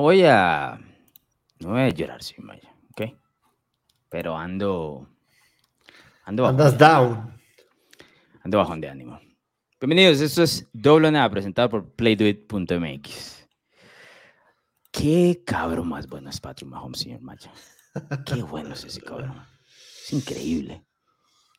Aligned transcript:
no 0.00 0.04
voy 0.04 0.22
a, 0.24 0.80
no 1.58 1.68
voy 1.72 1.80
a 1.82 1.88
llorar, 1.90 2.22
sí, 2.22 2.34
Maya, 2.38 2.74
¿ok? 2.92 3.12
Pero 4.08 4.34
ando, 4.34 5.06
ando 6.24 6.42
bajo, 6.44 6.50
Andas 6.52 6.78
down. 6.78 7.38
ando 8.42 8.56
bajón 8.56 8.80
de 8.80 8.88
ánimo. 8.88 9.20
Bienvenidos, 9.78 10.22
esto 10.22 10.42
es 10.42 10.66
Doble 10.72 11.10
Nada, 11.12 11.28
presentado 11.28 11.68
por 11.68 11.86
playdoit.mx. 11.92 13.46
Qué 14.90 15.42
cabrón 15.44 15.88
más 15.90 16.06
bueno 16.08 16.30
es 16.30 16.40
Patrick 16.40 16.70
Mahomes, 16.70 17.00
señor 17.00 17.20
Maya. 17.20 17.52
Qué 18.24 18.42
bueno 18.42 18.72
es 18.72 18.82
ese 18.84 19.02
cabrón. 19.02 19.34
Es 20.02 20.14
increíble. 20.14 20.82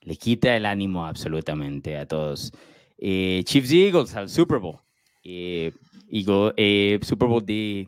Le 0.02 0.16
quita 0.16 0.58
el 0.58 0.66
ánimo 0.66 1.06
absolutamente 1.06 1.96
a 1.96 2.08
todos. 2.08 2.52
Eh, 2.98 3.44
Chiefs 3.46 3.72
y 3.72 3.86
Eagles 3.86 4.16
al 4.16 4.30
Super 4.30 4.58
Bowl. 4.58 4.80
Eh, 5.24 5.72
Eagle- 6.12 6.56
eh, 6.58 6.98
Super 7.04 7.28
Bowl 7.28 7.46
de 7.46 7.88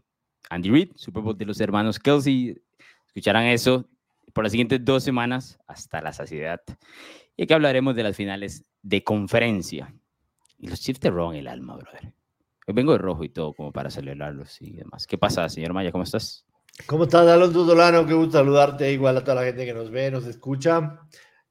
Andy 0.54 0.70
Reid, 0.70 0.92
Super 0.96 1.24
Bowl 1.24 1.38
de 1.38 1.46
los 1.46 1.60
hermanos 1.60 2.00
Kelsey. 2.00 2.62
Escucharán 3.08 3.46
eso 3.46 3.90
por 4.34 4.44
las 4.44 4.52
siguientes 4.52 4.84
dos 4.84 5.04
semanas 5.04 5.60
hasta 5.68 6.02
la 6.02 6.14
saciedad. 6.14 6.62
Y 7.36 7.44
aquí 7.44 7.54
hablaremos 7.54 7.96
de 7.96 8.04
las 8.04 8.16
finales 8.16 8.64
de 8.82 9.04
conferencia. 9.04 9.94
Y 10.60 10.68
los 10.68 10.80
Chiefs 10.80 11.00
te 11.00 11.10
roban 11.10 11.36
el 11.36 11.48
alma, 11.48 11.76
brother. 11.76 12.14
Hoy 12.68 12.74
vengo 12.74 12.94
de 12.94 13.00
rojo 13.00 13.24
y 13.24 13.30
todo 13.30 13.54
como 13.54 13.72
para 13.72 13.90
celebrarlos 13.90 14.62
y 14.62 14.72
demás. 14.72 15.08
¿Qué 15.08 15.18
pasa, 15.18 15.50
señor 15.50 15.74
Maya? 15.74 15.92
¿Cómo 15.92 16.04
estás? 16.04 16.46
¿Cómo 16.86 17.04
estás, 17.04 17.28
Alonso 17.28 17.66
Dolano? 17.66 18.06
Qué 18.06 18.14
gusto 18.14 18.38
saludarte, 18.38 18.92
igual 18.92 19.18
a 19.18 19.24
toda 19.24 19.36
la 19.36 19.44
gente 19.44 19.66
que 19.66 19.74
nos 19.74 19.92
ve, 19.92 20.12
nos 20.12 20.26
escucha. 20.26 21.00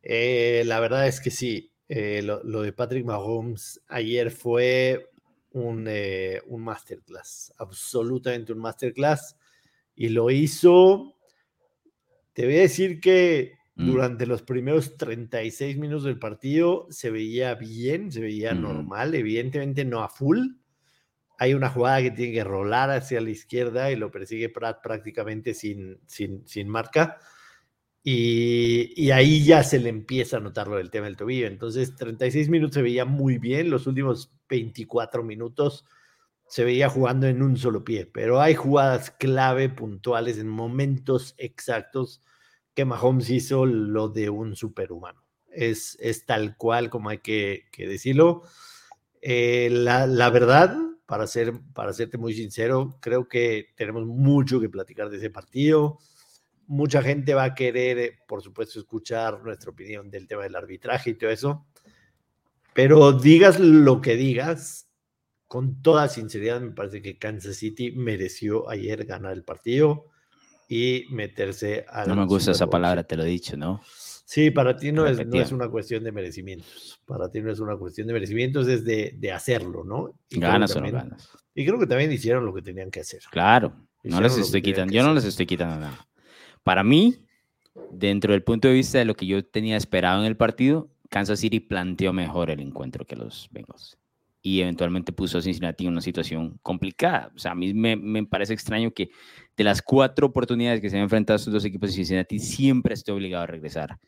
Eh, 0.01 0.63
la 0.67 0.81
verdad 0.81 1.07
es 1.07 1.21
que 1.21 1.31
sí, 1.31 1.73
eh, 1.89 2.23
lo, 2.23 2.43
lo 2.45 2.63
de 2.63 2.73
Patrick 2.73 3.05
Mahomes 3.05 3.83
ayer 3.89 4.31
fue 4.31 5.12
un, 5.53 5.87
eh, 5.89 6.41
un 6.47 6.63
masterclass, 6.63 7.53
absolutamente 7.59 8.53
un 8.53 8.59
masterclass. 8.61 9.37
Y 9.95 10.09
lo 10.09 10.31
hizo, 10.31 11.17
te 12.33 12.47
voy 12.47 12.57
a 12.59 12.61
decir 12.63 13.01
que 13.01 13.63
Mm. 13.75 13.87
durante 13.87 14.27
los 14.27 14.43
primeros 14.43 14.97
36 14.97 15.79
minutos 15.79 16.05
del 16.05 16.19
partido 16.19 16.87
se 16.91 17.11
veía 17.11 17.55
bien, 17.55 18.13
se 18.13 18.21
veía 18.21 18.55
normal, 18.55 19.15
evidentemente 19.15 19.85
no 19.85 20.03
a 20.03 20.09
full. 20.09 20.39
Hay 21.39 21.55
una 21.55 21.71
jugada 21.71 22.03
que 22.03 22.11
tiene 22.11 22.35
que 22.35 22.45
rolar 22.45 22.91
hacia 22.91 23.21
la 23.21 23.31
izquierda 23.31 23.91
y 23.91 23.97
lo 23.97 24.11
persigue 24.11 24.51
Pratt 24.51 24.83
prácticamente 24.83 25.55
sin, 25.55 26.01
sin, 26.07 26.47
sin 26.47 26.69
marca. 26.69 27.19
Y, 28.05 29.11
ahí 29.13 29.45
ya 29.45 29.63
se 29.63 29.79
le 29.79 29.89
empieza 29.89 30.39
a 30.39 30.41
notar 30.41 30.67
lo 30.67 30.77
del 30.77 30.91
tema 30.91 31.07
del 31.07 31.17
tobillo. 31.17 31.47
Entonces, 31.47 31.95
36 31.95 32.49
minutos 32.49 32.75
se 32.75 32.83
veía 32.83 33.05
muy 33.05 33.39
bien. 33.39 33.71
Los 33.71 33.87
últimos 33.87 34.33
24 34.49 35.23
minutos 35.23 35.85
se 36.49 36.65
veía 36.65 36.89
jugando 36.89 37.27
en 37.27 37.43
un 37.43 37.57
solo 37.57 37.85
pie. 37.85 38.07
Pero 38.07 38.41
hay 38.41 38.55
jugadas 38.55 39.13
clave, 39.13 39.69
puntuales, 39.69 40.39
en 40.39 40.49
momentos 40.49 41.35
exactos 41.39 42.23
que 42.75 42.85
Mahomes 42.85 43.31
hizo 43.31 43.67
lo 43.67 44.09
de 44.09 44.31
un 44.31 44.57
superhumano. 44.57 45.23
Es, 45.51 45.97
es 46.01 46.27
tal 46.27 46.57
cual 46.57 46.91
como 46.91 47.11
hay 47.11 47.19
que, 47.19 47.67
que 47.71 47.87
decirlo. 47.87 48.43
Eh, 49.21 49.69
la, 49.71 50.09
la 50.09 50.31
verdad, 50.31 50.77
para, 51.07 51.27
ser, 51.29 51.53
para 51.75 51.93
serte 51.93 52.19
muy 52.19 52.35
sincero, 52.35 52.99
creo 53.01 53.29
que 53.29 53.69
tenemos 53.77 54.07
mucho 54.07 54.59
que 54.61 54.69
platicar 54.69 55.09
de 55.11 55.19
ese 55.19 55.31
partido. 55.31 55.99
Mucha 56.67 57.03
gente 57.03 57.35
va 57.35 57.45
a 57.45 57.55
querer, 57.55 57.99
eh, 57.99 58.19
por 58.27 58.43
supuesto, 58.43 58.79
escuchar 58.79 59.43
nuestra 59.43 59.71
opinión 59.71 60.11
del 60.11 60.27
tema 60.27 60.43
del 60.45 60.57
arbitraje 60.57 61.11
y 61.11 61.15
todo 61.15 61.31
eso. 61.31 61.67
Pero 62.75 63.13
digas 63.13 63.61
lo 63.61 64.01
que 64.01 64.17
digas, 64.17 64.89
con 65.47 65.83
toda 65.83 66.09
sinceridad, 66.09 66.61
me 66.61 66.71
parece 66.71 67.03
que 67.03 67.19
Kansas 67.19 67.57
City 67.57 67.93
mereció 67.93 68.71
ayer 68.71 69.05
ganar 69.05 69.33
el 69.35 69.45
partido 69.45 70.07
y 70.69 71.05
meterse 71.11 71.85
a 71.89 72.07
No 72.07 72.17
me 72.17 72.25
gusta 72.25 72.53
esa 72.53 72.69
palabra, 72.69 73.03
te 73.05 73.17
lo 73.17 73.25
he 73.25 73.29
dicho, 73.29 73.57
¿no? 73.59 73.83
Sí, 74.25 74.51
para 74.51 74.75
ti 74.77 74.93
no 74.93 75.07
es, 75.07 75.27
no 75.27 75.39
es 75.39 75.53
una 75.53 75.69
cuestión 75.69 76.05
de 76.05 76.13
merecimientos. 76.13 76.99
Para 77.05 77.29
ti 77.31 77.43
no 77.43 77.53
es 77.53 77.61
una 77.61 77.77
cuestión 77.77 78.07
de 78.07 78.15
merecimientos, 78.15 78.67
es 78.69 78.83
de, 78.83 79.15
de 79.19 79.31
hacerlo, 79.33 79.85
¿no? 79.85 80.15
Y 80.31 80.41
Ganas 80.41 80.71
o 80.75 80.81
no 80.81 80.87
también- 80.87 81.11
ganas. 81.11 81.29
Y 81.55 81.67
creo 81.67 81.79
que 81.79 81.87
también 81.87 82.11
hicieron 82.11 82.47
lo 82.47 82.55
que 82.55 82.63
tenían 82.63 82.91
que 82.91 83.01
hacer. 83.01 83.21
Claro, 83.31 83.75
no 84.05 84.23
les 84.23 84.39
estoy 84.39 84.63
quitando, 84.63 84.91
yo 84.95 85.03
no 85.03 85.13
les 85.13 85.25
estoy 85.27 85.45
quitando 85.45 85.79
nada. 85.79 86.07
Para 86.63 86.85
mí, 86.85 87.17
dentro 87.91 88.33
del 88.33 88.43
punto 88.43 88.69
de 88.69 88.75
vista 88.75 88.99
de 88.99 89.05
lo 89.05 89.15
que 89.15 89.27
yo 89.27 89.45
tenía 89.45 89.77
esperado 89.77 90.21
en 90.21 90.27
el 90.27 90.37
partido, 90.37 90.89
Kansas 91.09 91.41
City 91.41 91.61
planteó 91.61 92.13
mejor 92.13 92.51
el 92.51 92.61
encuentro 92.61 93.05
que 93.05 93.17
los 93.17 93.49
Bengals 93.51 93.99
y 94.43 94.61
eventualmente 94.61 95.13
puso 95.13 95.39
a 95.39 95.43
Cincinnati 95.43 95.85
en 95.85 95.93
una 95.93 96.01
situación 96.01 96.59
complicada. 96.63 97.31
O 97.35 97.39
sea, 97.39 97.53
a 97.53 97.55
mí 97.55 97.73
me, 97.73 97.95
me 97.95 98.25
parece 98.27 98.53
extraño 98.53 98.91
que 98.91 99.11
de 99.57 99.65
las 99.65 99.81
cuatro 99.81 100.27
oportunidades 100.27 100.81
que 100.81 100.91
se 100.91 100.97
han 100.97 101.05
enfrentado 101.05 101.37
estos 101.37 101.53
dos 101.53 101.65
equipos, 101.65 101.93
Cincinnati 101.93 102.41
siempre 102.41 102.95
esté 102.95 103.13
obligado 103.13 103.45
a 103.45 103.47
regresar 103.47 103.99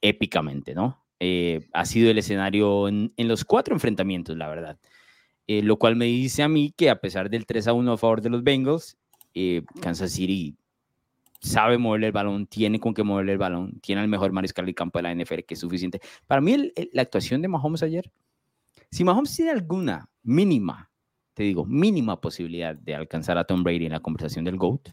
épicamente, 0.00 0.74
¿no? 0.74 1.04
Eh, 1.20 1.68
ha 1.72 1.86
sido 1.86 2.10
el 2.10 2.18
escenario 2.18 2.88
en, 2.88 3.12
los 3.16 3.44
cuatro 3.44 3.74
enfrentamientos, 3.74 4.36
la 4.36 4.48
verdad. 4.48 4.78
Eh, 5.46 5.62
lo 5.62 5.78
cual 5.78 5.94
me 5.94 6.06
dice 6.06 6.42
a 6.42 6.48
mí 6.48 6.74
que 6.76 6.90
a 6.90 7.00
pesar 7.00 7.30
del 7.30 7.46
3 7.46 7.68
a 7.68 7.72
1 7.72 7.92
a 7.92 7.96
favor 7.96 8.20
de 8.20 8.30
los 8.30 8.42
Bengals, 8.42 8.98
eh, 9.34 9.62
Kansas 9.80 10.10
City 10.10 10.56
sabe 11.40 11.78
moverle 11.78 12.08
el 12.08 12.12
balón, 12.12 12.46
tiene 12.46 12.80
con 12.80 12.94
qué 12.94 13.02
moverle 13.02 13.32
el 13.32 13.38
balón, 13.38 13.80
tiene 13.80 14.02
el 14.02 14.08
mejor 14.08 14.32
mariscal 14.32 14.66
de 14.66 14.74
campo 14.74 14.98
de 14.98 15.02
la 15.04 15.14
NFL, 15.14 15.40
que 15.46 15.54
es 15.54 15.60
suficiente. 15.60 16.00
Para 16.26 16.40
mí, 16.40 16.72
la 16.92 17.02
actuación 17.02 17.42
de 17.42 17.48
Mahomes 17.48 17.82
ayer, 17.82 18.10
si 18.90 19.04
Mahomes 19.04 19.34
tiene 19.34 19.50
alguna 19.50 20.08
mínima, 20.22 20.90
te 21.34 21.42
digo, 21.42 21.64
mínima 21.64 22.20
posibilidad 22.20 22.74
de 22.74 22.94
alcanzar 22.94 23.38
a 23.38 23.44
Tom 23.44 23.62
Brady 23.62 23.86
en 23.86 23.92
la 23.92 24.00
conversación 24.00 24.44
del 24.44 24.56
GOAT, 24.56 24.88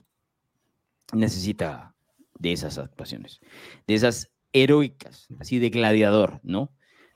necesita 1.13 1.95
de 2.37 2.51
esas 2.51 2.77
actuaciones, 2.77 3.39
de 3.87 3.93
esas 3.93 4.31
heroicas, 4.51 5.27
así 5.39 5.59
de 5.59 5.69
gladiador, 5.69 6.39
¿no? 6.43 6.71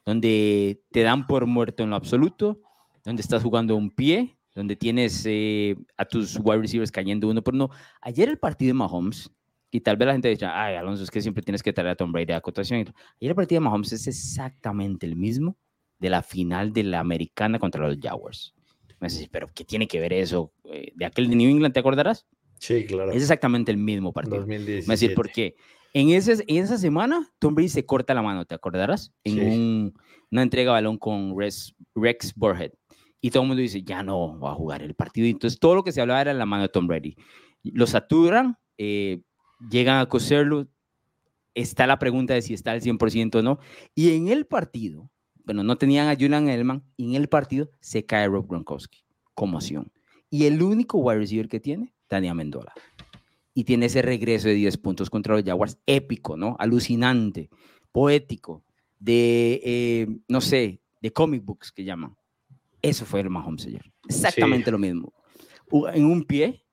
Donde 0.05 0.81
te 0.91 1.03
dan 1.03 1.27
por 1.27 1.45
muerto 1.45 1.83
en 1.83 1.89
lo 1.89 1.95
absoluto, 1.95 2.61
donde 3.03 3.21
estás 3.21 3.43
jugando 3.43 3.75
un 3.75 3.91
pie, 3.91 4.36
donde 4.57 4.75
tienes 4.75 5.23
eh, 5.27 5.75
a 5.97 6.05
tus 6.05 6.39
wide 6.43 6.57
receivers 6.57 6.91
cayendo 6.91 7.29
uno 7.29 7.43
por 7.43 7.53
uno. 7.53 7.69
Ayer 8.01 8.27
el 8.27 8.39
partido 8.39 8.69
de 8.69 8.73
Mahomes, 8.73 9.29
y 9.69 9.81
tal 9.81 9.97
vez 9.97 10.07
la 10.07 10.13
gente 10.13 10.29
dice, 10.29 10.47
ay, 10.47 10.75
Alonso, 10.75 11.03
es 11.03 11.11
que 11.11 11.21
siempre 11.21 11.43
tienes 11.43 11.61
que 11.61 11.71
traer 11.71 11.89
a 11.91 11.95
Tom 11.95 12.11
Brady 12.11 12.33
a 12.33 12.37
acotación. 12.37 12.79
Ayer 12.79 12.93
el 13.31 13.35
partido 13.35 13.61
de 13.61 13.65
Mahomes 13.65 13.91
es 13.93 14.07
exactamente 14.07 15.05
el 15.05 15.15
mismo 15.15 15.57
de 15.99 16.09
la 16.09 16.23
final 16.23 16.73
de 16.73 16.83
la 16.83 16.99
americana 16.99 17.59
contra 17.59 17.87
los 17.87 17.97
Jaguars. 18.01 18.55
Me 18.99 19.09
dices, 19.09 19.29
pero 19.31 19.47
¿qué 19.53 19.63
tiene 19.63 19.87
que 19.87 19.99
ver 19.99 20.11
eso? 20.13 20.51
Eh, 20.63 20.91
¿De 20.95 21.05
aquel 21.05 21.29
de 21.29 21.35
New 21.35 21.49
England 21.51 21.73
te 21.73 21.79
acordarás? 21.79 22.25
Sí, 22.59 22.83
claro. 22.85 23.11
Es 23.11 23.21
exactamente 23.21 23.71
el 23.71 23.77
mismo 23.77 24.11
partido. 24.11 24.37
2017. 24.37 24.87
Me 24.87 24.93
decir, 24.93 25.13
¿por 25.13 25.29
qué? 25.31 25.55
En, 25.93 26.09
ese, 26.09 26.43
en 26.47 26.63
esa 26.63 26.79
semana, 26.79 27.31
Tom 27.37 27.53
Brady 27.53 27.69
se 27.69 27.85
corta 27.85 28.15
la 28.15 28.23
mano, 28.23 28.45
¿te 28.45 28.55
acordarás? 28.55 29.13
En 29.23 29.33
Sí. 29.35 29.39
un- 29.41 29.93
una 30.31 30.41
entrega 30.41 30.71
de 30.71 30.77
balón 30.81 30.97
con 30.97 31.37
Rex, 31.37 31.75
Rex 31.95 32.33
Burhead. 32.35 32.71
Y 33.27 33.29
todo 33.29 33.43
el 33.43 33.49
mundo 33.49 33.61
dice, 33.61 33.83
ya 33.83 34.03
no 34.03 34.39
va 34.39 34.51
a 34.51 34.55
jugar 34.55 34.81
el 34.81 34.95
partido. 34.95 35.27
Entonces 35.27 35.59
todo 35.59 35.75
lo 35.75 35.83
que 35.83 35.91
se 35.91 35.99
hablaba 35.99 36.21
era 36.21 36.33
la 36.33 36.45
mano 36.45 36.63
de 36.63 36.69
Tom 36.69 36.87
Brady. 36.87 37.17
Lo 37.61 37.85
saturan, 37.85 38.57
eh, 38.77 39.21
llegan 39.69 39.99
a 39.99 40.05
coserlo. 40.05 40.69
Está 41.53 41.87
la 41.87 41.99
pregunta 41.99 42.33
de 42.33 42.41
si 42.41 42.53
está 42.53 42.71
al 42.71 42.79
100% 42.79 43.39
o 43.39 43.41
no. 43.41 43.59
Y 43.93 44.15
en 44.15 44.29
el 44.29 44.45
partido, 44.45 45.11
bueno, 45.43 45.61
no 45.61 45.75
tenían 45.75 46.07
a 46.07 46.13
Julian 46.13 46.47
Edelman, 46.47 46.85
y 46.95 47.09
en 47.09 47.21
el 47.21 47.27
partido 47.27 47.69
se 47.81 48.05
cae 48.05 48.29
Rob 48.29 48.47
Gronkowski. 48.47 49.03
Conmoción. 49.33 49.91
Y 50.29 50.45
el 50.45 50.63
único 50.63 50.97
wide 50.97 51.19
receiver 51.19 51.49
que 51.49 51.59
tiene, 51.59 51.93
Dani 52.09 52.29
Amendola 52.29 52.73
y 53.53 53.65
tiene 53.65 53.87
ese 53.87 54.01
regreso 54.03 54.47
de 54.47 54.53
10 54.53 54.77
puntos 54.77 55.09
contra 55.09 55.35
los 55.35 55.43
Jaguars 55.43 55.79
épico, 55.85 56.37
¿no? 56.37 56.55
Alucinante, 56.59 57.49
poético, 57.91 58.63
de, 58.99 59.59
eh, 59.65 60.07
no 60.29 60.39
sé, 60.39 60.79
de 61.01 61.11
comic 61.11 61.43
books 61.43 61.71
que 61.71 61.83
llaman. 61.83 62.15
Eso 62.89 63.05
fue 63.05 63.21
el 63.21 63.29
Mahomes 63.29 63.65
ayer. 63.65 63.81
Exactamente 64.07 64.71
lo 64.71 64.77
mismo. 64.79 65.13
En 65.93 66.05
un 66.05 66.23
pie, 66.23 66.63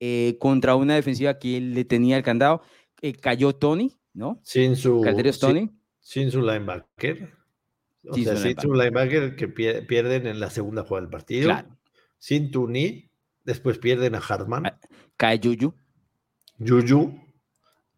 eh, 0.00 0.36
contra 0.40 0.74
una 0.76 0.94
defensiva 0.94 1.38
que 1.38 1.60
le 1.60 1.84
tenía 1.84 2.16
el 2.16 2.22
candado, 2.22 2.62
eh, 3.02 3.12
cayó 3.12 3.54
Tony, 3.54 3.92
¿no? 4.14 4.40
Sin 4.42 4.76
su, 4.76 5.00
Calderos 5.02 5.38
Tony. 5.38 5.70
sin 6.00 6.30
su 6.30 6.40
linebacker. 6.40 7.32
O 8.08 8.14
Sin 8.14 8.24
sea, 8.24 8.36
su 8.36 8.42
sin 8.42 8.60
su 8.60 8.72
linebacker 8.74 9.34
que 9.36 9.48
pie- 9.48 9.86
pierden 9.86 10.26
en 10.26 10.40
la 10.40 10.50
segunda 10.50 10.82
jugada 10.82 11.02
del 11.06 11.10
partido. 11.10 11.44
Claro. 11.48 11.68
Sin 12.18 12.50
Tuni. 12.50 13.10
Después 13.44 13.76
pierden 13.78 14.14
a 14.14 14.18
Hartman. 14.18 14.64
Ah, 14.66 14.78
Cae 15.18 15.38
Juju. 15.42 15.74
Juju. 16.58 17.12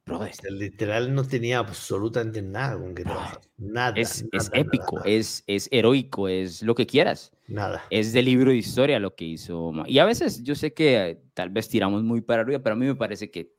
Brother, 0.07 0.31
O 0.31 0.35
sea, 0.35 0.51
literal 0.53 1.13
no 1.13 1.25
tenía 1.25 1.59
absolutamente 1.59 2.41
nada 2.41 2.79
con 2.79 2.95
que 2.95 3.03
trabajar. 3.03 3.41
Nada. 3.59 3.93
es, 3.97 4.25
es 4.33 4.45
nada, 4.51 4.61
épico, 4.61 4.97
nada, 4.99 5.09
es, 5.11 5.43
es 5.49 5.69
heroico, 5.73 6.29
es 6.29 6.63
lo 6.63 6.77
que 6.77 6.87
quieras. 6.87 7.33
Nada. 7.49 7.85
es 7.91 8.13
de 8.13 8.23
libro 8.23 8.51
de 8.53 8.57
historia 8.57 9.01
lo 9.01 9.15
que 9.17 9.25
hizo. 9.25 9.73
Y 9.87 9.99
a 9.99 10.05
veces 10.05 10.43
yo 10.45 10.55
sé 10.55 10.73
que 10.73 11.21
tal 11.35 11.51
vez 11.51 11.69
tiramos 11.69 12.05
muy 12.05 12.21
para 12.21 12.43
arriba, 12.43 12.61
pero 12.61 12.75
a 12.75 12.79
mí 12.79 12.87
me 12.87 12.95
parece 12.95 13.31
que 13.31 13.57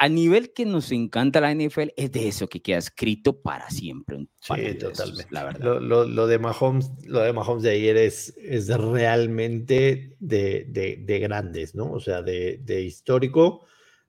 a 0.00 0.08
nivel 0.08 0.54
que 0.54 0.64
nos 0.64 0.92
encanta 0.92 1.42
la 1.42 1.54
NFL, 1.54 1.90
es 1.94 2.10
de 2.10 2.26
eso 2.26 2.48
que 2.48 2.62
queda 2.62 2.78
escrito 2.78 3.42
para 3.42 3.68
siempre. 3.68 4.26
Sí, 4.40 4.74
totalmente. 4.78 5.26
la 5.28 5.44
verdad. 5.44 5.78
Lo, 5.82 6.26
de 6.26 6.38
Mahomes, 6.38 6.90
lo 7.04 7.20
de 7.20 7.34
Mahomes 7.34 7.62
de 7.62 7.72
ayer 7.72 7.98
es, 7.98 8.34
es 8.38 8.68
realmente 8.68 10.16
de, 10.18 10.64
de, 10.66 11.18
grandes, 11.18 11.74
¿no? 11.74 11.92
O 11.92 12.00
sea, 12.00 12.22
de, 12.22 12.62
de 12.64 12.80
histórico, 12.80 13.66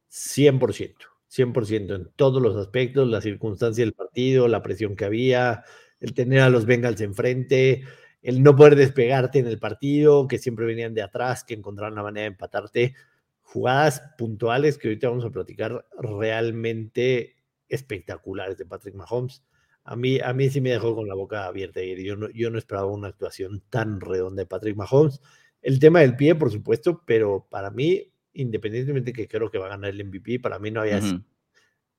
100%. 0.09 1.10
100% 1.31 1.95
en 1.95 2.11
todos 2.15 2.41
los 2.41 2.55
aspectos, 2.57 3.07
la 3.07 3.21
circunstancia 3.21 3.85
del 3.85 3.93
partido, 3.93 4.47
la 4.47 4.61
presión 4.61 4.95
que 4.95 5.05
había, 5.05 5.63
el 5.99 6.13
tener 6.13 6.41
a 6.41 6.49
los 6.49 6.65
Bengals 6.65 6.99
enfrente, 7.01 7.83
el 8.21 8.43
no 8.43 8.55
poder 8.55 8.75
despegarte 8.75 9.39
en 9.39 9.47
el 9.47 9.57
partido, 9.57 10.27
que 10.27 10.37
siempre 10.37 10.65
venían 10.65 10.93
de 10.93 11.01
atrás, 11.01 11.43
que 11.43 11.53
encontraron 11.53 11.95
la 11.95 12.03
manera 12.03 12.23
de 12.23 12.27
empatarte. 12.27 12.95
Jugadas 13.41 14.03
puntuales 14.17 14.77
que 14.77 14.89
ahorita 14.89 15.09
vamos 15.09 15.25
a 15.25 15.29
platicar 15.29 15.85
realmente 15.99 17.37
espectaculares 17.67 18.57
de 18.57 18.65
Patrick 18.65 18.95
Mahomes. 18.95 19.43
A 19.83 19.95
mí, 19.95 20.19
a 20.19 20.33
mí 20.33 20.49
sí 20.49 20.61
me 20.61 20.69
dejó 20.69 20.95
con 20.95 21.07
la 21.07 21.15
boca 21.15 21.45
abierta 21.45 21.81
y 21.81 22.03
yo 22.03 22.15
no, 22.15 22.29
yo 22.29 22.49
no 22.49 22.57
esperaba 22.57 22.87
una 22.87 23.07
actuación 23.07 23.63
tan 23.69 23.99
redonda 23.99 24.41
de 24.41 24.45
Patrick 24.45 24.75
Mahomes. 24.75 25.21
El 25.61 25.79
tema 25.79 26.01
del 26.01 26.15
pie, 26.15 26.35
por 26.35 26.51
supuesto, 26.51 27.03
pero 27.05 27.47
para 27.49 27.71
mí, 27.71 28.10
independientemente 28.33 29.13
que 29.13 29.27
creo 29.27 29.49
que 29.49 29.57
va 29.57 29.67
a 29.67 29.69
ganar 29.69 29.89
el 29.89 30.05
MVP, 30.05 30.39
para 30.39 30.59
mí 30.59 30.71
no 30.71 30.81
había 30.81 31.01
sido 31.01 31.21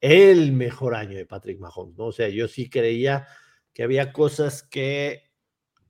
el 0.02 0.52
mejor 0.52 0.96
año 0.96 1.17
de 1.17 1.26
Patrick 1.26 1.61
Mahomes, 1.61 1.96
¿no? 1.96 2.06
O 2.06 2.12
sea, 2.12 2.29
yo 2.29 2.49
sí 2.49 2.69
creía 2.69 3.26
que 3.73 3.84
había 3.84 4.12
cosas 4.12 4.64
que, 4.64 5.31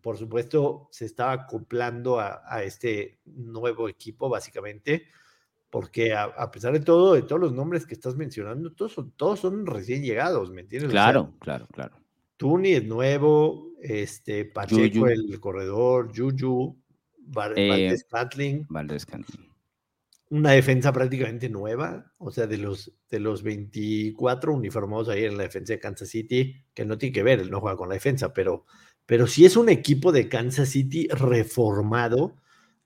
por 0.02 0.18
supuesto, 0.18 0.88
se 0.92 1.06
estaba 1.06 1.32
acoplando 1.32 2.20
a, 2.20 2.62
este 2.62 3.20
nuevo 3.24 3.88
equipo, 3.88 4.28
básicamente, 4.28 5.06
porque 5.70 6.12
a, 6.12 6.50
pesar 6.50 6.74
de 6.74 6.80
todo, 6.80 7.14
de 7.14 7.22
todos 7.22 7.40
los 7.40 7.54
nombres 7.54 7.86
que 7.86 7.94
estás 7.94 8.14
mencionando, 8.14 8.72
todos 8.72 8.92
son, 8.92 9.12
todos 9.12 9.40
son 9.40 9.64
recién 9.64 10.02
llegados, 10.02 10.50
¿me 10.50 10.60
entiendes? 10.60 10.90
Claro, 10.90 11.32
claro, 11.40 11.66
claro. 11.72 11.96
Tuni 12.36 12.72
es 12.72 12.84
nuevo, 12.84 13.70
este, 13.80 14.44
Pacheco 14.44 15.08
el 15.08 15.40
corredor, 15.40 16.12
Juju, 16.14 16.76
eh, 17.56 17.68
Valdez 17.68 18.04
Cantling. 18.04 18.66
Valdez 18.68 19.06
Cantling 19.06 19.51
una 20.32 20.52
defensa 20.52 20.94
prácticamente 20.94 21.50
nueva, 21.50 22.10
o 22.16 22.30
sea, 22.30 22.46
de 22.46 22.56
los, 22.56 22.90
de 23.10 23.20
los 23.20 23.42
24 23.42 24.54
uniformados 24.54 25.10
ahí 25.10 25.24
en 25.24 25.36
la 25.36 25.42
defensa 25.42 25.74
de 25.74 25.78
Kansas 25.78 26.08
City, 26.08 26.64
que 26.72 26.86
no 26.86 26.96
tiene 26.96 27.12
que 27.12 27.22
ver, 27.22 27.40
él 27.40 27.50
no 27.50 27.60
juega 27.60 27.76
con 27.76 27.90
la 27.90 27.96
defensa, 27.96 28.32
pero, 28.32 28.64
pero 29.04 29.26
sí 29.26 29.44
es 29.44 29.58
un 29.58 29.68
equipo 29.68 30.10
de 30.10 30.30
Kansas 30.30 30.70
City 30.70 31.06
reformado 31.08 32.36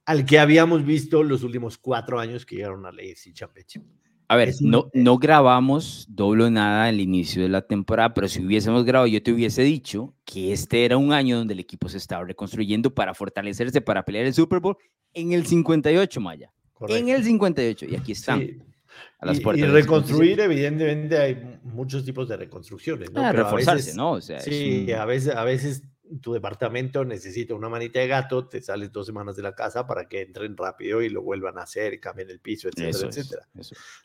al 0.03 0.25
que 0.25 0.39
habíamos 0.39 0.85
visto 0.85 1.23
los 1.23 1.41
últimos 1.41 1.77
cuatro 1.77 2.19
años 2.19 2.45
que 2.45 2.57
llegaron 2.57 2.85
a 2.85 2.91
la 2.91 3.01
AFC 3.01 3.31
Championship. 3.31 3.83
A 4.27 4.35
ver, 4.35 4.53
no, 4.59 4.89
no 4.93 5.17
grabamos 5.17 6.05
doble 6.09 6.51
nada 6.51 6.87
al 6.87 6.99
inicio 6.99 7.43
de 7.43 7.47
la 7.47 7.61
temporada, 7.61 8.13
pero 8.13 8.27
si 8.27 8.45
hubiésemos 8.45 8.83
grabado, 8.83 9.07
yo 9.07 9.23
te 9.23 9.31
hubiese 9.31 9.61
dicho 9.61 10.13
que 10.25 10.51
este 10.51 10.83
era 10.83 10.97
un 10.97 11.13
año 11.13 11.37
donde 11.37 11.53
el 11.53 11.61
equipo 11.61 11.87
se 11.87 11.95
estaba 11.95 12.25
reconstruyendo 12.25 12.93
para 12.93 13.13
fortalecerse, 13.13 13.79
para 13.79 14.03
pelear 14.03 14.25
el 14.25 14.33
Super 14.33 14.59
Bowl 14.59 14.75
en 15.13 15.31
el 15.31 15.45
58, 15.45 16.19
Maya. 16.19 16.51
En 16.87 17.09
el 17.09 17.23
58, 17.23 17.85
y 17.89 17.95
aquí 17.95 18.11
están. 18.11 18.41
y, 18.41 19.63
reconstruir, 19.63 20.39
evidentemente, 20.39 21.17
hay 21.17 21.59
muchos 21.63 22.03
tipos 22.05 22.27
de 22.27 22.37
reconstrucciones. 22.37 23.11
¿no? 23.11 23.21
Ah, 23.21 23.31
reforzarse, 23.31 23.95
¿no? 23.95 24.21
sí, 24.21 24.91
a, 24.91 25.05
veces, 25.05 25.35
a 25.35 25.43
veces 25.43 25.83
tu 26.21 26.33
departamento 26.33 27.03
necesita 27.03 27.53
una 27.53 27.69
manita 27.69 27.99
de 27.99 28.07
gato, 28.07 28.47
te 28.47 28.61
sales 28.61 28.91
dos 28.91 29.05
semanas 29.05 29.35
de 29.35 29.43
la 29.43 29.53
casa 29.53 29.85
para 29.85 30.07
que 30.07 30.21
entren 30.21 30.55
rápido 30.55 31.01
y 31.01 31.09
lo 31.09 31.21
vuelvan 31.21 31.57
a 31.57 31.63
hacer, 31.63 31.93
y 31.93 31.99
cambien 31.99 32.29
el 32.29 32.39
piso, 32.39 32.69
etcétera, 32.69 33.09
etcétera. 33.09 33.47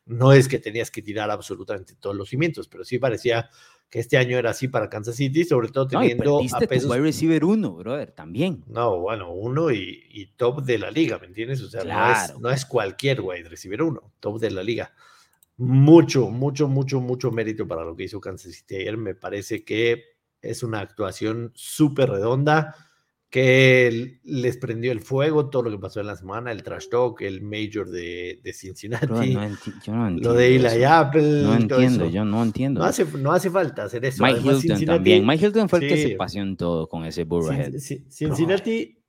No 0.07 0.33
es 0.33 0.49
que 0.49 0.59
tenías 0.59 0.91
que 0.91 1.03
tirar 1.03 1.31
absolutamente 1.31 1.95
todos 1.97 2.17
los 2.17 2.29
cimientos, 2.29 2.69
pero 2.69 2.85
sí 2.85 2.99
parecía 2.99 3.49
que 3.93 4.01
este 4.01 4.17
año 4.17 4.39
era 4.39 4.49
así 4.49 4.69
para 4.69 4.89
Kansas 4.89 5.17
City, 5.17 5.45
sobre 5.45 5.69
todo 5.69 5.87
teniendo 5.87 6.41
no, 6.41 6.57
a 6.57 6.61
pesos... 6.61 6.91
wide 6.91 7.03
receiver 7.03 7.45
uno, 7.45 7.75
brother, 7.75 8.11
también. 8.11 8.65
No, 8.67 9.01
bueno, 9.01 9.31
uno 9.31 9.71
y, 9.71 10.33
top 10.39 10.63
de 10.63 10.79
la 10.79 10.91
liga, 10.91 11.19
¿me 11.19 11.27
entiendes? 11.27 11.61
O 11.61 11.69
sea, 11.69 11.85
no, 11.85 12.11
es, 12.11 12.41
no 12.41 12.49
es 12.49 12.65
cualquier 12.65 13.21
wide 13.21 13.51
receiver 13.51 13.83
uno, 13.83 14.15
top 14.19 14.41
de 14.41 14.51
la 14.51 14.63
liga. 14.63 14.95
Mucho, 15.59 16.31
mucho, 16.31 16.69
mucho, 16.69 17.03
mucho 17.03 17.31
mérito 17.33 17.69
para 17.69 17.85
lo 17.85 17.95
que 17.95 18.05
hizo 18.05 18.19
Kansas 18.19 18.55
City 18.55 18.77
ayer. 18.77 18.97
Me 18.97 19.15
parece 19.15 19.63
que 19.63 20.17
es 20.41 20.63
una 20.63 20.81
actuación 20.81 21.53
súper 21.55 22.09
redonda 22.09 22.75
que 23.33 24.21
les 24.25 24.59
prendió 24.59 24.93
el 24.93 25.01
fuego 25.01 25.49
todo 25.49 25.63
lo 25.63 25.71
que 25.71 25.79
pasó 25.79 26.01
en 26.01 26.07
la 26.07 26.17
semana, 26.17 26.53
el 26.53 26.63
trash 26.63 26.89
talk, 26.91 27.23
el 27.23 27.41
major 27.41 27.89
de, 27.91 28.39
de 28.45 28.53
Cincinnati, 28.53 29.07
lo 30.21 30.35
de 30.35 30.55
Eli 30.55 30.85
Apple. 30.85 31.43
No 31.43 31.55
entiendo, 31.55 32.11
yo 32.11 32.27
no 32.27 32.43
entiendo. 32.43 32.81
No 32.81 32.87
hace, 32.87 33.07
no 33.19 33.33
hace 33.33 33.49
falta 33.49 33.85
hacer 33.85 34.05
eso. 34.05 34.23
Mike 34.23 34.41
Hilton 34.45 34.85
también. 34.85 35.27
Mike 35.27 35.47
Hilton 35.47 35.71
fue 35.71 35.79
el 35.79 35.89
que 35.89 35.97
se 35.97 36.11
paseó 36.11 36.43
en 36.43 36.59
todo 36.59 36.87
con 36.91 37.07
ese 37.07 37.25
Burrowhead. 37.25 37.73
Cincinnati, 38.11 39.02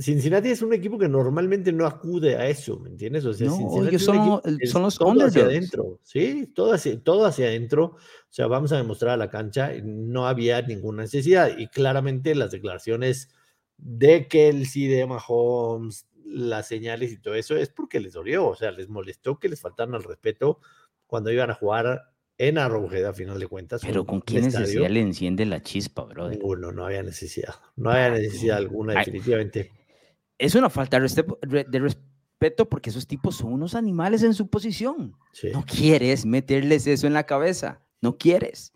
Cincinnati 0.00 0.48
es 0.48 0.62
un 0.62 0.72
equipo 0.72 0.98
que 0.98 1.08
normalmente 1.08 1.72
no 1.72 1.86
acude 1.86 2.36
a 2.36 2.48
eso, 2.48 2.78
¿me 2.78 2.88
entiendes? 2.88 3.24
O 3.26 3.34
sea, 3.34 3.48
no, 3.48 3.86
ellos 3.86 4.02
son, 4.02 4.40
son 4.64 4.82
los 4.82 4.98
todo 4.98 5.26
hacia 5.26 5.44
adentro, 5.44 5.98
sí, 6.02 6.50
todo 6.54 6.72
hacia, 6.72 6.98
todo 7.02 7.26
hacia 7.26 7.46
adentro. 7.46 7.84
O 7.84 8.32
sea, 8.32 8.46
vamos 8.46 8.72
a 8.72 8.76
demostrar 8.76 9.12
a 9.12 9.16
la 9.16 9.28
cancha, 9.28 9.72
no 9.82 10.26
había 10.26 10.62
ninguna 10.62 11.02
necesidad. 11.02 11.58
Y 11.58 11.66
claramente 11.68 12.34
las 12.34 12.50
declaraciones 12.50 13.28
de 13.76 14.26
Kelsey, 14.28 14.86
de 14.86 15.06
Mahomes, 15.06 16.06
las 16.24 16.68
señales 16.68 17.12
y 17.12 17.18
todo 17.18 17.34
eso 17.34 17.56
es 17.56 17.68
porque 17.68 18.00
les 18.00 18.12
dolió, 18.12 18.46
o 18.46 18.56
sea, 18.56 18.70
les 18.70 18.88
molestó 18.88 19.38
que 19.38 19.48
les 19.48 19.60
faltaran 19.60 19.94
al 19.94 20.04
respeto 20.04 20.60
cuando 21.06 21.30
iban 21.30 21.50
a 21.50 21.54
jugar 21.54 22.04
en 22.38 22.56
Arrowhead 22.56 23.04
a 23.04 23.12
final 23.12 23.38
de 23.38 23.46
cuentas. 23.48 23.82
Pero 23.84 24.06
con 24.06 24.22
qué 24.22 24.40
necesidad 24.40 24.88
le 24.88 25.00
enciende 25.00 25.44
la 25.44 25.62
chispa, 25.62 26.04
bro. 26.04 26.30
Uno, 26.40 26.72
no 26.72 26.86
había 26.86 27.02
necesidad, 27.02 27.54
no 27.76 27.90
había 27.90 28.10
necesidad 28.10 28.56
alguna, 28.56 28.94
definitivamente. 28.94 29.72
Es 30.40 30.54
una 30.54 30.70
falta 30.70 30.98
de 30.98 31.78
respeto 31.78 32.68
porque 32.68 32.88
esos 32.88 33.06
tipos 33.06 33.36
son 33.36 33.52
unos 33.52 33.74
animales 33.74 34.22
en 34.22 34.32
su 34.32 34.48
posición. 34.48 35.14
No 35.52 35.64
quieres 35.66 36.24
meterles 36.24 36.86
eso 36.86 37.06
en 37.06 37.12
la 37.12 37.24
cabeza. 37.24 37.82
No 38.00 38.16
quieres. 38.16 38.72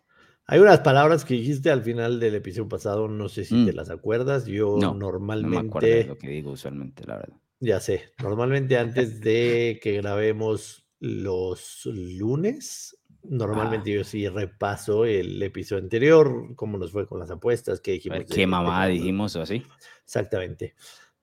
Hay 0.46 0.60
unas 0.60 0.80
palabras 0.80 1.24
que 1.24 1.32
dijiste 1.32 1.70
al 1.70 1.82
final 1.82 2.20
del 2.20 2.34
episodio 2.34 2.68
pasado, 2.68 3.08
no 3.08 3.30
sé 3.30 3.46
si 3.46 3.64
te 3.64 3.72
mm. 3.72 3.76
las 3.76 3.88
acuerdas. 3.88 4.44
Yo 4.44 4.76
normalmente. 4.76 5.56
No 5.56 5.62
me 5.62 5.68
acuerdo 5.68 5.88
de 5.88 6.04
lo 6.04 6.18
que 6.18 6.28
digo 6.28 6.50
usualmente, 6.50 7.04
la 7.06 7.16
verdad. 7.16 7.36
Ya 7.60 7.80
sé. 7.80 8.12
Normalmente 8.22 8.76
antes 8.76 9.22
de 9.22 9.80
que 9.82 9.92
grabemos 9.92 10.86
los 11.00 11.86
lunes, 11.86 12.98
normalmente 13.22 13.90
ah. 13.92 13.94
yo 13.94 14.04
sí 14.04 14.28
repaso 14.28 15.06
el 15.06 15.42
episodio 15.42 15.82
anterior, 15.82 16.54
cómo 16.56 16.76
nos 16.76 16.92
fue 16.92 17.06
con 17.06 17.18
las 17.18 17.30
apuestas, 17.30 17.80
qué 17.80 17.92
dijimos. 17.92 18.24
¿Qué 18.30 18.46
mamá 18.46 18.86
dijimos 18.86 19.34
o 19.36 19.40
así? 19.40 19.62
Exactamente. 20.04 20.74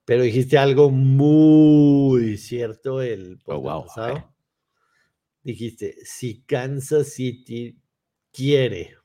Pero 0.04 0.22
dijiste 0.22 0.58
algo 0.58 0.90
muy 0.90 2.36
cierto 2.36 3.02
el 3.02 3.38
oh, 3.46 3.84
pasado. 3.86 4.34
Dijiste, 5.42 5.96
si 6.04 6.42
Kansas 6.42 7.08
City 7.14 7.78
quiere 8.32 8.96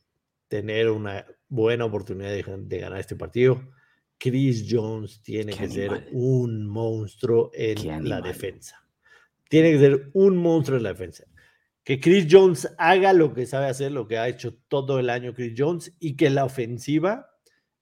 tener 0.47 0.89
una 0.89 1.25
buena 1.49 1.85
oportunidad 1.85 2.31
de, 2.31 2.79
ganar 2.79 2.99
este 2.99 3.15
partido, 3.15 3.61
Chris 4.17 4.65
Jones 4.69 5.21
tiene 5.21 5.53
que 5.53 5.69
ser 5.69 6.09
un 6.11 6.67
monstruo 6.67 7.51
en 7.53 8.09
la 8.09 8.21
defensa. 8.21 8.83
Tiene 9.49 9.71
que 9.71 9.79
ser 9.79 10.09
un 10.13 10.37
monstruo 10.37 10.77
en 10.77 10.83
la 10.83 10.89
defensa. 10.89 11.25
Que 11.83 11.99
Chris 11.99 12.27
Jones 12.29 12.67
haga 12.77 13.13
lo 13.13 13.33
que 13.33 13.45
sabe 13.45 13.67
hacer, 13.67 13.91
lo 13.91 14.07
que 14.07 14.17
ha 14.17 14.27
hecho 14.27 14.55
todo 14.67 14.99
el 14.99 15.09
año 15.09 15.33
Chris 15.33 15.53
Jones, 15.55 15.95
y 15.99 16.17
que 16.17 16.29
la 16.29 16.45
ofensiva 16.45 17.36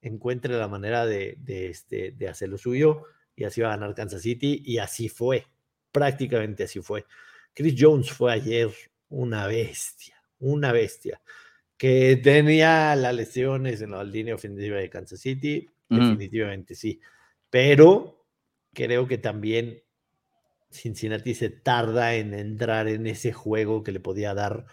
encuentre 0.08 0.56
la 0.58 0.68
manera 0.68 1.06
de, 1.06 1.36
de, 1.40 1.70
este, 1.70 2.12
de 2.12 2.28
hacer 2.28 2.50
lo 2.50 2.58
suyo, 2.58 3.04
y 3.36 3.44
así 3.44 3.62
va 3.62 3.74
a 3.74 3.78
ganar 3.78 3.96
Kansas 3.96 4.22
City, 4.22 4.62
y 4.64 4.78
así 4.78 5.10
fue. 5.10 5.46
Prácticamente 5.92 6.64
así 6.64 6.82
fue. 6.82 7.06
Chris 7.54 7.76
Jones 7.78 8.12
fue 8.12 8.34
ayer 8.34 8.70
una 9.10 9.48
bestia, 9.48 10.22
una 10.40 10.72
bestia 10.72 11.22
que 11.78 12.18
tenía 12.18 12.96
las 12.96 13.14
lesiones 13.14 13.82
en 13.82 13.92
la 13.92 14.04
línea 14.04 14.36
ofensiva 14.36 14.78
de 14.78 14.90
Kansas 14.90 15.20
City, 15.20 15.70
definitivamente 15.90 16.76
sí. 16.76 17.00
Pero 17.50 18.26
creo 18.74 19.08
que 19.08 19.18
también 19.18 19.82
Cincinnati 20.70 21.34
se 21.34 21.50
tarda 21.50 22.16
en 22.16 22.34
entrar 22.34 22.88
en 22.88 23.08
ese 23.08 23.34
juego 23.34 23.84
que 23.84 23.92
le 23.92 24.00
podía 24.00 24.34
dar 24.34 24.66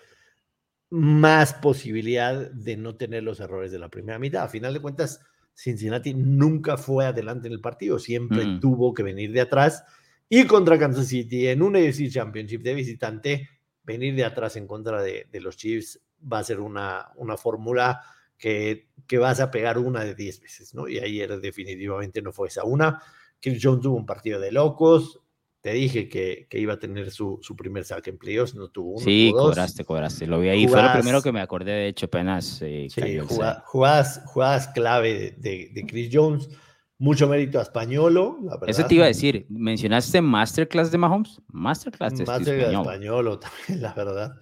más 0.93 1.55
posibilidad 1.55 2.51
de 2.51 2.77
no 2.77 2.97
tener 2.97 3.23
los 3.23 3.41
errores 3.41 3.73
de 3.73 3.79
la 3.79 3.89
primera 3.89 4.19
mitad. 4.19 4.45
A 4.45 4.49
final 4.49 4.75
de 4.75 4.81
cuentas, 4.81 5.21
Cincinnati 5.55 6.13
nunca 6.13 6.77
fue 6.77 7.07
adelante 7.07 7.49
en 7.49 7.55
el 7.55 7.63
partido, 7.63 7.99
siempre 7.99 8.45
mm. 8.45 8.61
tuvo 8.61 8.93
que 8.93 9.03
venir 9.03 9.33
de 9.33 9.41
atrás 9.41 9.85
y 10.29 10.47
contra 10.47 10.79
Kansas 10.79 11.09
City 11.09 11.49
en 11.49 11.63
un 11.63 11.77
AFC 11.77 12.11
Championship 12.11 12.61
de 12.61 12.75
visitante, 12.75 13.49
venir 13.85 14.15
de 14.15 14.27
atrás 14.27 14.57
en 14.57 14.67
contra 14.67 15.01
de, 15.01 15.29
de 15.33 15.41
los 15.41 15.57
Chiefs 15.57 15.99
va 16.31 16.41
a 16.41 16.45
ser 16.45 16.61
una, 16.61 17.09
una 17.17 17.39
fórmula 17.39 18.03
que, 18.37 18.89
que, 19.07 19.17
vas 19.17 19.41
a 19.41 19.51
pegar 19.51 19.79
una 19.79 20.05
de 20.05 20.15
10 20.15 20.41
veces, 20.41 20.75
¿no? 20.75 20.89
Y 20.89 20.99
ayer 20.99 21.41
definitivamente 21.41 22.21
no 22.21 22.33
fue 22.33 22.49
esa 22.49 22.65
una. 22.65 23.03
Chris 23.41 23.61
Jones 23.63 23.81
tuvo 23.81 23.97
un 23.97 24.05
partido 24.05 24.39
de 24.39 24.53
locos, 24.53 25.21
Te 25.63 25.73
dije 25.75 26.09
que, 26.09 26.49
iba 26.59 26.75
a 26.75 26.79
tener 26.81 27.13
su, 27.13 27.41
primer 27.57 27.85
saque 27.85 28.11
en 28.11 28.19
playoffs, 28.19 28.57
no 28.57 28.69
tuvo 28.69 28.95
uno. 28.95 29.05
Sí, 29.05 29.31
cobraste, 29.33 29.85
cobraste. 29.85 30.27
Lo 30.27 30.41
vi 30.41 30.49
ahí. 30.49 30.67
Fue 30.67 30.83
lo 30.83 30.93
primero 30.93 31.23
que 31.23 31.31
me 31.31 31.41
acordé, 31.41 31.71
de 31.71 31.87
hecho, 31.87 32.07
apenas. 32.07 32.61
Eh, 32.63 32.89
sí, 32.91 33.21
jugadas, 33.21 34.23
jugadas, 34.27 34.69
clave 34.75 35.37
de, 35.39 35.71
de, 35.73 35.87
Chris 35.87 36.11
Jones. 36.13 36.49
Mucho 36.99 37.29
mérito 37.29 37.61
a 37.61 37.63
Españolo, 37.63 38.39
Eso 38.67 38.87
te 38.87 38.97
iba 38.97 39.05
a 39.05 39.09
decir. 39.09 39.47
¿Mencionaste 39.51 40.21
Masterclass 40.21 40.91
de 40.91 40.99
Mahomes? 40.99 41.41
Masterclass 41.49 42.17
de 42.17 42.25
Masterclass 42.25 42.45
de 42.45 42.73
Españolo 42.73 43.39
también, 43.41 43.83
la 43.83 43.95
verdad. 43.95 44.33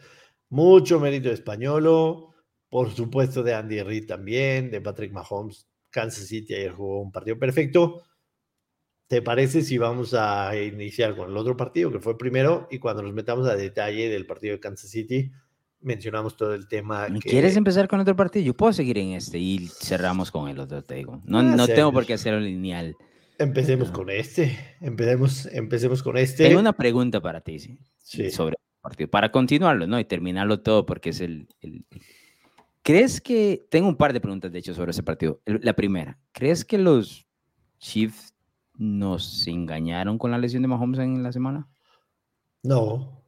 Mucho 0.49 0.99
mérito 1.01 1.29
de 1.29 1.35
Españolo. 1.35 2.35
Por 2.71 2.91
supuesto, 2.93 3.43
de 3.43 3.53
Andy 3.53 3.83
Reid 3.83 4.07
también, 4.07 4.71
de 4.71 4.81
Patrick 4.81 5.13
Mahomes. 5.13 5.69
Kansas 5.91 6.27
City 6.29 6.55
ayer 6.55 6.73
jugó 6.73 7.03
un 7.03 7.13
partido 7.13 7.39
perfecto. 7.39 8.05
¿Te 9.11 9.23
parece 9.23 9.63
si 9.63 9.77
vamos 9.77 10.15
a 10.15 10.57
iniciar 10.57 11.17
con 11.17 11.31
el 11.31 11.37
otro 11.37 11.57
partido 11.57 11.91
que 11.91 11.99
fue 11.99 12.17
primero 12.17 12.69
y 12.71 12.79
cuando 12.79 13.03
nos 13.03 13.13
metamos 13.13 13.49
a 13.49 13.57
detalle 13.57 14.09
del 14.09 14.25
partido 14.25 14.53
de 14.53 14.61
Kansas 14.61 14.89
City 14.89 15.33
mencionamos 15.81 16.37
todo 16.37 16.55
el 16.55 16.69
tema? 16.69 17.09
¿Quieres 17.21 17.57
empezar 17.57 17.89
con 17.89 17.99
otro 17.99 18.15
partido? 18.15 18.45
Yo 18.45 18.55
puedo 18.55 18.73
seguir 18.73 18.99
en 18.99 19.15
este 19.15 19.37
y 19.37 19.67
cerramos 19.67 20.31
con 20.31 20.49
el 20.49 20.61
otro, 20.61 20.85
te 20.85 20.95
digo. 20.95 21.21
No, 21.25 21.43
no 21.43 21.67
tengo 21.67 21.93
por 21.93 22.07
qué 22.07 22.15
hacerlo 22.15 22.39
lineal. 22.39 22.95
Empecemos 23.37 23.91
con 23.91 24.11
este. 24.11 24.77
Empecemos, 24.81 25.47
empecemos 25.47 26.05
con 26.05 26.17
este. 26.17 26.47
Tengo 26.47 26.61
una 26.61 26.75
pregunta 26.75 27.21
para 27.21 27.41
ti, 27.41 27.59
¿sí? 27.59 28.31
Sobre 28.31 28.53
el 28.53 28.81
partido. 28.81 29.11
Para 29.11 29.33
continuarlo, 29.33 29.89
¿no? 29.89 29.99
Y 29.99 30.05
terminarlo 30.05 30.61
todo 30.61 30.87
porque 30.87 31.11
es 31.11 31.21
el, 31.21 31.49
el... 31.63 31.85
¿Crees 32.85 33.21
que... 33.21 33.67
Tengo 33.71 33.89
un 33.89 33.97
par 33.97 34.13
de 34.13 34.21
preguntas, 34.21 34.53
de 34.53 34.61
hecho, 34.61 34.73
sobre 34.73 34.93
ese 34.93 35.03
partido. 35.03 35.41
La 35.47 35.73
primera, 35.73 36.17
¿crees 36.31 36.65
que 36.65 36.79
los 36.79 37.27
Chiefs 37.81 38.35
nos 38.81 39.47
engañaron 39.47 40.17
con 40.17 40.31
la 40.31 40.39
lesión 40.39 40.63
de 40.63 40.69
Mahomes 40.69 41.01
en 41.01 41.23
la 41.23 41.33
semana? 41.33 41.69
No, 42.63 43.23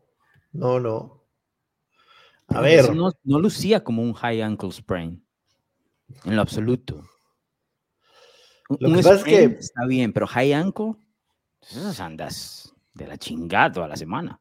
no, 0.52 0.80
no. 0.80 1.24
A 2.48 2.62
ver. 2.62 2.94
No, 2.94 3.12
lucía 3.24 3.84
como 3.84 4.02
un 4.02 4.14
high 4.14 4.40
ankle 4.40 4.72
sprain. 4.72 5.22
En 6.24 6.36
lo 6.36 6.42
absoluto. 6.42 7.04
Lo 8.80 8.88
un 8.88 8.96
que 8.96 9.02
pasa 9.02 9.16
es 9.16 9.24
que 9.24 9.44
está 9.44 9.84
bien, 9.86 10.14
pero 10.14 10.26
high 10.26 10.54
ankle, 10.54 10.94
esas 11.60 12.00
andas 12.00 12.74
de 12.94 13.06
la 13.06 13.18
chingada 13.18 13.72
toda 13.72 13.88
la 13.88 13.96
semana. 13.96 14.40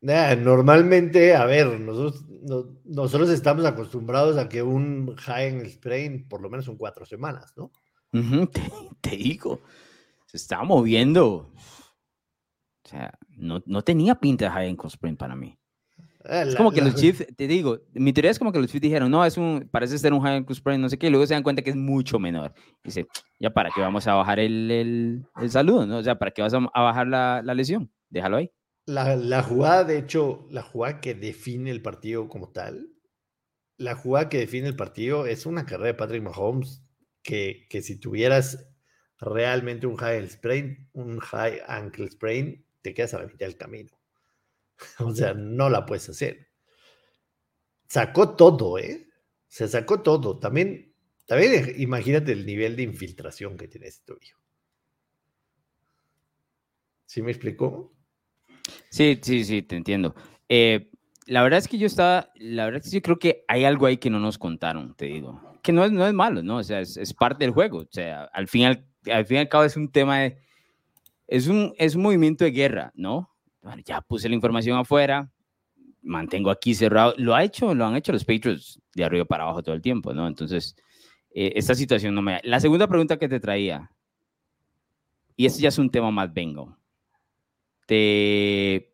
normalmente, 0.00 1.34
a 1.34 1.46
ver, 1.46 1.80
nosotros, 1.80 2.24
nosotros 2.84 3.30
estamos 3.30 3.64
acostumbrados 3.64 4.38
a 4.38 4.48
que 4.48 4.62
un 4.62 5.16
high 5.16 5.48
ankle 5.48 5.70
sprain 5.70 6.28
por 6.28 6.42
lo 6.42 6.48
menos 6.48 6.64
son 6.64 6.76
cuatro 6.76 7.04
semanas, 7.04 7.52
¿no? 7.56 7.72
Te, 9.00 9.10
digo, 9.10 9.60
se 10.26 10.36
estaba 10.36 10.64
moviendo. 10.64 11.52
O 12.84 12.88
sea, 12.88 13.12
no, 13.36 13.62
no 13.66 13.82
tenía 13.82 14.14
pinta 14.14 14.46
de 14.46 14.50
high 14.50 14.68
ankle 14.70 14.90
sprain 14.90 15.16
para 15.16 15.36
mí. 15.36 15.58
Ah, 16.24 16.42
es 16.42 16.56
como 16.56 16.72
que 16.72 16.82
los 16.82 16.94
Chiefs, 16.94 17.26
te 17.36 17.46
digo, 17.46 17.80
mi 17.94 18.12
teoría 18.12 18.30
es 18.30 18.38
como 18.38 18.52
que 18.52 18.58
los 18.58 18.68
Chiefs 18.68 18.82
dijeron, 18.82 19.10
no, 19.10 19.24
es 19.24 19.38
un, 19.38 19.68
parece 19.70 19.96
ser 19.98 20.12
un 20.12 20.20
high 20.20 20.44
sprain, 20.52 20.80
no 20.80 20.88
sé 20.88 20.98
qué, 20.98 21.06
y 21.06 21.10
luego 21.10 21.26
se 21.26 21.34
dan 21.34 21.42
cuenta 21.42 21.62
que 21.62 21.70
es 21.70 21.76
mucho 21.76 22.18
menor. 22.18 22.52
Dice, 22.84 23.06
ya 23.38 23.50
para 23.50 23.70
qué 23.70 23.80
vamos 23.80 24.06
a 24.06 24.14
bajar 24.14 24.38
el, 24.40 24.70
el, 24.70 25.26
el 25.40 25.50
saludo, 25.50 25.86
¿no? 25.86 25.98
O 25.98 26.02
sea, 26.02 26.18
para 26.18 26.32
qué 26.32 26.42
vas 26.42 26.52
a, 26.52 26.58
bajar 26.58 27.06
la, 27.06 27.40
la, 27.42 27.54
lesión, 27.54 27.90
déjalo 28.10 28.38
ahí. 28.38 28.50
La, 28.84 29.16
la, 29.16 29.42
jugada, 29.42 29.84
de 29.84 29.98
hecho, 29.98 30.46
la 30.50 30.62
jugada 30.62 31.00
que 31.00 31.14
define 31.14 31.70
el 31.70 31.82
partido 31.82 32.28
como 32.28 32.50
tal, 32.50 32.88
la 33.78 33.94
jugada 33.94 34.28
que 34.28 34.38
define 34.38 34.66
el 34.66 34.76
partido 34.76 35.26
es 35.26 35.46
una 35.46 35.64
carrera 35.64 35.88
de 35.88 35.94
Patrick 35.94 36.22
Mahomes 36.22 36.82
que, 37.22 37.66
si 37.82 37.98
tuvieras 37.98 38.66
realmente 39.18 39.86
un 39.86 39.96
high 39.96 40.28
sprain, 40.28 40.88
un 40.92 41.18
high 41.18 41.60
ankle 41.66 42.10
sprain, 42.10 42.64
te 42.82 42.94
quedas 42.94 43.14
a 43.14 43.20
la 43.20 43.26
mitad 43.26 43.46
del 43.46 43.56
camino. 43.56 43.90
O 45.00 45.12
sea, 45.12 45.34
no 45.34 45.68
la 45.68 45.84
puedes 45.84 46.08
hacer. 46.08 46.48
Sacó 47.88 48.36
todo, 48.36 48.78
¿eh? 48.78 49.08
Se 49.48 49.66
sacó 49.66 50.02
todo. 50.02 50.38
También, 50.38 50.94
también 51.26 51.74
imagínate 51.78 52.32
el 52.32 52.46
nivel 52.46 52.76
de 52.76 52.84
infiltración 52.84 53.56
que 53.56 53.66
tiene 53.66 53.88
este 53.88 54.12
hijo. 54.22 54.40
¿Sí 57.06 57.22
me 57.22 57.32
explicó? 57.32 57.92
Sí, 58.90 59.18
sí, 59.20 59.44
sí, 59.44 59.62
te 59.62 59.76
entiendo. 59.76 60.14
Eh, 60.48 60.92
la 61.26 61.42
verdad 61.42 61.58
es 61.58 61.66
que 61.66 61.78
yo 61.78 61.86
estaba, 61.86 62.30
la 62.36 62.66
verdad 62.66 62.82
es 62.84 62.90
que 62.90 62.96
yo 62.96 63.02
creo 63.02 63.18
que 63.18 63.44
hay 63.48 63.64
algo 63.64 63.86
ahí 63.86 63.96
que 63.96 64.10
no 64.10 64.20
nos 64.20 64.38
contaron, 64.38 64.94
te 64.94 65.06
digo 65.06 65.47
que 65.68 65.72
no 65.74 65.84
es, 65.84 65.92
no 65.92 66.06
es 66.06 66.14
malo, 66.14 66.42
¿no? 66.42 66.56
O 66.56 66.62
sea, 66.62 66.80
es, 66.80 67.12
parte 67.12 67.44
del 67.44 67.52
juego. 67.52 67.80
O 67.80 67.88
sea, 67.90 68.24
al 68.32 68.48
fin, 68.48 68.64
al, 68.64 68.86
al 69.12 69.26
fin 69.26 69.36
y 69.36 69.40
al 69.40 69.50
cabo 69.50 69.64
es 69.64 69.76
un 69.76 69.90
tema 69.90 70.20
de... 70.20 70.38
Es 71.26 71.46
un, 71.46 71.74
es 71.76 71.94
un 71.94 72.00
movimiento 72.00 72.46
de 72.46 72.52
guerra, 72.52 72.90
¿no? 72.94 73.30
Bueno, 73.60 73.82
ya 73.84 74.00
puse 74.00 74.30
la 74.30 74.34
información 74.34 74.78
afuera, 74.78 75.30
mantengo 76.00 76.50
aquí 76.50 76.74
cerrado. 76.74 77.12
Lo 77.18 77.34
ha 77.34 77.44
hecho, 77.44 77.74
lo 77.74 77.84
han 77.84 77.96
hecho 77.96 78.12
los 78.12 78.24
Patriots 78.24 78.80
de 78.94 79.04
arriba 79.04 79.26
para 79.26 79.44
abajo 79.44 79.62
todo 79.62 79.74
el 79.74 79.82
tiempo, 79.82 80.14
¿no? 80.14 80.26
Entonces, 80.26 80.74
eh, 81.34 81.52
esta 81.54 81.74
situación 81.74 82.14
no 82.14 82.22
me... 82.22 82.40
La 82.44 82.60
segunda 82.60 82.86
pregunta 82.86 83.18
que 83.18 83.28
te 83.28 83.38
traía, 83.38 83.92
y 85.36 85.44
este 85.44 85.60
ya 85.60 85.68
es 85.68 85.76
un 85.76 85.90
tema 85.90 86.10
más 86.10 86.32
vengo, 86.32 86.78
te... 87.84 88.90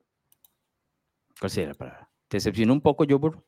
¿Cuál 1.38 1.50
sería 1.50 1.69
la 1.69 1.75
palabra? 1.75 2.11
¿Te 2.26 2.38
decepcionó 2.38 2.73
un 2.73 2.81
poco, 2.81 3.04
Jobur? 3.09 3.47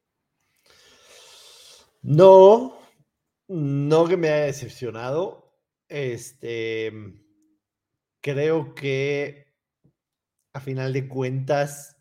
No, 2.02 2.85
no 3.48 4.06
que 4.06 4.16
me 4.16 4.28
haya 4.28 4.46
decepcionado. 4.46 5.58
Este, 5.88 6.92
creo 8.20 8.74
que 8.74 9.54
a 10.52 10.60
final 10.60 10.92
de 10.92 11.06
cuentas, 11.06 11.96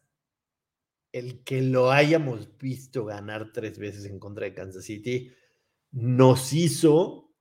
el 1.11 1.43
que 1.43 1.61
lo 1.61 1.91
hayamos 1.91 2.57
visto 2.57 3.05
ganar 3.05 3.51
tres 3.51 3.77
veces 3.77 4.05
en 4.05 4.19
contra 4.19 4.45
de 4.45 4.53
Kansas 4.53 4.85
City 4.85 5.31
nos 5.91 6.53
hizo 6.53 7.33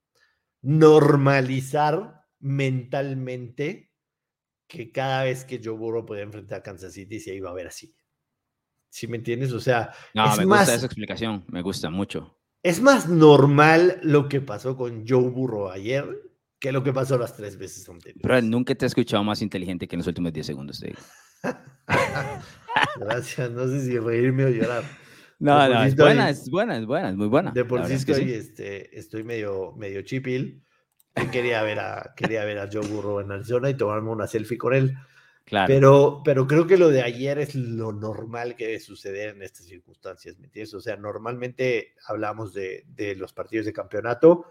normalizar 0.63 2.25
mentalmente 2.41 3.93
que 4.67 4.91
cada 4.93 5.25
vez 5.25 5.45
que 5.45 5.61
Joe 5.63 5.77
Burrow 5.77 6.07
podía 6.07 6.23
enfrentar 6.23 6.61
a 6.61 6.63
Kansas 6.63 6.93
City 6.93 7.21
se 7.21 7.35
iba 7.35 7.51
a 7.51 7.55
ver 7.55 7.69
así. 7.69 7.95
¿Sí 8.89 9.07
me 9.09 9.17
entiendes? 9.17 9.53
O 9.53 9.61
sea, 9.61 9.93
no, 10.15 10.37
me 10.37 10.45
gusta 10.45 10.75
esa 10.75 10.87
explicación, 10.87 11.45
me 11.49 11.63
gusta 11.63 11.91
mucho. 11.91 12.34
Es 12.65 12.81
más 12.81 13.11
normal 13.11 14.01
lo 14.03 14.27
que 14.27 14.41
pasó 14.41 14.75
con 14.75 15.07
Joe 15.07 15.29
Burrow 15.29 15.69
ayer 15.69 16.07
que 16.59 16.73
lo 16.73 16.83
que 16.83 16.95
pasó 16.95 17.19
las 17.19 17.37
tres 17.37 17.59
veces 17.59 17.87
anteriores. 17.91 18.23
Pero 18.23 18.41
nunca 18.41 18.75
te 18.75 18.87
he 18.87 18.89
escuchado 18.89 19.23
más 19.23 19.43
inteligente 19.43 19.87
que 19.87 19.97
en 19.97 19.99
los 19.99 20.07
últimos 20.07 20.33
10 20.33 20.47
segundos. 20.47 20.83
Gracias, 22.97 23.51
no 23.51 23.69
sé 23.69 23.85
si 23.85 23.99
reírme 23.99 24.47
o 24.47 24.49
llorar. 24.49 24.83
No, 25.39 25.69
no, 25.69 25.85
es 25.85 25.95
buena, 25.95 26.31
es 26.31 26.49
buena, 26.49 26.79
es 26.79 26.87
buena, 26.87 27.11
es 27.11 27.17
muy 27.17 27.27
buena. 27.27 27.51
De 27.51 27.67
por 27.67 27.85
sí 27.85 27.93
estoy, 27.93 28.33
este, 28.33 28.99
estoy 28.99 29.25
medio, 29.25 29.75
medio 29.77 30.01
chipil. 30.01 30.63
quería 31.31 31.63
ver, 31.63 31.81
a, 31.81 32.15
quería 32.17 32.47
ver 32.47 32.61
a 32.61 32.71
Joe 32.73 32.87
Burrow 32.87 33.21
en 33.21 33.31
Arizona 33.31 33.69
y 33.69 33.75
tomarme 33.75 34.09
una 34.09 34.27
selfie 34.27 34.57
con 34.57 34.73
él. 34.73 34.97
Pero, 35.47 36.23
pero 36.25 36.47
creo 36.47 36.67
que 36.67 36.79
lo 36.79 36.89
de 36.89 37.03
ayer 37.03 37.39
es 37.39 37.55
lo 37.55 37.93
normal 37.93 38.57
que 38.57 38.67
debe 38.67 38.81
suceder 38.81 39.37
en 39.37 39.43
estas 39.43 39.67
circunstancias, 39.67 40.39
¿me 40.39 40.47
entiendes? 40.47 40.73
O 40.75 40.81
sea, 40.81 40.97
normalmente 40.97 41.95
hablamos 42.07 42.55
de, 42.55 42.85
de, 42.89 43.15
los 43.15 43.33
partidos 43.33 43.67
de 43.67 43.73
campeonato, 43.73 44.47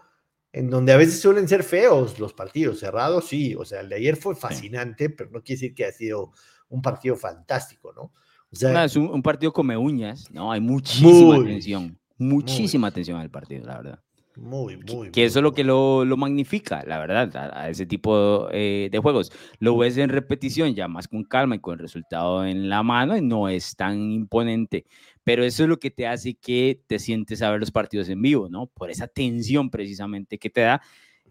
en 0.52 0.70
donde 0.70 0.92
a 0.92 0.96
veces 0.96 1.20
suelen 1.20 1.48
ser 1.48 1.64
feos 1.64 2.20
los 2.20 2.32
partidos, 2.32 2.78
cerrados, 2.78 3.26
sí. 3.26 3.56
O 3.56 3.64
sea, 3.64 3.80
el 3.80 3.88
de 3.88 3.96
ayer 3.96 4.16
fue 4.16 4.36
fascinante, 4.36 5.10
pero 5.10 5.30
no 5.30 5.42
quiere 5.42 5.60
decir 5.60 5.74
que 5.74 5.84
ha 5.84 5.92
sido 5.92 6.32
un 6.68 6.80
partido 6.80 7.16
fantástico, 7.16 7.92
¿no? 7.92 8.12
O 8.52 8.56
sea, 8.56 8.84
es 8.84 8.94
un, 8.94 9.20
partido 9.20 9.52
come 9.52 9.76
uñas, 9.76 10.30
¿no? 10.30 10.52
Hay 10.52 10.60
muchísima 10.60 11.36
atención, 11.36 11.98
muchísima 12.16 12.86
atención 12.86 13.18
al 13.18 13.30
partido, 13.30 13.66
la 13.66 13.76
verdad. 13.78 14.00
Muy, 14.36 14.76
muy. 14.76 15.10
Que, 15.12 15.24
eso 15.24 15.38
es 15.38 15.42
lo 15.44 15.52
que 15.52 15.62
lo, 15.62 16.04
lo, 16.04 16.16
magnifica, 16.16 16.82
la 16.84 16.98
verdad, 16.98 17.30
a, 17.54 17.68
ese 17.68 17.86
tipo 17.86 18.48
eh, 18.50 18.88
de 18.90 18.98
juegos. 18.98 19.30
Lo 19.60 19.76
ves 19.76 19.96
en 19.96 20.08
repetición, 20.08 20.74
ya 20.74 20.88
más 20.88 21.06
con 21.06 21.22
calma 21.22 21.54
y 21.54 21.60
con 21.60 21.74
el 21.74 21.78
resultado 21.78 22.44
en 22.44 22.68
la 22.68 22.82
mano, 22.82 23.16
y 23.16 23.22
no 23.22 23.48
es 23.48 23.76
tan 23.76 24.10
imponente. 24.10 24.86
Pero 25.22 25.44
eso 25.44 25.62
es 25.62 25.68
lo 25.68 25.78
que 25.78 25.92
te 25.92 26.08
hace 26.08 26.34
que 26.34 26.80
te 26.86 26.98
sientes 26.98 27.42
a 27.42 27.50
ver 27.50 27.60
los 27.60 27.70
partidos 27.70 28.08
en 28.08 28.20
vivo, 28.22 28.48
¿no? 28.48 28.66
Por 28.66 28.90
esa 28.90 29.06
tensión 29.06 29.70
precisamente 29.70 30.38
que 30.38 30.50
te 30.50 30.62
da, 30.62 30.82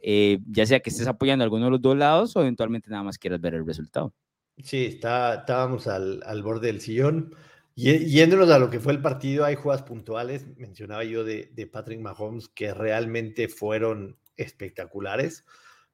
eh, 0.02 0.40
ya 0.50 0.66
sea 0.66 0.80
que 0.80 0.90
estés 0.90 1.08
apoyando 1.08 1.44
a 1.44 1.46
alguno 1.46 1.66
de 1.66 1.72
los 1.72 1.82
dos 1.82 1.98
lados 1.98 2.36
o 2.38 2.42
eventualmente 2.42 2.90
nada 2.90 3.04
más 3.04 3.18
quieras 3.18 3.42
ver 3.42 3.56
el 3.56 3.66
resultado. 3.66 4.14
Sí, 4.64 4.86
está, 4.86 5.36
estábamos 5.36 5.88
al, 5.88 6.24
al 6.26 6.42
borde 6.42 6.68
del 6.68 6.80
sillón. 6.80 7.36
Yéndonos 7.76 8.52
a 8.52 8.60
lo 8.60 8.70
que 8.70 8.80
fue 8.80 8.94
el 8.94 9.02
partido, 9.02 9.46
hay 9.46 9.56
jugadas 9.56 9.82
puntuales, 9.82 10.46
mencionaba 10.58 11.04
yo 11.04 11.24
de, 11.24 11.70
Patrick 11.72 12.00
Mahomes, 12.00 12.48
que 12.50 12.74
realmente 12.74 13.48
fueron 13.48 14.18
espectaculares. 14.38 15.46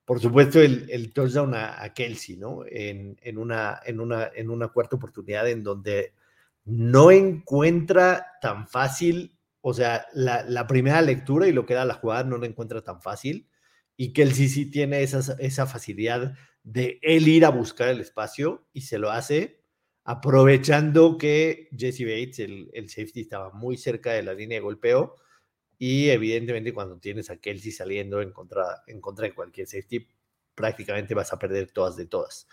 Por 0.03 0.19
supuesto, 0.19 0.59
el, 0.59 0.89
el 0.89 1.13
touchdown 1.13 1.53
a, 1.55 1.93
Kelsey, 1.93 2.35
¿no? 2.35 2.63
En, 2.67 3.37
una, 3.37 3.79
en, 3.85 4.01
una, 4.01 4.29
en 4.35 4.49
una 4.49 4.67
cuarta 4.69 4.97
oportunidad 4.97 5.47
en 5.47 5.63
donde 5.63 6.13
no 6.65 7.11
encuentra 7.11 8.27
tan 8.41 8.67
fácil, 8.67 9.37
o 9.61 9.73
sea, 9.73 10.05
la, 10.13 10.67
primera 10.67 11.01
lectura 11.01 11.47
y 11.47 11.53
lo 11.53 11.65
que 11.65 11.75
da 11.75 11.85
la 11.85 11.93
jugada 11.93 12.25
no 12.25 12.37
la 12.37 12.47
encuentra 12.47 12.81
tan 12.81 13.01
fácil. 13.01 13.47
Y 13.95 14.11
Kelsey 14.11 14.49
sí 14.49 14.65
tiene 14.69 15.01
esa, 15.01 15.35
esa 15.39 15.65
facilidad 15.65 16.33
de 16.63 16.99
él 17.01 17.27
ir 17.27 17.45
a 17.45 17.49
buscar 17.49 17.87
el 17.87 18.01
espacio 18.01 18.67
y 18.73 18.81
se 18.81 18.97
lo 18.97 19.11
hace 19.11 19.58
aprovechando 20.09 21.19
que 21.19 21.69
Jesse 21.77 22.01
Bates, 22.01 22.39
el, 22.39 22.71
el 22.73 22.89
safety, 22.89 23.21
estaba 23.21 23.51
muy 23.51 23.77
cerca 23.77 24.11
de 24.11 24.23
la 24.23 24.33
línea 24.33 24.57
de 24.57 24.63
golpeo 24.63 25.17
y 25.77 26.09
evidentemente 26.09 26.73
cuando 26.73 26.97
tienes 26.97 27.29
a 27.29 27.37
Kelsey 27.37 27.71
saliendo 27.71 28.19
en 28.19 28.31
contra, 28.31 28.81
en 28.87 29.01
contra 29.01 29.27
de 29.27 29.35
cualquier 29.35 29.67
safety, 29.67 30.07
prácticamente 30.55 31.13
vas 31.13 31.31
a 31.31 31.37
perder 31.37 31.69
todas 31.69 31.95
de 31.95 32.07
todas. 32.07 32.47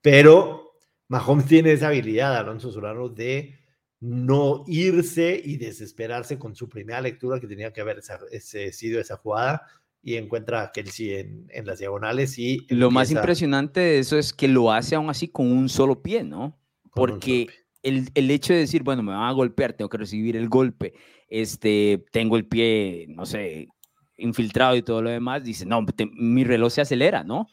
Pero 0.00 0.78
Mahomes 1.08 1.44
tiene 1.44 1.72
esa 1.72 1.88
habilidad, 1.88 2.38
Alonso 2.38 2.72
Solano, 2.72 3.10
de 3.10 3.54
no 4.00 4.64
irse 4.66 5.38
y 5.44 5.58
desesperarse 5.58 6.38
con 6.38 6.56
su 6.56 6.70
primera 6.70 7.02
lectura 7.02 7.38
que 7.38 7.46
tenía 7.46 7.70
que 7.74 7.82
haber 7.82 8.00
sido 8.40 8.98
esa 8.98 9.18
jugada 9.18 9.66
y 10.02 10.14
encuentra 10.14 10.62
a 10.62 10.72
Kelsey 10.72 11.16
en, 11.16 11.48
en 11.50 11.66
las 11.66 11.80
diagonales 11.80 12.38
y... 12.38 12.66
Lo 12.70 12.90
más 12.90 13.10
impresionante 13.10 13.80
de 13.80 13.98
eso 13.98 14.16
es 14.16 14.32
que 14.32 14.48
lo 14.48 14.72
hace 14.72 14.94
aún 14.94 15.10
así 15.10 15.28
con 15.28 15.52
un 15.52 15.68
solo 15.68 16.02
pie, 16.02 16.24
¿no? 16.24 16.63
Porque 16.94 17.48
el, 17.82 18.10
el, 18.14 18.30
hecho 18.30 18.52
de 18.52 18.60
decir, 18.60 18.82
bueno, 18.82 19.02
me 19.02 19.12
van 19.12 19.28
a 19.28 19.32
golpear, 19.32 19.72
tengo 19.72 19.88
que 19.88 19.98
recibir 19.98 20.36
el 20.36 20.48
golpe, 20.48 20.94
este, 21.28 22.04
tengo 22.12 22.36
el 22.36 22.46
pie, 22.46 23.06
no 23.08 23.26
sé, 23.26 23.68
infiltrado 24.16 24.76
y 24.76 24.82
todo 24.82 25.02
lo 25.02 25.10
demás, 25.10 25.44
dice, 25.44 25.66
no, 25.66 25.84
mi 26.14 26.44
reloj 26.44 26.72
se 26.72 26.80
acelera, 26.80 27.24
¿no? 27.24 27.48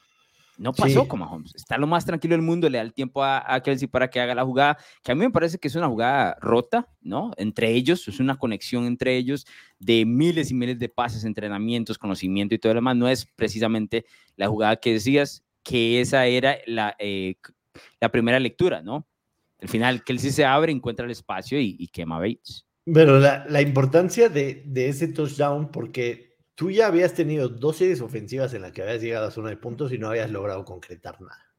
No 0.57 0.73
pasó 0.73 1.07
como 1.07 1.25
Mahomes. 1.25 1.55
Está 1.55 1.75
lo 1.79 1.87
más 1.87 2.05
tranquilo 2.05 2.35
del 2.35 2.43
mundo, 2.43 2.69
le 2.69 2.77
da 2.77 2.83
el 2.83 2.93
tiempo 2.93 3.23
a, 3.23 3.43
a, 3.51 3.63
Kelsey 3.63 3.87
para 3.87 4.09
que 4.09 4.19
haga 4.19 4.35
la 4.35 4.45
jugada, 4.45 4.77
que 5.01 5.11
a 5.11 5.15
mí 5.15 5.21
me 5.21 5.31
parece 5.31 5.57
que 5.57 5.67
es 5.67 5.73
una 5.73 5.87
jugada 5.87 6.37
rota, 6.39 6.87
¿no? 7.01 7.31
Entre 7.37 7.71
ellos, 7.71 8.07
es 8.07 8.19
una 8.19 8.37
conexión 8.37 8.85
entre 8.85 9.17
ellos 9.17 9.47
de 9.79 10.05
miles 10.05 10.51
y 10.51 10.53
miles 10.53 10.77
de 10.77 10.87
pases, 10.87 11.23
entrenamientos, 11.23 11.97
conocimiento 11.97 12.53
y 12.53 12.59
todo 12.59 12.73
lo 12.73 12.77
demás. 12.77 12.95
No 12.95 13.07
es 13.07 13.25
precisamente 13.35 14.05
la 14.35 14.49
jugada 14.49 14.75
que 14.75 14.93
decías, 14.93 15.43
que 15.63 15.99
esa 15.99 16.27
era 16.27 16.57
la, 16.67 16.95
eh, 16.99 17.35
la 17.99 18.09
primera 18.09 18.39
lectura, 18.39 18.83
¿no? 18.83 19.07
Al 19.61 19.69
final, 19.69 20.03
Kelsey 20.03 20.31
se 20.31 20.45
abre, 20.45 20.71
encuentra 20.71 21.05
el 21.05 21.11
espacio 21.11 21.59
y, 21.59 21.75
y 21.79 21.87
quema 21.87 22.19
Bates. 22.19 22.65
Pero 22.85 23.19
la, 23.19 23.45
la 23.47 23.61
importancia 23.61 24.27
de, 24.27 24.63
de 24.65 24.89
ese 24.89 25.07
touchdown, 25.07 25.71
porque 25.71 26.37
tú 26.55 26.71
ya 26.71 26.87
habías 26.87 27.13
tenido 27.13 27.47
dos 27.47 27.77
series 27.77 28.01
ofensivas 28.01 28.53
en 28.53 28.63
las 28.63 28.71
que 28.71 28.81
habías 28.81 29.01
llegado 29.01 29.27
a 29.27 29.31
zona 29.31 29.49
de 29.49 29.57
puntos 29.57 29.91
y 29.93 29.97
no 29.97 30.09
habías 30.09 30.31
logrado 30.31 30.65
concretar 30.65 31.21
nada. 31.21 31.51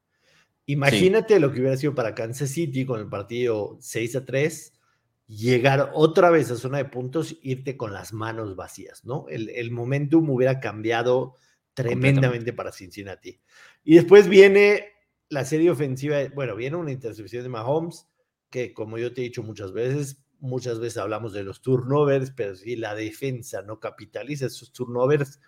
Imagínate 0.65 1.39
lo 1.39 1.51
que 1.51 1.59
hubiera 1.59 1.77
sido 1.77 1.93
para 1.93 2.15
Kansas 2.15 2.49
City 2.49 2.85
con 2.85 2.99
el 2.99 3.09
partido 3.09 3.77
6 3.81 4.15
a 4.15 4.25
3, 4.25 4.79
llegar 5.27 5.91
otra 5.93 6.29
vez 6.29 6.51
a 6.51 6.55
zona 6.55 6.77
de 6.77 6.85
puntos, 6.85 7.37
irte 7.41 7.75
con 7.75 7.93
las 7.93 8.13
manos 8.13 8.55
vacías, 8.55 9.03
¿no? 9.03 9.25
El, 9.29 9.49
el 9.49 9.71
momentum 9.71 10.29
hubiera 10.29 10.59
cambiado 10.59 11.35
tremendamente 11.73 12.53
para 12.53 12.71
Cincinnati. 12.71 13.39
Y 13.83 13.95
después 13.95 14.29
viene 14.29 14.92
la 15.33 15.45
serie 15.45 15.71
ofensiva, 15.71 16.17
bueno, 16.33 16.55
viene 16.55 16.77
una 16.77 16.91
intercepción 16.91 17.43
de 17.43 17.49
Mahomes, 17.49 18.07
que 18.49 18.73
como 18.73 18.97
yo 18.97 19.13
te 19.13 19.21
he 19.21 19.23
dicho 19.25 19.43
muchas 19.43 19.73
veces, 19.73 20.23
muchas 20.39 20.79
veces 20.79 20.97
hablamos 20.97 21.33
de 21.33 21.43
los 21.43 21.61
turnovers, 21.61 22.31
pero 22.31 22.55
si 22.55 22.75
la 22.75 22.95
defensa 22.95 23.63
no 23.63 23.79
capitaliza 23.79 24.45
esos 24.45 24.71
turnovers, 24.71 25.41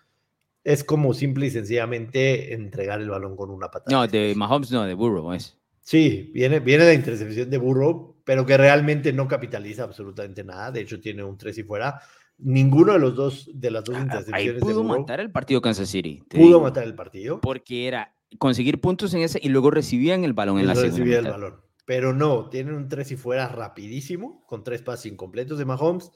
es 0.64 0.82
como 0.82 1.14
simple 1.14 1.46
y 1.46 1.50
sencillamente 1.50 2.52
entregar 2.52 3.00
el 3.00 3.08
balón 3.08 3.36
con 3.36 3.50
una 3.50 3.70
patada. 3.70 3.96
No, 3.96 4.06
de 4.08 4.34
Mahomes 4.34 4.72
no, 4.72 4.84
de 4.84 4.94
Burrow 4.94 5.32
es. 5.32 5.56
Sí, 5.80 6.32
viene, 6.34 6.58
viene 6.58 6.84
la 6.84 6.94
intercepción 6.94 7.48
de 7.48 7.58
Burrow, 7.58 8.16
pero 8.24 8.44
que 8.44 8.56
realmente 8.56 9.12
no 9.12 9.28
capitaliza 9.28 9.84
absolutamente 9.84 10.42
nada. 10.42 10.72
De 10.72 10.80
hecho, 10.80 10.98
tiene 10.98 11.22
un 11.22 11.38
3 11.38 11.58
y 11.58 11.62
fuera. 11.62 12.00
Ninguno 12.38 12.94
de 12.94 12.98
los 12.98 13.14
dos, 13.14 13.48
de 13.54 13.70
las 13.70 13.84
dos 13.84 13.96
intercepciones. 13.96 14.54
Ahí 14.56 14.60
pudo 14.60 14.82
matar 14.82 15.20
el 15.20 15.30
partido 15.30 15.60
Kansas 15.60 15.88
City. 15.88 16.24
Pudo 16.28 16.42
digo, 16.42 16.60
matar 16.60 16.82
el 16.82 16.96
partido. 16.96 17.40
Porque 17.40 17.86
era 17.86 18.15
conseguir 18.38 18.80
puntos 18.80 19.14
en 19.14 19.22
ese 19.22 19.38
y 19.42 19.48
luego 19.48 19.70
recibían 19.70 20.24
el 20.24 20.32
balón 20.32 20.58
y 20.58 20.60
en 20.60 20.66
la 20.66 20.74
segunda. 20.74 20.96
Recibía 20.96 21.18
el 21.18 21.26
balón 21.26 21.66
pero 21.86 22.12
no, 22.12 22.50
tienen 22.50 22.74
un 22.74 22.88
tres 22.88 23.12
y 23.12 23.16
fuera 23.16 23.48
rapidísimo, 23.48 24.44
con 24.46 24.64
tres 24.64 24.82
pases 24.82 25.12
incompletos 25.12 25.56
de 25.56 25.64
Mahomes. 25.64 26.10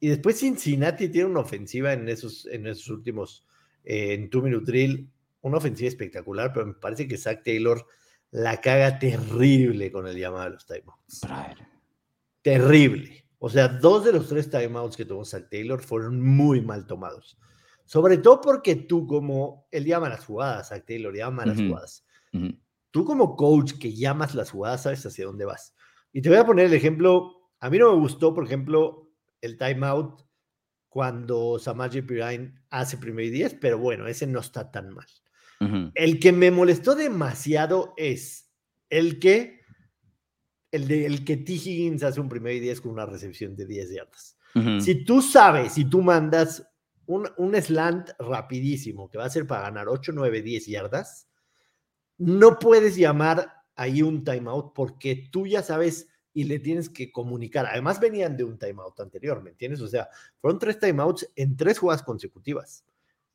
Y 0.00 0.08
después 0.08 0.40
Cincinnati 0.40 1.10
tiene 1.10 1.28
una 1.28 1.40
ofensiva 1.40 1.92
en 1.92 2.08
esos, 2.08 2.46
en 2.46 2.66
esos 2.66 2.88
últimos, 2.88 3.46
eh, 3.84 4.14
en 4.14 4.30
two 4.30 4.40
minute 4.40 4.64
drill, 4.64 5.10
una 5.42 5.58
ofensiva 5.58 5.88
espectacular, 5.88 6.52
pero 6.54 6.66
me 6.66 6.72
parece 6.72 7.06
que 7.06 7.18
Zach 7.18 7.42
Taylor 7.44 7.86
la 8.30 8.62
caga 8.62 8.98
terrible 8.98 9.92
con 9.92 10.06
el 10.06 10.16
llamado 10.16 10.44
de 10.44 10.50
los 10.52 10.66
timeouts. 10.66 11.20
Terrible. 12.40 13.26
O 13.40 13.50
sea, 13.50 13.68
dos 13.68 14.06
de 14.06 14.12
los 14.12 14.26
tres 14.26 14.48
timeouts 14.48 14.96
que 14.96 15.04
tomó 15.04 15.26
Zach 15.26 15.50
Taylor 15.50 15.82
fueron 15.82 16.18
muy 16.22 16.62
mal 16.62 16.86
tomados. 16.86 17.36
Sobre 17.90 18.18
todo 18.18 18.40
porque 18.40 18.76
tú, 18.76 19.04
como 19.04 19.66
él 19.72 19.84
llama 19.84 20.08
las 20.08 20.24
jugadas, 20.24 20.68
Zach 20.68 20.84
Taylor 20.86 21.12
llama 21.14 21.44
las 21.44 21.56
jugadas 21.56 22.04
tú 22.90 23.04
como 23.04 23.36
coach 23.36 23.72
que 23.78 23.94
llamas 23.94 24.34
las 24.34 24.50
jugadas, 24.50 24.82
sabes 24.82 25.04
hacia 25.06 25.26
dónde 25.26 25.44
vas. 25.44 25.74
Y 26.12 26.22
te 26.22 26.28
voy 26.28 26.38
a 26.38 26.46
poner 26.46 26.66
el 26.66 26.74
ejemplo, 26.74 27.50
a 27.60 27.70
mí 27.70 27.78
no 27.78 27.92
me 27.92 28.00
gustó, 28.00 28.34
por 28.34 28.44
ejemplo, 28.44 29.12
el 29.40 29.56
timeout 29.56 30.22
cuando 30.88 31.58
Samaje 31.58 32.02
Pirine 32.02 32.54
hace 32.70 32.96
primer 32.98 33.26
y 33.26 33.30
diez, 33.30 33.54
pero 33.54 33.78
bueno, 33.78 34.08
ese 34.08 34.26
no 34.26 34.40
está 34.40 34.70
tan 34.70 34.90
mal. 34.90 35.06
El 35.94 36.18
que 36.18 36.32
me 36.32 36.50
molestó 36.50 36.94
demasiado 36.94 37.92
es 37.98 38.50
el 38.88 39.18
que 39.18 39.60
el, 40.72 40.88
de, 40.88 41.04
el 41.04 41.22
que 41.22 41.36
T. 41.36 41.52
Higgins 41.52 42.02
hace 42.02 42.18
un 42.18 42.30
primer 42.30 42.54
y 42.54 42.60
diez 42.60 42.80
con 42.80 42.92
una 42.92 43.04
recepción 43.04 43.54
de 43.54 43.66
10 43.66 43.90
yardas. 43.90 44.38
Si 44.80 45.04
tú 45.04 45.20
sabes, 45.20 45.74
si 45.74 45.84
tú 45.84 46.00
mandas 46.00 46.66
un, 47.10 47.28
un 47.38 47.60
slant 47.60 48.10
rapidísimo 48.18 49.10
que 49.10 49.18
va 49.18 49.24
a 49.24 49.30
ser 49.30 49.46
para 49.46 49.62
ganar 49.62 49.88
8, 49.88 50.12
9, 50.14 50.42
10 50.42 50.66
yardas, 50.66 51.28
no 52.18 52.58
puedes 52.58 52.96
llamar 52.96 53.52
ahí 53.74 54.02
un 54.02 54.22
timeout 54.24 54.72
porque 54.74 55.28
tú 55.30 55.46
ya 55.46 55.62
sabes 55.62 56.08
y 56.32 56.44
le 56.44 56.60
tienes 56.60 56.88
que 56.88 57.10
comunicar. 57.10 57.66
Además, 57.66 57.98
venían 57.98 58.36
de 58.36 58.44
un 58.44 58.58
timeout 58.58 59.00
anterior, 59.00 59.42
¿me 59.42 59.50
entiendes? 59.50 59.80
O 59.80 59.88
sea, 59.88 60.08
fueron 60.40 60.60
tres 60.60 60.78
timeouts 60.78 61.28
en 61.34 61.56
tres 61.56 61.78
jugadas 61.78 62.02
consecutivas. 62.02 62.84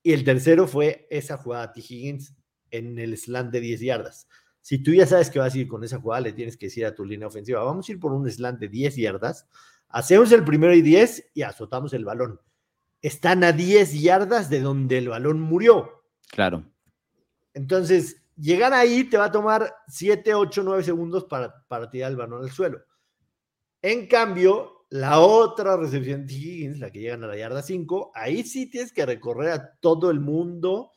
Y 0.02 0.14
el 0.14 0.24
tercero 0.24 0.68
fue 0.68 1.08
esa 1.10 1.38
jugada 1.38 1.74
T. 1.74 1.82
Higgins 1.82 2.34
en 2.72 2.98
el 2.98 3.18
slant 3.18 3.52
de 3.52 3.60
10 3.60 3.82
yardas. 3.82 4.28
Si 4.62 4.78
tú 4.78 4.94
ya 4.94 5.06
sabes 5.06 5.30
que 5.30 5.40
vas 5.40 5.54
a 5.54 5.58
ir 5.58 5.68
con 5.68 5.84
esa 5.84 6.00
jugada, 6.00 6.22
le 6.22 6.34
tienes 6.34 6.56
que 6.56 6.68
decir 6.68 6.86
a 6.86 6.96
tu 6.96 7.04
línea 7.04 7.28
ofensiva, 7.28 7.64
vamos 7.64 7.90
a 7.90 7.92
ir 7.92 8.00
por 8.00 8.14
un 8.14 8.30
slant 8.30 8.60
de 8.60 8.70
10 8.70 8.96
yardas, 8.96 9.48
hacemos 9.90 10.32
el 10.32 10.46
primero 10.46 10.74
y 10.74 10.82
10 10.82 11.32
y 11.34 11.42
azotamos 11.42 11.94
el 11.94 12.06
balón. 12.06 12.40
Están 13.06 13.44
a 13.44 13.52
10 13.52 14.02
yardas 14.02 14.50
de 14.50 14.62
donde 14.62 14.98
el 14.98 15.10
balón 15.10 15.40
murió. 15.40 16.04
Claro. 16.32 16.64
Entonces, 17.54 18.24
llegar 18.36 18.74
ahí 18.74 19.04
te 19.04 19.16
va 19.16 19.26
a 19.26 19.32
tomar 19.32 19.76
7, 19.88 20.34
8, 20.34 20.64
9 20.64 20.84
segundos 20.84 21.26
para, 21.26 21.54
para 21.68 21.88
tirar 21.88 22.10
el 22.10 22.18
balón 22.18 22.42
al 22.42 22.50
suelo. 22.50 22.80
En 23.84 24.08
cambio, 24.08 24.88
la 24.90 25.20
otra 25.20 25.78
recepción 25.78 26.26
de 26.26 26.34
Higgins, 26.34 26.80
la 26.80 26.90
que 26.90 27.02
llegan 27.02 27.24
a 27.24 27.28
la 27.28 27.38
yarda 27.38 27.62
5, 27.62 28.12
ahí 28.16 28.42
sí 28.42 28.72
tienes 28.72 28.92
que 28.92 29.06
recorrer 29.06 29.52
a 29.52 29.76
todo 29.76 30.10
el 30.10 30.20
mundo 30.20 30.90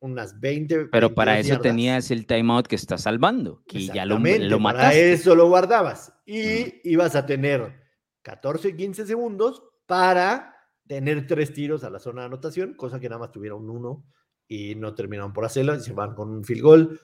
unas 0.00 0.40
20. 0.40 0.86
Pero 0.86 1.14
para 1.14 1.38
eso 1.38 1.60
tenías 1.60 2.10
el 2.10 2.26
timeout 2.26 2.66
que 2.66 2.76
está 2.76 2.96
salvando, 2.96 3.62
que 3.68 3.84
ya 3.84 4.06
lo, 4.06 4.18
lo 4.18 4.60
mataste. 4.60 4.86
Para 4.86 4.94
eso 4.94 5.34
lo 5.34 5.48
guardabas. 5.48 6.10
Y 6.24 6.80
ibas 6.90 7.14
a 7.16 7.26
tener 7.26 7.82
14, 8.22 8.74
15 8.74 9.04
segundos 9.04 9.62
para 9.84 10.53
tener 10.86 11.26
tres 11.26 11.52
tiros 11.52 11.84
a 11.84 11.90
la 11.90 11.98
zona 11.98 12.22
de 12.22 12.26
anotación, 12.26 12.74
cosa 12.74 13.00
que 13.00 13.08
nada 13.08 13.20
más 13.20 13.32
tuvieron 13.32 13.68
uno 13.68 14.04
y 14.46 14.74
no 14.74 14.94
terminaron 14.94 15.32
por 15.32 15.44
hacerlo, 15.44 15.78
se 15.80 15.92
van 15.92 16.14
con 16.14 16.30
un 16.30 16.44
field 16.44 16.62
goal 16.62 17.00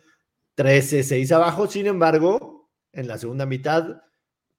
13-6 0.57 1.33
abajo. 1.33 1.67
Sin 1.67 1.87
embargo, 1.87 2.71
en 2.93 3.09
la 3.09 3.19
segunda 3.19 3.47
mitad 3.47 4.03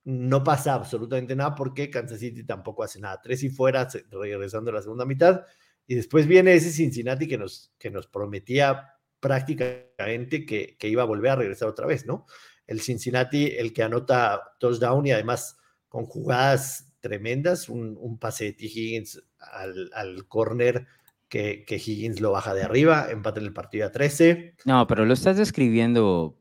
no 0.04 0.44
pasa 0.44 0.74
absolutamente 0.74 1.36
nada 1.36 1.54
porque 1.54 1.90
Kansas 1.90 2.20
City 2.20 2.44
tampoco 2.44 2.84
hace 2.84 3.00
nada. 3.00 3.22
Tres 3.22 3.44
y 3.44 3.50
fuera, 3.50 3.88
regresando 4.10 4.72
a 4.72 4.76
la 4.76 4.82
segunda 4.82 5.06
mitad. 5.06 5.46
Y 5.86 5.96
después 5.96 6.26
viene 6.26 6.54
ese 6.54 6.72
Cincinnati 6.72 7.28
que 7.28 7.38
nos, 7.38 7.74
que 7.78 7.92
nos 7.92 8.08
prometía 8.08 8.88
prácticamente 9.20 10.46
que, 10.46 10.76
que 10.78 10.88
iba 10.88 11.04
a 11.04 11.06
volver 11.06 11.32
a 11.32 11.36
regresar 11.36 11.68
otra 11.68 11.86
vez, 11.86 12.08
¿no? 12.08 12.26
El 12.66 12.82
Cincinnati, 12.82 13.46
el 13.58 13.74
que 13.74 13.84
anota 13.84 14.56
touchdown 14.60 15.06
y 15.06 15.12
además 15.12 15.58
con 15.88 16.06
jugadas 16.06 16.91
tremendas, 17.02 17.68
un, 17.68 17.98
un 18.00 18.18
pase 18.18 18.46
de 18.46 18.54
T. 18.54 18.66
Higgins 18.66 19.22
al, 19.40 19.90
al 19.94 20.28
corner 20.28 20.88
que, 21.32 21.82
Higgins 21.86 22.20
lo 22.20 22.32
baja 22.32 22.54
de 22.54 22.64
arriba, 22.64 23.08
empate 23.10 23.40
en 23.40 23.46
el 23.46 23.54
partido 23.54 23.88
a 23.88 23.92
13. 23.92 24.56
No, 24.66 24.86
pero 24.86 25.06
lo 25.06 25.14
estás 25.14 25.38
describiendo, 25.38 26.38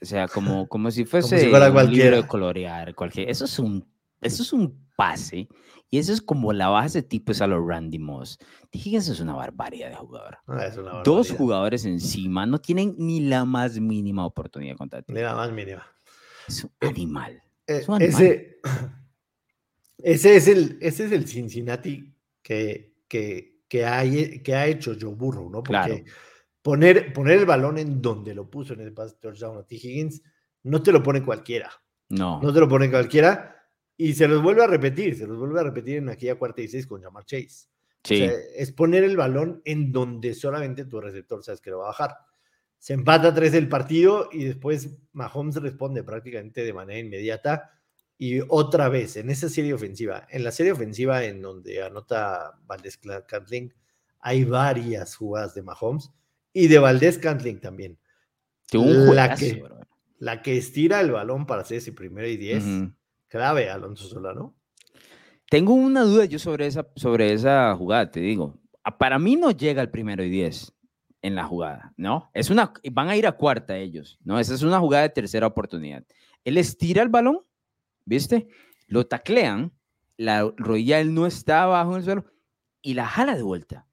o 0.00 0.04
sea, 0.04 0.26
como, 0.26 0.66
como 0.68 0.90
si 0.90 1.04
fuese 1.04 1.50
como 1.50 1.80
si 1.80 1.86
un 1.86 1.92
libro 1.92 2.16
de 2.16 2.26
colorear, 2.26 2.94
cualquier. 2.94 3.28
Eso 3.28 3.44
es 3.44 3.58
un, 3.58 3.86
eso 4.22 4.42
es 4.42 4.52
un 4.52 4.88
pase. 4.96 5.48
Y 5.88 5.98
eso 5.98 6.12
es 6.12 6.20
como 6.20 6.52
la 6.52 6.68
base 6.68 7.02
tipo 7.02 7.30
es 7.30 7.40
a 7.40 7.46
los 7.46 7.64
Randy 7.64 7.98
Moss. 7.98 8.38
Higgins 8.72 9.08
es 9.08 9.20
una 9.20 9.34
barbaridad 9.34 9.90
de 9.90 9.94
jugador. 9.94 10.38
Ah, 10.48 11.02
Dos 11.04 11.30
jugadores 11.30 11.84
encima 11.84 12.44
no 12.44 12.58
tienen 12.58 12.96
ni 12.98 13.20
la 13.20 13.44
más 13.44 13.78
mínima 13.78 14.26
oportunidad 14.26 14.76
contra 14.76 15.02
ti. 15.02 15.12
Ni 15.12 15.20
la 15.20 15.34
más 15.34 15.52
mínima. 15.52 15.86
Es 16.48 16.64
un 16.64 16.72
animal. 16.80 17.40
Eh, 17.66 17.78
es 17.78 17.88
un 17.88 17.96
animal. 17.96 18.22
Ese, 18.22 18.60
ese, 19.98 20.36
es 20.36 20.48
el, 20.48 20.78
ese 20.80 21.06
es 21.06 21.12
el 21.12 21.26
Cincinnati 21.26 22.14
que, 22.42 22.94
que, 23.08 23.60
que, 23.68 23.84
hay, 23.84 24.42
que 24.42 24.54
ha 24.54 24.66
hecho 24.66 24.94
Joe 25.00 25.14
Burrow, 25.14 25.50
¿no? 25.50 25.62
Porque, 25.62 26.04
poner, 26.62 27.12
poner 27.12 27.38
el 27.38 27.46
balón 27.46 27.78
en 27.78 28.00
donde 28.02 28.34
lo 28.34 28.48
puso 28.50 28.74
en 28.74 28.80
el 28.80 28.92
pase 28.92 29.16
touchdown 29.20 29.58
a 29.58 29.62
T. 29.62 29.76
Higgins, 29.76 30.22
no 30.64 30.82
te 30.82 30.92
lo 30.92 31.02
pone 31.02 31.22
cualquiera. 31.22 31.70
No. 32.08 32.40
No 32.40 32.52
te 32.52 32.60
lo 32.60 32.68
pone 32.68 32.90
cualquiera. 32.90 33.52
Y 33.96 34.12
se 34.12 34.28
los 34.28 34.42
vuelve 34.42 34.62
a 34.62 34.66
repetir, 34.66 35.16
se 35.16 35.26
los 35.26 35.38
vuelve 35.38 35.60
a 35.60 35.64
repetir 35.64 35.96
en 35.96 36.10
aquella 36.10 36.34
cuarta 36.34 36.60
y 36.60 36.68
seis 36.68 36.86
con 36.86 37.02
Jamar 37.02 37.24
Chase. 37.24 37.68
Sí. 38.04 38.22
O 38.22 38.28
sea, 38.28 38.32
es 38.56 38.72
poner 38.72 39.04
el 39.04 39.16
balón 39.16 39.62
en 39.64 39.90
donde 39.90 40.34
solamente 40.34 40.84
tu 40.84 41.00
receptor 41.00 41.42
sabes 41.42 41.60
que 41.60 41.70
lo 41.70 41.78
va 41.78 41.84
a 41.84 41.88
bajar. 41.88 42.16
Se 42.78 42.92
empata 42.92 43.34
tres 43.34 43.54
el 43.54 43.68
partido 43.68 44.28
y 44.30 44.44
después 44.44 44.98
Mahomes 45.12 45.56
responde 45.56 46.04
prácticamente 46.04 46.62
de 46.62 46.72
manera 46.72 47.00
inmediata. 47.00 47.75
Y 48.18 48.40
otra 48.48 48.88
vez, 48.88 49.16
en 49.16 49.28
esa 49.30 49.48
serie 49.48 49.74
ofensiva, 49.74 50.26
en 50.30 50.42
la 50.42 50.50
serie 50.50 50.72
ofensiva 50.72 51.24
en 51.24 51.42
donde 51.42 51.82
anota 51.82 52.58
Valdés 52.66 52.98
Cantling, 53.28 53.72
hay 54.20 54.44
varias 54.44 55.14
jugadas 55.16 55.54
de 55.54 55.62
Mahomes 55.62 56.10
y 56.52 56.68
de 56.68 56.78
Valdés 56.78 57.18
Cantling 57.18 57.60
también. 57.60 57.98
Un 58.72 58.94
la, 58.94 59.06
juegazo, 59.06 59.44
que, 59.44 59.62
bro. 59.62 59.80
la 60.18 60.42
que 60.42 60.56
estira 60.56 61.00
el 61.00 61.12
balón 61.12 61.46
para 61.46 61.62
hacer 61.62 61.78
ese 61.78 61.92
primero 61.92 62.26
y 62.26 62.36
diez, 62.36 62.64
Ujú. 62.64 62.92
clave 63.28 63.70
Alonso 63.70 64.08
Solano. 64.08 64.54
Tengo 65.48 65.74
una 65.74 66.02
duda 66.02 66.24
yo 66.24 66.38
sobre 66.38 66.66
esa, 66.66 66.88
sobre 66.96 67.32
esa 67.32 67.76
jugada, 67.76 68.10
te 68.10 68.20
digo. 68.20 68.58
Ah, 68.82 68.98
Para 68.98 69.18
mí 69.18 69.36
no 69.36 69.50
llega 69.52 69.82
el 69.82 69.90
primero 69.90 70.24
y 70.24 70.30
diez 70.30 70.72
en 71.22 71.34
la 71.34 71.44
jugada, 71.44 71.92
¿no? 71.96 72.30
Es 72.34 72.50
una, 72.50 72.72
van 72.92 73.08
a 73.08 73.16
ir 73.16 73.26
a 73.26 73.32
cuarta 73.32 73.76
ellos, 73.76 74.18
¿no? 74.24 74.40
Esa 74.40 74.54
es 74.54 74.62
una 74.62 74.80
jugada 74.80 75.04
de 75.04 75.10
tercera 75.10 75.46
oportunidad. 75.46 76.04
Él 76.44 76.58
estira 76.58 77.02
el 77.02 77.08
balón, 77.08 77.40
¿viste? 78.06 78.48
Lo 78.86 79.06
taclean, 79.06 79.72
la 80.16 80.50
rodilla 80.56 81.00
él 81.00 81.12
no 81.12 81.26
está 81.26 81.64
abajo 81.64 81.90
en 81.92 81.98
el 81.98 82.04
suelo 82.04 82.24
y 82.80 82.94
la 82.94 83.06
jala 83.06 83.34
de 83.36 83.42
vuelta. 83.42 83.86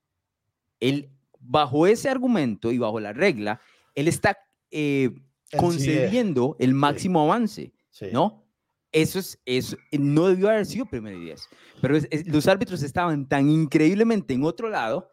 Él, 0.80 1.10
bajo 1.39 1.86
ese 1.88 2.10
argumento 2.10 2.71
y 2.71 2.78
bajo 2.78 2.99
la 3.02 3.12
regla, 3.12 3.60
él 3.95 4.08
está 4.08 4.38
eh, 4.71 5.12
concediendo 5.58 6.56
el 6.60 6.73
máximo 6.73 7.21
avance. 7.23 7.73
sí. 7.89 8.08
¿no? 8.13 8.41
Eso 8.91 9.17
es, 9.17 9.39
eso 9.45 9.76
no 9.91 10.28
debió 10.28 10.49
haber 10.49 10.67
sido 10.67 10.86
primero 10.86 11.17
y 11.17 11.26
diez. 11.26 11.47
Pero 11.82 11.97
es- 11.97 12.08
es- 12.12 12.28
los 12.28 12.47
árbitros 12.47 12.84
estaban 12.84 13.28
tan 13.28 13.49
increíblemente 13.49 14.36
en 14.36 14.43
otro 14.43 14.69
lado 14.69 15.10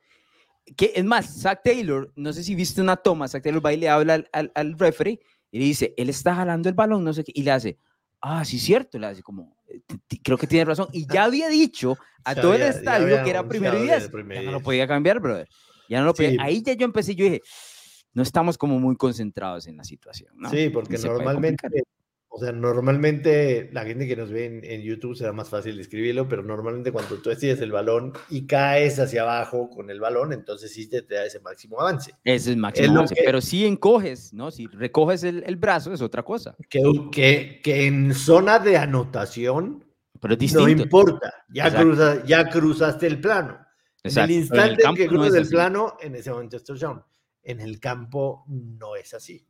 que, 0.76 0.92
es 0.94 1.04
más, 1.04 1.40
Zach 1.40 1.60
Taylor, 1.64 2.12
no 2.14 2.32
sé 2.34 2.42
si 2.44 2.54
viste 2.54 2.82
una 2.82 2.96
toma, 2.96 3.26
Zach 3.26 3.42
Taylor 3.42 3.64
va 3.64 3.72
y 3.72 3.78
le 3.78 3.88
habla 3.88 4.14
al, 4.14 4.28
al, 4.32 4.52
al 4.54 4.78
referee 4.78 5.18
y 5.50 5.58
le 5.58 5.64
dice, 5.64 5.94
él 5.96 6.10
está 6.10 6.34
jalando 6.34 6.68
el 6.68 6.74
balón, 6.74 7.02
no 7.04 7.12
sé 7.14 7.24
qué, 7.24 7.32
y 7.34 7.42
le 7.42 7.50
hace, 7.52 7.78
ah, 8.20 8.44
sí, 8.44 8.58
cierto, 8.58 8.98
le 8.98 9.06
hace 9.06 9.22
como, 9.22 9.56
"Eh, 9.68 9.80
creo 10.22 10.36
que 10.38 10.46
tiene 10.46 10.64
razón. 10.64 10.88
Y 10.92 11.06
ya 11.06 11.24
había 11.24 11.48
dicho 11.48 11.96
a 12.24 12.34
todo 12.34 12.54
el 12.54 12.62
había- 12.62 12.68
estadio 12.76 13.22
que 13.24 13.30
era 13.30 13.46
primero 13.48 13.78
y 13.78 13.82
diez. 13.82 14.10
Ya 14.10 14.42
no 14.42 14.52
lo 14.52 14.60
podía 14.60 14.86
cambiar, 14.86 15.20
brother. 15.20 15.48
Ya 15.88 16.00
no 16.00 16.06
lo 16.06 16.14
podía. 16.14 16.30
Sí. 16.30 16.36
Ahí 16.40 16.62
ya 16.62 16.74
yo 16.74 16.84
empecé, 16.84 17.14
yo 17.14 17.24
dije, 17.24 17.42
no 18.12 18.22
estamos 18.22 18.58
como 18.58 18.78
muy 18.78 18.96
concentrados 18.96 19.66
en 19.66 19.76
la 19.76 19.84
situación, 19.84 20.32
¿no? 20.36 20.50
Sí, 20.50 20.68
porque 20.70 20.98
normalmente, 20.98 21.68
sea, 22.40 22.52
normalmente 22.52 23.70
la 23.72 23.84
gente 23.84 24.06
que 24.08 24.16
nos 24.16 24.30
ve 24.30 24.46
en, 24.46 24.64
en 24.64 24.82
YouTube 24.82 25.16
será 25.16 25.32
más 25.32 25.48
fácil 25.48 25.78
escribirlo, 25.78 26.28
pero 26.28 26.42
normalmente 26.42 26.90
cuando 26.92 27.16
tú 27.16 27.30
decides 27.30 27.60
el 27.60 27.72
balón 27.72 28.12
y 28.28 28.46
caes 28.46 28.98
hacia 28.98 29.22
abajo 29.22 29.70
con 29.70 29.90
el 29.90 30.00
balón, 30.00 30.32
entonces 30.32 30.72
sí 30.72 30.88
te, 30.88 31.02
te 31.02 31.14
da 31.14 31.24
ese 31.26 31.40
máximo 31.40 31.80
avance. 31.80 32.12
Ese 32.24 32.50
es 32.52 32.56
máximo 32.56 32.88
lo 32.88 32.92
avance, 33.00 33.14
que- 33.14 33.22
Pero 33.24 33.40
si 33.40 33.64
encoges, 33.66 34.32
¿no? 34.32 34.50
Si 34.50 34.66
recoges 34.66 35.22
el, 35.24 35.44
el 35.46 35.56
brazo, 35.56 35.92
es 35.92 36.00
otra 36.02 36.22
cosa. 36.22 36.56
Que, 36.68 36.82
que, 37.12 37.60
que 37.62 37.86
en 37.86 38.14
zona 38.14 38.58
de 38.58 38.76
anotación 38.76 39.84
Pero 40.20 40.34
es 40.34 40.52
no 40.54 40.68
importa, 40.68 41.32
ya, 41.48 41.70
cruza- 41.74 42.24
ya 42.24 42.48
cruzaste 42.48 43.06
el 43.06 43.20
plano. 43.20 43.58
Exacto, 44.02 44.32
En 44.32 44.38
el 44.40 44.48
pero 44.48 44.62
en 44.62 44.64
el 44.64 44.70
instante 44.70 44.70
en 44.72 44.76
que 44.76 44.82
campo 45.06 45.14
no 45.14 45.24
es 45.24 45.30
cruzas 45.30 45.46
el 45.46 45.48
plano, 45.50 45.96
en 46.00 46.14
ese 46.14 46.30
momento 46.30 46.56
es 46.56 46.64
touchdown. 46.64 47.02
En 47.42 47.60
el 47.60 47.80
campo 47.80 48.44
no 48.48 48.96
es 48.96 49.14
así. 49.14 49.46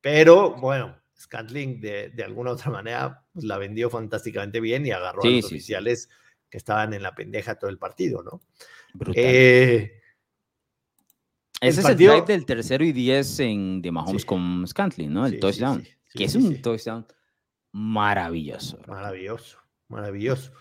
Pero 0.00 0.54
bueno, 0.56 0.96
Scantling 1.18 1.80
de, 1.80 2.10
de 2.10 2.24
alguna 2.24 2.50
otra 2.52 2.70
manera 2.70 3.24
pues, 3.32 3.44
la 3.44 3.58
vendió 3.58 3.88
fantásticamente 3.90 4.60
bien 4.60 4.84
y 4.86 4.90
agarró 4.90 5.22
a 5.22 5.26
los 5.26 5.34
sí, 5.40 5.46
oficiales 5.46 6.08
que 6.50 6.58
estaban 6.58 6.92
en 6.94 7.02
la 7.02 7.14
pendeja 7.14 7.54
todo 7.56 7.70
el 7.70 7.78
partido, 7.78 8.22
¿no? 8.22 8.40
Brutal. 8.94 9.22
Eh, 9.24 10.00
Ese 11.60 11.80
es 11.80 11.86
partido- 11.86 12.12
el 12.14 12.20
drive 12.22 12.32
del 12.36 12.44
tercero 12.46 12.84
y 12.84 12.92
diez 12.92 13.38
en, 13.40 13.80
de 13.80 13.90
Mahomes 13.92 14.22
Sí. 14.22 14.26
con 14.28 14.66
Scantling, 14.66 15.12
¿no? 15.12 15.26
El 15.26 15.38
touchdown. 15.40 15.84
que 16.14 16.24
es 16.24 16.34
un 16.34 16.60
touchdown 16.60 17.06
maravilloso. 17.72 18.78
Maravilloso, 18.86 19.58
maravilloso. 19.88 20.52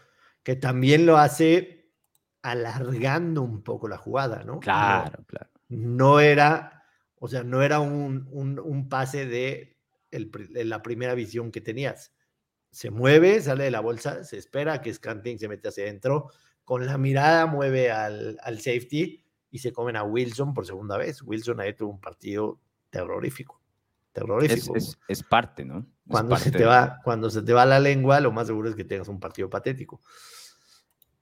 Que 0.44 0.56
también 0.56 1.06
lo 1.06 1.18
hace 1.18 1.92
alargando 2.42 3.42
un 3.42 3.62
poco 3.64 3.88
la 3.88 3.98
jugada, 3.98 4.44
¿no? 4.46 4.54
No- 4.54 4.60
Claro, 4.62 5.24
claro. 5.28 5.50
no 5.70 6.20
era, 6.20 6.84
o 7.20 7.28
sea, 7.28 7.44
no 7.44 7.62
era 7.62 7.80
un, 7.80 8.28
un- 8.32 8.60
un 8.60 8.88
pase 8.90 9.26
de, 9.26 9.78
el 10.12 10.30
de 10.50 10.66
la 10.66 10.82
primera 10.82 11.14
visión 11.16 11.52
que 11.52 11.62
tenías. 11.62 12.14
Se 12.70 12.90
mueve, 12.90 13.42
sale 13.42 13.66
de 13.66 13.72
la 13.72 13.80
bolsa, 13.82 14.24
se 14.24 14.38
espera 14.38 14.82
que 14.82 14.94
Scanting 14.94 15.38
se 15.40 15.48
mete 15.50 15.68
hacia 15.68 15.84
adentro, 15.84 16.30
con 16.64 16.86
la 16.86 16.98
mirada 16.98 17.46
mueve 17.46 17.92
al, 17.92 18.38
al 18.44 18.58
safety 18.62 19.24
y 19.50 19.60
se 19.60 19.74
comen 19.74 19.96
a 19.98 20.04
Wilson 20.04 20.54
por 20.54 20.66
segunda 20.66 20.98
vez. 20.98 21.22
Wilson 21.22 21.60
ahí 21.60 21.74
tuvo 21.74 21.92
un 21.92 22.00
partido 22.00 22.62
terrorífico, 22.90 23.62
terrorífico. 24.14 24.76
es- 24.78 24.98
es 25.08 25.24
parte, 25.24 25.66
¿no? 25.66 25.80
Es 25.80 25.86
Cuando 26.08 26.38
se, 26.38 26.52
te 26.52 26.66
va, 26.66 27.00
cuando 27.04 27.30
se 27.30 27.42
te 27.42 27.52
va 27.54 27.66
la 27.66 27.80
lengua, 27.80 28.20
lo 28.22 28.32
más 28.32 28.48
seguro 28.48 28.70
es 28.70 28.76
que 28.76 28.86
tengas 28.86 29.08
un 29.10 29.20
partido 29.20 29.50
patético. 29.50 30.02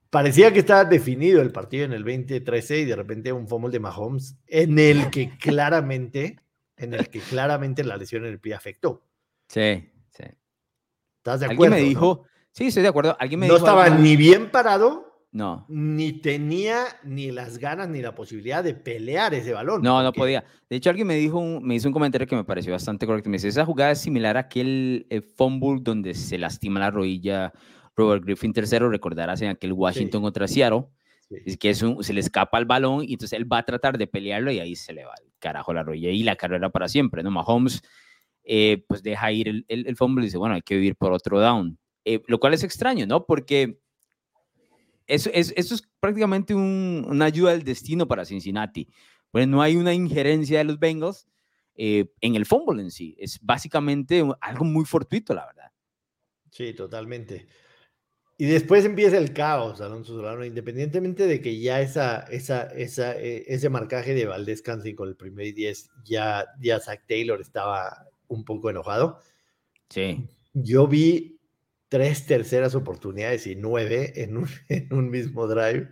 Parecía 0.10 0.52
que 0.52 0.60
estaba 0.60 0.86
definido 0.86 1.40
el 1.42 1.52
partido 1.52 1.86
en 1.86 1.94
el 1.94 2.04
2013 2.04 2.80
y 2.80 2.86
de 2.86 2.96
repente 2.96 3.32
un 3.32 3.48
fumble 3.48 3.72
de 3.72 3.80
Mahomes 3.80 4.36
en 4.48 4.80
el 4.80 5.10
que 5.12 5.30
claramente, 5.40 6.40
en 6.80 6.94
el 6.94 7.10
que 7.10 7.20
claramente 7.20 7.84
la 7.84 7.98
lesión 7.98 8.26
en 8.26 8.32
el 8.32 8.40
pie 8.40 8.54
afectó. 8.56 9.04
Sí, 9.48 9.90
sí. 10.12 10.24
¿Estás 11.18 11.42
de 11.42 11.46
Alguien 11.48 11.52
acuerdo? 11.54 11.76
me 11.76 11.82
no? 11.82 11.88
dijo, 11.90 12.26
sí, 12.52 12.68
estoy 12.68 12.84
de 12.84 12.90
acuerdo. 12.90 13.16
Alguien 13.20 13.40
me 13.42 13.48
no 13.48 13.54
dijo. 13.56 13.66
estaba 13.66 13.86
algo- 13.86 14.00
ni 14.00 14.16
bien 14.16 14.50
parado, 14.50 15.06
No, 15.32 15.66
ni 15.70 16.14
tenía 16.14 16.86
ni 17.04 17.32
las 17.32 17.60
ganas 17.60 17.88
ni 17.90 18.02
la 18.02 18.16
posibilidad 18.16 18.64
de 18.64 18.74
pelear 18.74 19.34
ese 19.36 19.54
balón. 19.54 19.82
No, 19.84 20.02
no 20.02 20.12
podía. 20.12 20.44
De 20.70 20.76
hecho, 20.78 20.90
alguien 20.90 21.06
me 21.08 21.16
dijo, 21.16 21.38
un- 21.38 21.64
me 21.64 21.76
hizo 21.76 21.88
un 21.88 21.94
comentario 21.94 22.26
que 22.26 22.36
me 22.36 22.44
pareció 22.44 22.72
bastante 22.72 23.06
correcto. 23.06 23.30
Me 23.30 23.36
dice, 23.36 23.48
esa 23.50 23.66
jugada 23.66 23.92
es 23.92 24.00
similar 24.02 24.38
a 24.38 24.42
aquel 24.42 25.06
eh, 25.10 25.22
fumble 25.22 25.80
donde 25.82 26.14
se 26.16 26.38
lastima 26.40 26.80
la 26.80 26.90
rodilla 26.90 27.54
Robert 27.96 28.24
Griffin 28.24 28.54
III, 28.56 28.80
recordarás 28.90 29.42
en 29.42 29.50
aquel 29.50 29.74
Washington 29.74 30.22
contra 30.24 30.48
Seattle. 30.48 30.86
Es 31.30 31.58
que 31.58 31.70
es 31.70 31.82
un- 31.82 32.04
se 32.04 32.14
le 32.14 32.20
escapa 32.22 32.58
el 32.58 32.66
balón 32.66 33.04
y 33.04 33.14
entonces 33.14 33.38
él 33.38 33.52
va 33.52 33.60
a 33.60 33.64
tratar 33.66 33.98
de 33.98 34.08
pelearlo 34.08 34.52
y 34.52 34.60
ahí 34.60 34.76
se 34.76 34.94
le 34.94 35.06
va 35.06 35.14
el 35.24 35.32
carajo 35.40 35.74
la 35.74 35.84
rodilla 35.84 36.10
y 36.10 36.24
la 36.24 36.36
carrera 36.36 36.70
para 36.70 36.88
siempre, 36.88 37.24
¿no? 37.24 37.32
Mahomes 37.32 37.82
eh, 38.44 38.84
pues 38.88 39.04
deja 39.04 39.32
ir 39.32 39.48
el, 39.48 39.66
el, 39.68 39.86
el 39.88 39.96
fumble 39.96 40.24
y 40.24 40.28
dice, 40.28 40.38
bueno, 40.40 40.56
hay 40.56 40.62
que 40.64 40.76
vivir 40.76 40.96
por 40.96 41.12
otro 41.14 41.40
down. 41.40 41.78
Eh, 42.04 42.22
lo 42.28 42.40
cual 42.40 42.54
es 42.56 42.64
extraño, 42.64 43.06
¿no? 43.06 43.26
Porque 43.26 43.80
eso 45.08 45.30
es, 45.34 45.54
eso 45.56 45.76
es 45.76 45.84
prácticamente 46.00 46.54
un- 46.54 47.06
una 47.08 47.26
ayuda 47.26 47.52
del 47.52 47.64
destino 47.64 48.08
para 48.08 48.26
Cincinnati. 48.26 48.88
Pues 49.32 49.48
no 49.48 49.62
hay 49.62 49.76
una 49.76 49.94
injerencia 49.94 50.60
de 50.60 50.64
los 50.64 50.80
Bengals 50.80 51.28
eh, 51.76 52.12
en 52.22 52.36
el 52.36 52.46
fumble 52.46 52.82
en 52.82 52.92
sí. 52.92 53.16
Es 53.20 53.40
básicamente 53.42 54.24
algo 54.42 54.66
muy 54.66 54.86
fortuito, 54.86 55.34
la 55.34 55.46
verdad. 55.46 55.72
Sí, 56.52 56.74
totalmente. 56.74 57.48
Y 58.42 58.46
después 58.46 58.86
empieza 58.86 59.18
el 59.18 59.34
caos, 59.34 59.82
Alonso 59.82 60.16
Solano, 60.16 60.46
independientemente 60.46 61.28
de 61.28 61.42
que 61.42 61.60
ya 61.60 61.82
esa, 61.82 62.22
esa, 62.32 62.68
esa, 62.68 63.14
eh, 63.20 63.44
ese 63.48 63.68
marcaje 63.68 64.14
de 64.14 64.28
Valdés 64.28 64.62
Cansi 64.62 64.96
con 64.96 65.10
el 65.10 65.18
primer 65.18 65.48
y 65.48 65.52
10, 65.52 65.92
ya, 66.06 66.46
ya 66.58 66.80
Zach 66.80 67.02
Taylor 67.06 67.42
estaba 67.42 68.08
un 68.30 68.46
poco 68.46 68.70
enojado. 68.70 69.20
Sí. 69.90 70.26
Yo 70.54 70.88
vi 70.88 71.42
tres 71.90 72.28
terceras 72.28 72.76
oportunidades 72.76 73.46
y 73.46 73.58
nueve 73.58 74.14
en 74.16 74.38
un, 74.38 74.48
en 74.70 74.94
un 74.94 75.10
mismo 75.10 75.46
drive. 75.46 75.90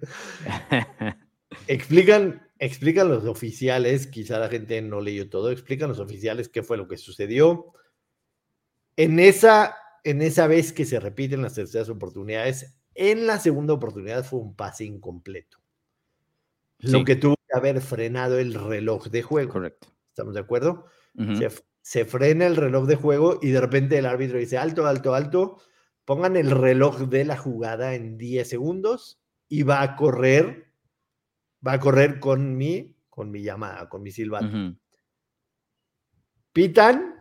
Explican, 1.68 2.48
explican 2.60 3.10
los 3.10 3.26
oficiales, 3.26 4.08
quizá 4.08 4.40
la 4.40 4.48
gente 4.48 4.82
no 4.82 5.02
leyó 5.02 5.30
todo, 5.30 5.52
explican 5.52 5.90
los 5.90 6.00
oficiales 6.00 6.48
qué 6.48 6.64
fue 6.64 6.78
lo 6.78 6.88
que 6.88 6.96
sucedió. 6.96 7.74
En 8.96 9.20
esa, 9.20 9.76
en 10.10 10.22
esa 10.22 10.48
vez 10.48 10.72
que 10.72 10.86
se 10.86 11.02
repiten 11.02 11.42
las 11.42 11.56
terceras 11.56 11.90
oportunidades, 11.90 12.80
en 12.96 13.28
la 13.28 13.40
segunda 13.40 13.74
oportunidad 13.74 14.24
fue 14.24 14.40
un 14.40 14.56
pase 14.56 14.86
incompleto. 14.86 15.58
Lo 16.80 17.04
que 17.04 17.18
tuvo 17.18 17.36
que 17.36 17.58
haber 17.58 17.82
frenado 17.82 18.40
el 18.40 18.54
reloj 18.54 19.08
de 19.08 19.22
juego. 19.22 19.52
Correcto. 19.52 19.90
¿Estamos 20.08 20.34
de 20.34 20.40
acuerdo? 20.40 20.86
Se, 21.38 21.50
se 21.82 22.06
frena 22.06 22.48
el 22.48 22.56
reloj 22.56 22.88
de 22.88 22.96
juego 22.96 23.40
y 23.42 23.50
de 23.50 23.60
repente 23.60 23.98
el 23.98 24.06
árbitro 24.06 24.38
dice 24.38 24.58
alto, 24.58 24.88
alto, 24.88 25.14
alto, 25.14 25.58
pongan 26.06 26.38
el 26.38 26.52
reloj 26.52 27.02
de 27.10 27.26
la 27.26 27.36
jugada 27.36 27.94
en 27.94 28.18
10 28.18 28.48
segundos 28.48 29.20
y 29.50 29.64
va 29.64 29.82
a 29.82 29.98
correr, 29.98 30.72
va 31.66 31.74
a 31.74 31.80
correr 31.82 32.22
con 32.22 32.56
mi, 32.56 32.96
con 33.10 33.30
mi 33.30 33.44
llamada, 33.44 33.90
con 33.90 34.04
mi 34.04 34.12
silbato. 34.12 34.78
Pitan 36.54 37.17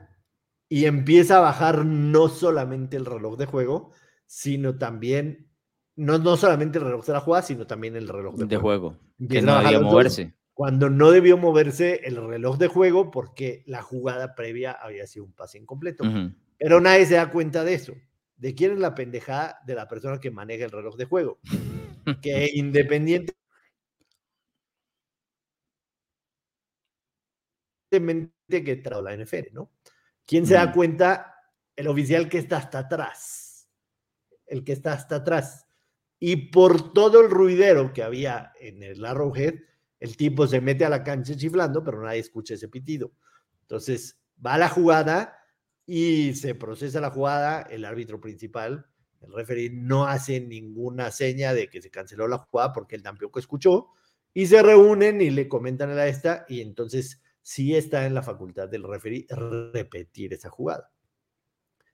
y 0.69 0.87
empieza 0.87 1.39
a 1.39 1.41
bajar 1.41 1.85
no 1.85 2.29
solamente 2.29 2.97
el 2.97 3.07
reloj 3.07 3.37
de 3.37 3.47
juego, 3.47 3.93
sino 4.27 4.77
también, 4.79 5.49
no, 5.95 6.19
no 6.19 6.37
solamente 6.37 6.79
el 6.79 6.85
reloj 6.85 7.07
de 7.07 7.13
la 7.13 7.21
jugada, 7.21 7.43
sino 7.43 7.67
también 7.67 7.97
el 7.97 8.09
reloj 8.09 8.37
de, 8.37 8.47
De 8.47 8.57
juego. 8.57 8.91
juego. 8.91 9.29
Que 9.29 9.43
no 9.43 9.63
dos. 9.63 9.83
moverse. 9.83 10.35
cuando 10.55 10.91
no 10.91 11.11
debió 11.11 11.37
moverse 11.37 12.01
el 12.05 12.17
reloj 12.17 12.59
de 12.59 12.67
juego 12.69 13.11
porque 13.11 13.63
la 13.67 13.83
jugada 13.83 14.35
previa 14.35 14.73
había 14.73 15.07
sido 15.07 15.25
un 15.25 15.33
pase 15.33 15.59
incompleto. 15.59 16.05
Pero 16.59 16.81
nadie 16.81 17.07
se 17.07 17.15
da 17.15 17.31
cuenta 17.31 17.65
de 17.65 17.75
eso. 17.75 17.95
¿De 18.37 18.55
quién 18.55 18.73
es 18.73 18.79
la 18.79 18.95
pendejada 18.95 19.61
de 19.67 19.75
la 19.75 19.89
persona 19.89 20.21
que 20.21 20.31
maneja 20.31 20.65
el 20.65 20.71
reloj 20.73 20.97
de 20.97 21.05
juego? 21.05 21.39
que 22.23 22.51
independiente 22.55 23.35
que 28.49 28.77
trajo 28.77 29.03
la 29.03 29.17
NFL, 29.17 29.53
¿no? 29.53 29.71
¿Quién 30.27 30.47
se 30.47 30.55
da 30.55 30.73
cuenta? 30.73 31.35
El 31.75 31.89
oficial 31.89 32.29
que 32.29 32.39
está 32.39 32.59
hasta 32.59 32.81
atrás. 32.81 33.69
El 34.47 34.65
que 34.65 34.73
está 34.73 34.93
hasta 34.93 35.17
atrás. 35.17 35.67
Y 36.19 36.51
por 36.51 36.93
todo 36.93 37.21
el 37.21 37.31
ruidero 37.31 37.93
que 37.93 38.03
había 38.03 38.53
en 38.61 38.83
el 38.83 39.05
Arrowhead, 39.05 39.55
el 40.01 40.17
tipo 40.17 40.47
se 40.47 40.61
mete 40.61 40.85
a 40.85 40.91
la 40.91 41.05
cancha 41.05 41.37
chiflando, 41.37 41.85
pero 41.85 42.03
nadie 42.03 42.21
escucha 42.21 42.55
ese 42.55 42.69
pitido. 42.69 43.13
Entonces, 43.63 44.21
va 44.45 44.59
la 44.59 44.69
jugada 44.69 45.39
y 45.87 46.35
se 46.35 46.55
procesa 46.55 47.01
la 47.01 47.11
jugada, 47.11 47.63
el 47.63 47.85
árbitro 47.85 48.21
principal, 48.21 48.87
el 49.21 49.33
referee, 49.33 49.71
no 49.71 50.07
hace 50.07 50.41
ninguna 50.41 51.11
seña 51.11 51.55
de 51.55 51.69
que 51.69 51.81
se 51.81 51.91
canceló 51.91 52.29
la 52.29 52.39
jugada 52.39 52.73
porque 52.73 52.97
él 52.97 53.03
tampoco 53.03 53.39
escuchó, 53.39 53.89
y 54.35 54.47
se 54.47 54.63
reúnen 54.63 55.21
y 55.21 55.31
le 55.31 55.49
comentan 55.49 55.91
a 55.91 55.95
la 55.95 56.09
esta, 56.09 56.45
y 56.49 56.61
entonces 56.61 57.23
sí 57.47 57.77
está 57.77 58.07
en 58.07 58.15
la 58.15 58.25
facultad 58.25 58.69
del 58.69 58.83
referee 58.83 59.25
repetir 59.31 60.35
esa 60.35 60.51
jugada. 60.51 60.91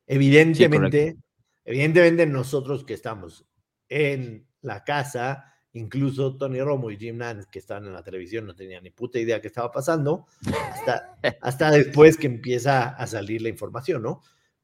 Evidentemente, 0.06 1.18
evidentemente 1.62 2.24
nosotros 2.24 2.84
que 2.84 2.94
estamos 2.94 3.46
en 3.90 4.48
la 4.62 4.82
casa, 4.82 5.52
Incluso 5.74 6.36
Tony 6.36 6.60
Romo 6.60 6.90
y 6.90 6.98
Jim 6.98 7.16
Nance, 7.16 7.48
que 7.50 7.58
estaban 7.58 7.86
en 7.86 7.94
la 7.94 8.02
televisión, 8.02 8.46
no 8.46 8.54
tenían 8.54 8.82
ni 8.82 8.90
puta 8.90 9.18
idea 9.18 9.40
qué 9.40 9.46
estaba 9.46 9.72
pasando, 9.72 10.26
hasta, 10.70 11.16
hasta 11.40 11.70
después 11.70 12.18
que 12.18 12.26
empieza 12.26 12.90
a 12.90 13.06
salir 13.06 13.40
la 13.40 13.48
información, 13.48 14.02
¿no? 14.02 14.20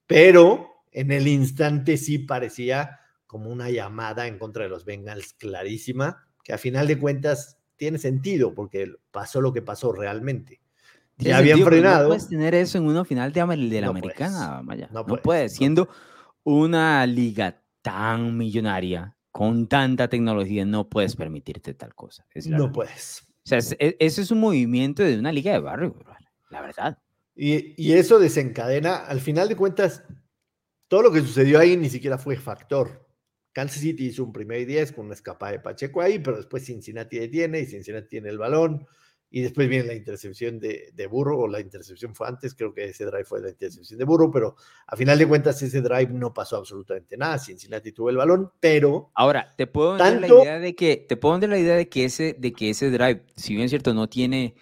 Pero 0.07 0.85
en 0.93 1.11
el 1.11 1.27
instante 1.27 1.97
sí 1.97 2.19
parecía 2.19 3.01
como 3.27 3.49
una 3.49 3.71
llamada 3.71 4.27
en 4.27 4.39
contra 4.39 4.65
de 4.65 4.69
los 4.69 4.85
Bengals 4.85 5.33
clarísima, 5.33 6.29
que 6.45 6.53
a 6.53 6.59
final 6.59 6.87
de 6.87 6.99
cuentas 6.99 7.59
tiene 7.77 7.97
sentido, 7.97 8.55
porque 8.55 8.91
pasó 9.11 9.41
lo 9.41 9.55
que 9.55 9.63
pasó 9.63 9.93
realmente. 9.93 10.61
Ya 11.19 11.39
habían 11.39 11.61
frenado. 11.63 12.03
No 12.03 12.09
puedes 12.09 12.29
tener 12.29 12.55
eso 12.55 12.79
en 12.79 12.87
una 12.87 13.05
final 13.05 13.33
de, 13.33 13.41
de 13.41 13.81
la 13.81 13.89
americana, 13.89 14.63
Maya. 14.63 14.89
No, 14.93 15.05
puedes, 15.05 15.55
siendo 15.55 15.89
una 16.45 17.05
liga 17.07 17.61
tan 17.83 18.37
millonaria 18.37 19.17
con 19.31 19.69
tanta 19.69 20.09
tecnología 20.09 20.65
no 20.65 20.89
puedes 20.89 21.15
permitirte 21.15 21.75
tal 21.75 21.95
cosa. 21.95 22.27
no 22.47 22.73
puedes. 22.73 23.23
O 23.45 23.49
sea, 23.49 23.59
e, 23.79 23.97
ese 23.99 24.23
es 24.23 24.31
un 24.31 24.41
movimiento 24.41 25.03
de 25.03 25.19
una 25.19 25.33
liga 25.33 25.53
de 25.53 25.61
barrio, 25.61 25.95
la 26.51 26.61
verdad. 26.61 26.99
Y, 27.35 27.75
y, 27.81 27.93
eso 27.93 28.19
desencadena, 28.19 28.97
al 28.97 29.21
final 29.21 29.49
de 29.49 29.57
cuentas, 29.57 30.03
todo 30.89 31.03
lo 31.03 31.13
que 31.13 31.21
sucedió 31.21 31.61
ahí 31.61 31.77
ni 31.77 31.89
siquiera 31.89 32.19
fue 32.19 32.37
factor. 32.37 33.07
Kansas 33.53 33.81
City 33.81 34.07
hizo 34.07 34.25
un 34.25 34.33
primer 34.33 34.61
y 34.61 34.65
10 34.65 34.93
con 34.93 35.07
una 35.07 35.15
escapada 35.15 35.53
de 35.53 35.61
Pacheco 35.61 36.01
ahí, 36.01 36.19
pero 36.19 36.37
después 36.37 36.65
Cincinnati 36.65 37.19
detiene 37.19 37.61
y 37.61 37.67
Cincinnati 37.67 38.09
tiene 38.09 38.29
el 38.29 38.39
balón 38.39 38.87
y 39.31 39.43
después 39.43 39.69
viene 39.69 39.87
la 39.87 39.95
intercepción 39.95 40.59
de, 40.59 40.91
de, 40.95 41.07
Burro, 41.07 41.39
o 41.39 41.49
la 41.49 41.61
intercepción 41.61 42.15
fue 42.15 42.29
antes, 42.29 42.55
creo 42.55 42.73
que 42.73 42.85
ese 42.85 43.05
drive 43.05 43.25
fue 43.25 43.41
la 43.41 43.51
intercepción 43.51 43.99
de 43.99 44.05
Burro, 44.05 44.31
pero 44.31 44.57
a 44.87 44.97
final 44.97 45.19
de 45.19 45.29
cuentas 45.29 45.61
ese 45.63 45.83
drive 45.83 46.09
no 46.13 46.33
pasó 46.33 46.57
absolutamente 46.57 47.17
nada, 47.17 47.39
Cincinnati 47.39 47.93
tuvo 47.93 48.11
el 48.11 48.17
balón, 48.17 48.51
pero... 48.59 49.11
Ahora, 49.15 49.55
te 49.57 49.67
puedo 49.67 49.97
dar 49.99 50.19
la 50.21 50.29
idea 50.29 50.59
de 50.59 50.75
que, 50.75 50.97
te 50.97 51.17
puedo 51.17 51.39
dar 51.39 51.51
la 51.51 51.59
idea 51.59 51.77
de 51.77 51.89
que 51.89 52.05
ese, 52.05 52.35
de 52.39 52.53
que 52.53 52.71
ese 52.71 52.91
drive, 52.91 53.23
si 53.37 53.55
bien 53.55 53.67
es 53.67 53.71
cierto, 53.71 53.93
no 53.93 54.09
tiene 54.09 54.55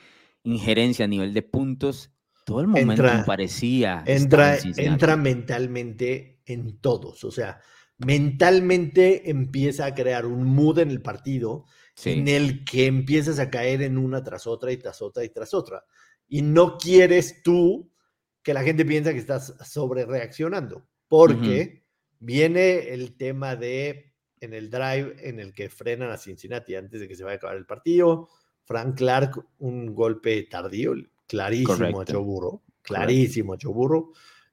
injerencia 0.42 1.04
a 1.04 1.08
nivel 1.08 1.32
de 1.32 1.42
puntos, 1.42 2.10
todo 2.44 2.60
el 2.60 2.66
momento 2.66 3.04
parecía... 3.24 4.02
Entra, 4.06 4.58
entra 4.76 5.16
mentalmente 5.16 6.40
en 6.44 6.78
todos, 6.78 7.22
o 7.22 7.30
sea, 7.30 7.60
mentalmente 7.98 9.30
empieza 9.30 9.86
a 9.86 9.94
crear 9.94 10.26
un 10.26 10.44
mood 10.44 10.80
en 10.80 10.90
el 10.90 11.02
partido 11.02 11.66
en 12.04 12.28
el 12.28 12.64
que 12.64 12.86
empiezas 12.86 13.38
a 13.38 13.50
caer 13.50 13.82
en 13.82 13.98
una 13.98 14.22
tras 14.22 14.46
otra 14.46 14.72
y 14.72 14.76
tras 14.76 15.00
otra 15.02 15.24
y 15.24 15.30
tras 15.30 15.54
otra. 15.54 15.84
Y 16.28 16.42
no 16.42 16.76
quieres 16.76 17.42
tú 17.42 17.90
que 18.42 18.54
la 18.54 18.62
gente 18.62 18.84
piensa 18.84 19.12
que 19.12 19.18
estás 19.18 19.54
sobre 19.64 20.04
reaccionando, 20.04 20.86
porque 21.08 21.84
viene 22.18 22.90
el 22.90 23.16
tema 23.16 23.56
de 23.56 24.14
en 24.40 24.52
el 24.52 24.70
drive 24.70 25.16
en 25.20 25.40
el 25.40 25.54
que 25.54 25.68
frenan 25.68 26.10
a 26.10 26.18
Cincinnati 26.18 26.74
antes 26.74 27.00
de 27.00 27.08
que 27.08 27.16
se 27.16 27.24
vaya 27.24 27.34
a 27.34 27.36
acabar 27.36 27.56
el 27.56 27.66
partido. 27.66 28.28
Frank 28.64 28.96
Clark, 28.96 29.46
un 29.58 29.94
golpe 29.94 30.42
tardío, 30.44 30.94
clarísimo 31.26 32.00
a 32.00 32.04
Choburro, 32.04 32.62
clarísimo 32.82 33.54
a 33.54 33.58
Choburro. 33.58 34.12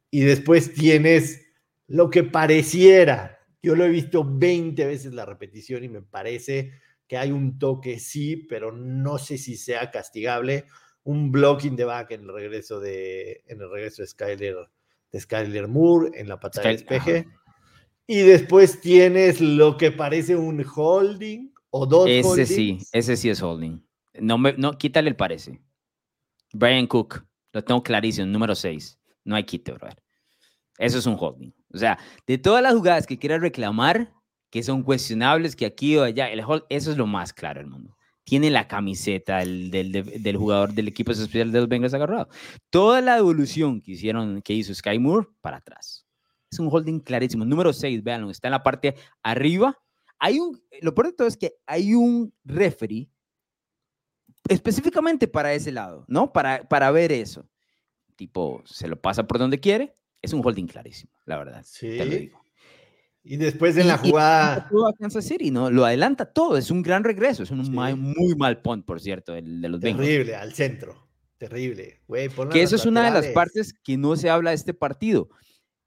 Y 0.10 0.22
después 0.22 0.74
tienes 0.74 1.46
lo 1.88 2.10
que 2.10 2.24
pareciera, 2.24 3.40
yo 3.62 3.76
lo 3.76 3.86
he 3.86 3.90
visto 3.90 4.24
20 4.26 4.86
veces 4.86 5.14
la 5.14 5.26
repetición 5.26 5.84
y 5.84 5.90
me 5.90 6.02
parece 6.02 6.74
que 7.14 7.18
hay 7.20 7.32
un 7.32 7.60
toque, 7.60 8.00
sí, 8.00 8.38
pero 8.38 8.72
no 8.72 9.20
sé 9.20 9.38
si 9.38 9.56
sea 9.56 9.92
castigable. 9.92 10.66
Un 11.04 11.32
blocking 11.32 11.76
de 11.76 11.86
back 11.86 12.10
en 12.10 12.22
el 12.22 12.34
regreso 12.34 12.80
de, 12.80 13.44
en 13.46 13.62
el 13.62 13.70
regreso 13.70 14.02
de 14.02 14.08
Skyler, 14.08 14.56
de 15.12 15.20
Skyler 15.20 15.68
Moore, 15.68 16.20
en 16.20 16.28
la 16.28 16.40
patada 16.40 16.70
de 16.70 16.78
despeje. 16.78 17.28
Y 18.08 18.22
después 18.22 18.82
tienes 18.82 19.40
lo 19.42 19.78
que 19.78 19.92
parece 19.92 20.36
un 20.36 20.66
holding 20.76 21.54
o 21.70 21.86
dos 21.86 22.10
Ese 22.10 22.48
sí, 22.48 22.80
ese 22.92 23.16
sí 23.16 23.30
es 23.30 23.44
holding. 23.44 23.86
No, 24.20 24.40
me, 24.40 24.54
no, 24.54 24.76
quítale 24.80 25.10
el 25.10 25.16
parece. 25.16 25.62
Brian 26.52 26.88
Cook, 26.88 27.24
lo 27.52 27.64
tengo 27.64 27.84
clarísimo, 27.84 28.26
número 28.26 28.56
6. 28.56 28.98
No 29.26 29.36
hay 29.36 29.44
quite, 29.44 29.72
bro. 29.74 29.90
Eso 30.80 30.98
es 30.98 31.06
un 31.06 31.16
holding. 31.20 31.54
O 31.72 31.78
sea, 31.78 32.00
de 32.26 32.40
todas 32.40 32.64
las 32.64 32.74
jugadas 32.74 33.06
que 33.06 33.20
quieras 33.20 33.40
reclamar, 33.40 34.12
que 34.54 34.62
son 34.62 34.84
cuestionables, 34.84 35.56
que 35.56 35.66
aquí 35.66 35.98
o 35.98 36.04
allá, 36.04 36.30
el 36.30 36.44
eso 36.70 36.92
es 36.92 36.96
lo 36.96 37.08
más 37.08 37.34
claro 37.34 37.60
del 37.60 37.72
mundo. 37.72 37.98
Tiene 38.24 38.52
la 38.52 38.68
camiseta 38.68 39.40
del, 39.40 39.72
del, 39.72 40.38
jugador 40.38 40.74
del 40.74 40.90
equipo 40.90 41.12
especial 41.12 41.52
de 41.52 41.60
los 41.60 41.68
Bengals 41.68 41.96
agarrado. 41.96 42.30
Toda 42.70 43.02
la 43.02 43.18
evolución 43.18 43.82
que 43.82 43.94
hicieron, 43.94 44.44
que 44.44 44.54
hizo 44.54 44.72
Sky 44.76 45.00
Moore, 45.00 45.28
para 45.42 45.58
atrás. 45.58 46.06
Es 46.52 46.60
un 46.60 46.70
holding 46.72 47.00
clarísimo. 47.00 47.46
Número 47.46 47.74
6, 47.74 48.04
véanlo, 48.04 48.30
está 48.30 48.48
en 48.48 48.52
la 48.52 48.62
parte 48.62 48.94
arriba. 49.24 49.76
Hay 50.20 50.38
un, 50.38 50.62
lo 50.82 50.94
peor 50.94 51.08
de 51.08 51.14
todo 51.14 51.28
es 51.28 51.36
que 51.36 51.56
hay 51.66 51.96
un 51.96 52.32
referee 52.44 53.10
específicamente 54.48 55.28
para 55.28 55.52
ese 55.56 55.72
lado, 55.72 56.06
¿no? 56.08 56.32
Para, 56.32 56.62
para 56.70 56.92
ver 56.92 57.12
eso. 57.12 57.50
Tipo, 58.16 58.62
se 58.66 58.88
lo 58.88 59.02
pasa 59.02 59.26
por 59.26 59.40
donde 59.40 59.60
quiere. 59.60 59.96
Es 60.22 60.32
un 60.32 60.46
holding 60.46 60.68
clarísimo, 60.68 61.12
la 61.26 61.40
verdad. 61.40 61.64
Sí. 61.66 61.98
Te 61.98 62.06
lo 62.06 62.12
digo. 62.12 62.43
Y 63.24 63.38
después 63.38 63.78
en 63.78 63.88
la 63.88 63.98
jugada. 63.98 64.68
a 64.70 64.94
Kansas 65.00 65.26
City, 65.26 65.50
¿no? 65.50 65.72
Lo 65.72 65.86
adelanta 65.86 66.26
todo. 66.26 66.58
Es 66.58 66.70
un 66.70 66.82
gran 66.82 67.04
regreso. 67.04 67.44
Es 67.44 67.52
un 67.52 67.60
muy 67.72 68.36
mal 68.36 68.62
punt, 68.62 68.86
por 68.86 69.00
cierto, 69.00 69.34
el 69.36 69.62
de 69.62 69.70
los 69.70 69.80
Terrible, 69.80 70.36
al 70.36 70.54
centro. 70.54 71.04
Terrible. 71.38 72.00
que 72.52 72.62
eso 72.62 72.76
es 72.76 72.86
una 72.86 73.06
de 73.06 73.12
las 73.12 73.28
partes 73.28 73.74
que 73.74 73.98
no 73.98 74.16
se 74.16 74.30
habla 74.30 74.52
de 74.52 74.56
este 74.56 74.74
partido. 74.74 75.30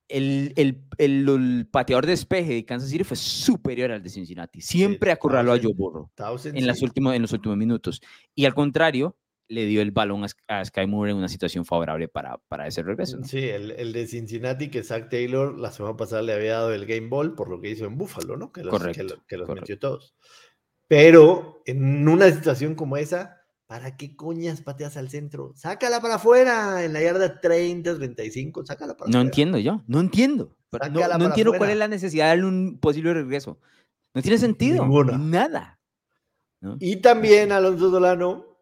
El, 0.09 0.53
el, 0.57 0.85
el, 0.99 1.67
pateador 1.71 2.07
de 2.07 2.13
despeje 2.13 2.55
de 2.55 2.65
Kansas 2.65 2.91
City 2.91 3.05
fue 3.05 3.17
superior 3.17 3.91
al 3.91 4.03
de 4.03 4.09
Cincinnati. 4.09 4.61
Siempre 4.61 5.11
acorraló 5.11 5.53
a 5.53 5.59
Joe 5.61 5.73
Burrow 5.75 6.11
en, 6.45 6.67
las 6.67 6.81
últimas, 6.83 7.17
en 7.17 7.23
los 7.23 7.33
últimos 7.33 7.57
minutos. 7.57 8.01
Y 8.35 8.45
al 8.45 8.55
contrario, 8.55 9.17
le 9.49 9.67
dio 9.67 9.81
el 9.81 9.93
balón 9.93 10.25
a, 10.49 10.65
Sky 10.65 10.87
Moore 10.87 11.13
en 11.13 11.19
una 11.19 11.29
situación 11.29 11.65
favorable 11.65 12.09
para, 12.09 12.39
para 12.49 12.67
ese 12.67 12.83
regreso. 12.83 13.23
Sí, 13.25 13.49
el, 13.49 13.71
el, 13.73 13.93
de 13.93 14.07
Cincinnati 14.07 14.69
que 14.69 14.83
Zach 14.83 15.09
Taylor 15.09 15.57
la 15.57 15.71
semana 15.71 15.97
pasada 15.97 16.23
le 16.23 16.33
había 16.33 16.55
dado 16.55 16.73
el 16.73 16.87
game 16.87 17.09
ball 17.09 17.35
por 17.35 17.49
lo 17.49 17.61
que 17.61 17.71
hizo 17.71 17.85
en 17.85 17.97
Buffalo, 17.97 18.37
¿no? 18.37 18.53
Que 18.53 18.63
los, 18.63 18.71
correcto, 18.71 19.23
que, 19.27 19.37
los 19.37 19.49
metió 19.49 19.79
todos. 19.79 20.17
Pero 20.89 21.63
en 21.65 22.09
una 22.09 22.31
situación 22.31 22.75
como 22.75 22.97
esa, 22.97 23.43
¿para 23.67 23.97
qué 23.97 24.17
coñas 24.17 24.63
pateas 24.63 24.97
al 24.97 25.11
centro? 25.11 25.53
Sácala 25.55 26.01
para 26.01 26.17
afuera, 26.17 26.85
en 26.85 26.93
la 26.93 27.03
yarda 27.03 27.41
30, 27.41 27.97
35, 27.97 28.67
sácala 28.67 28.97
para 28.97 29.11
No 29.11 29.21
entiendo 29.21 29.59
yo, 29.59 29.83
no 29.87 30.01
entiendo. 30.01 30.57
no, 30.93 31.27
entiendo 31.27 31.55
cuál 31.57 31.71
es 31.71 31.77
la 31.77 31.89
necesidad 31.89 32.25
de 32.25 32.29
darle 32.31 32.45
un 32.47 32.79
posible 32.81 33.15
regreso. 33.15 33.59
No 34.15 34.23
tiene 34.23 34.39
sentido. 34.39 34.83
Ninguna. 34.83 35.19
Nada. 35.19 35.81
Y 36.81 36.97
también 36.97 37.53
Alonso 37.53 37.91
Dolano 37.91 38.56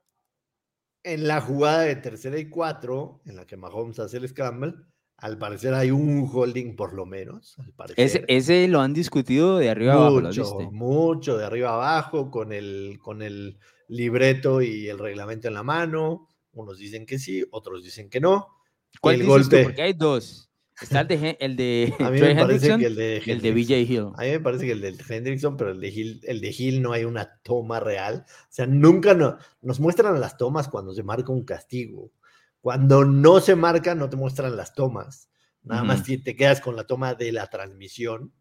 en 1.05 1.29
la 1.29 1.41
jugada 1.41 1.83
de 1.83 1.97
tercera 1.97 2.39
y 2.39 2.49
cuatro, 2.49 3.21
en 3.27 3.37
la 3.37 3.47
que 3.47 3.57
Mahomes 3.57 3.99
hace 4.01 4.17
el 4.17 4.29
scramble, 4.29 4.75
al 5.19 5.39
parecer 5.39 5.75
hay 5.75 5.91
un 5.91 6.29
holding 6.31 6.75
por 6.75 6.93
lo 6.95 7.07
menos. 7.07 7.57
Ese, 7.97 8.25
ese, 8.27 8.67
lo 8.69 8.81
han 8.81 8.93
discutido 8.93 9.59
de 9.59 9.71
arriba 9.71 9.95
abajo. 9.95 10.21
Mucho, 10.21 10.71
mucho 10.73 11.39
de 11.39 11.45
arriba 11.45 11.75
abajo, 11.75 12.31
con 12.31 12.53
el, 12.53 12.99
con 13.01 13.23
el 13.23 13.59
libreto 13.87 14.61
y 14.61 14.89
el 14.89 14.99
reglamento 14.99 15.47
en 15.49 15.55
la 15.55 15.63
mano. 15.63 16.29
Unos 16.53 16.79
dicen 16.79 17.07
que 17.07 17.19
sí, 17.19 17.45
otros 17.51 17.85
dicen 17.85 18.09
que 18.11 18.21
no. 18.21 18.49
¿Cuál 19.01 19.21
el 19.21 19.27
golpe? 19.27 19.65
Porque 19.65 19.83
hay 19.83 19.93
dos. 19.93 20.51
Está 20.81 21.03
el 21.03 21.09
de, 21.09 21.37
el 21.41 21.57
de 21.57 21.95
A 22.01 22.11
mí 22.11 22.21
me 22.21 22.35
parece 22.35 22.73
Hendrickson 22.73 22.81
que 22.81 22.87
el 22.87 22.95
de, 22.97 23.23
y 23.25 23.31
el 23.31 23.41
de 23.43 23.53
Hendrickson- 23.53 23.67
BJ 23.67 23.93
Hill. 23.93 24.01
A 24.17 24.23
mí 24.23 24.31
me 24.31 24.41
parece 24.41 24.67
que 24.67 24.73
el 24.73 24.81
de 24.81 24.97
Hendrickson, 25.09 25.57
pero 25.57 25.71
el 25.71 25.81
de 25.81 25.89
Hill, 25.89 26.21
el 26.25 26.41
de 26.41 26.55
Hill 26.57 26.83
no 26.83 26.93
hay 26.93 27.05
una 27.05 27.41
toma 27.43 27.81
real. 27.81 28.25
O 28.29 28.47
sea, 28.51 28.67
nunca 28.67 29.15
no- 29.15 29.39
nos 29.63 29.79
muestran 29.81 30.21
las 30.21 30.37
tomas 30.37 30.69
cuando 30.69 30.93
se 30.93 31.03
marca 31.03 31.33
un 31.33 31.45
castigo. 31.45 32.11
Cuando 32.61 33.05
no 33.05 33.41
se 33.41 33.55
marca, 33.57 33.95
no 33.95 34.09
te 34.09 34.17
muestran 34.17 34.57
las 34.57 34.75
tomas. 34.75 35.29
Nada 35.63 35.83
más 35.85 36.05
si 36.05 36.19
te 36.19 36.35
quedas 36.37 36.61
con 36.61 36.77
la 36.77 36.85
toma 36.85 37.15
de 37.15 37.31
la 37.33 37.47
transmisión. 37.49 38.33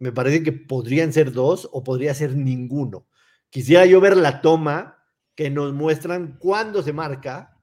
Me 0.00 0.12
parece 0.12 0.42
que 0.42 0.52
podrían 0.52 1.12
ser 1.12 1.32
dos 1.32 1.68
o 1.72 1.82
podría 1.84 2.14
ser 2.14 2.34
ninguno. 2.36 3.06
Quisiera 3.50 3.84
yo 3.86 4.00
ver 4.00 4.16
la 4.16 4.40
toma 4.40 5.04
que 5.34 5.50
nos 5.50 5.72
muestran 5.72 6.36
cuando 6.38 6.82
se 6.82 6.92
marca, 6.92 7.57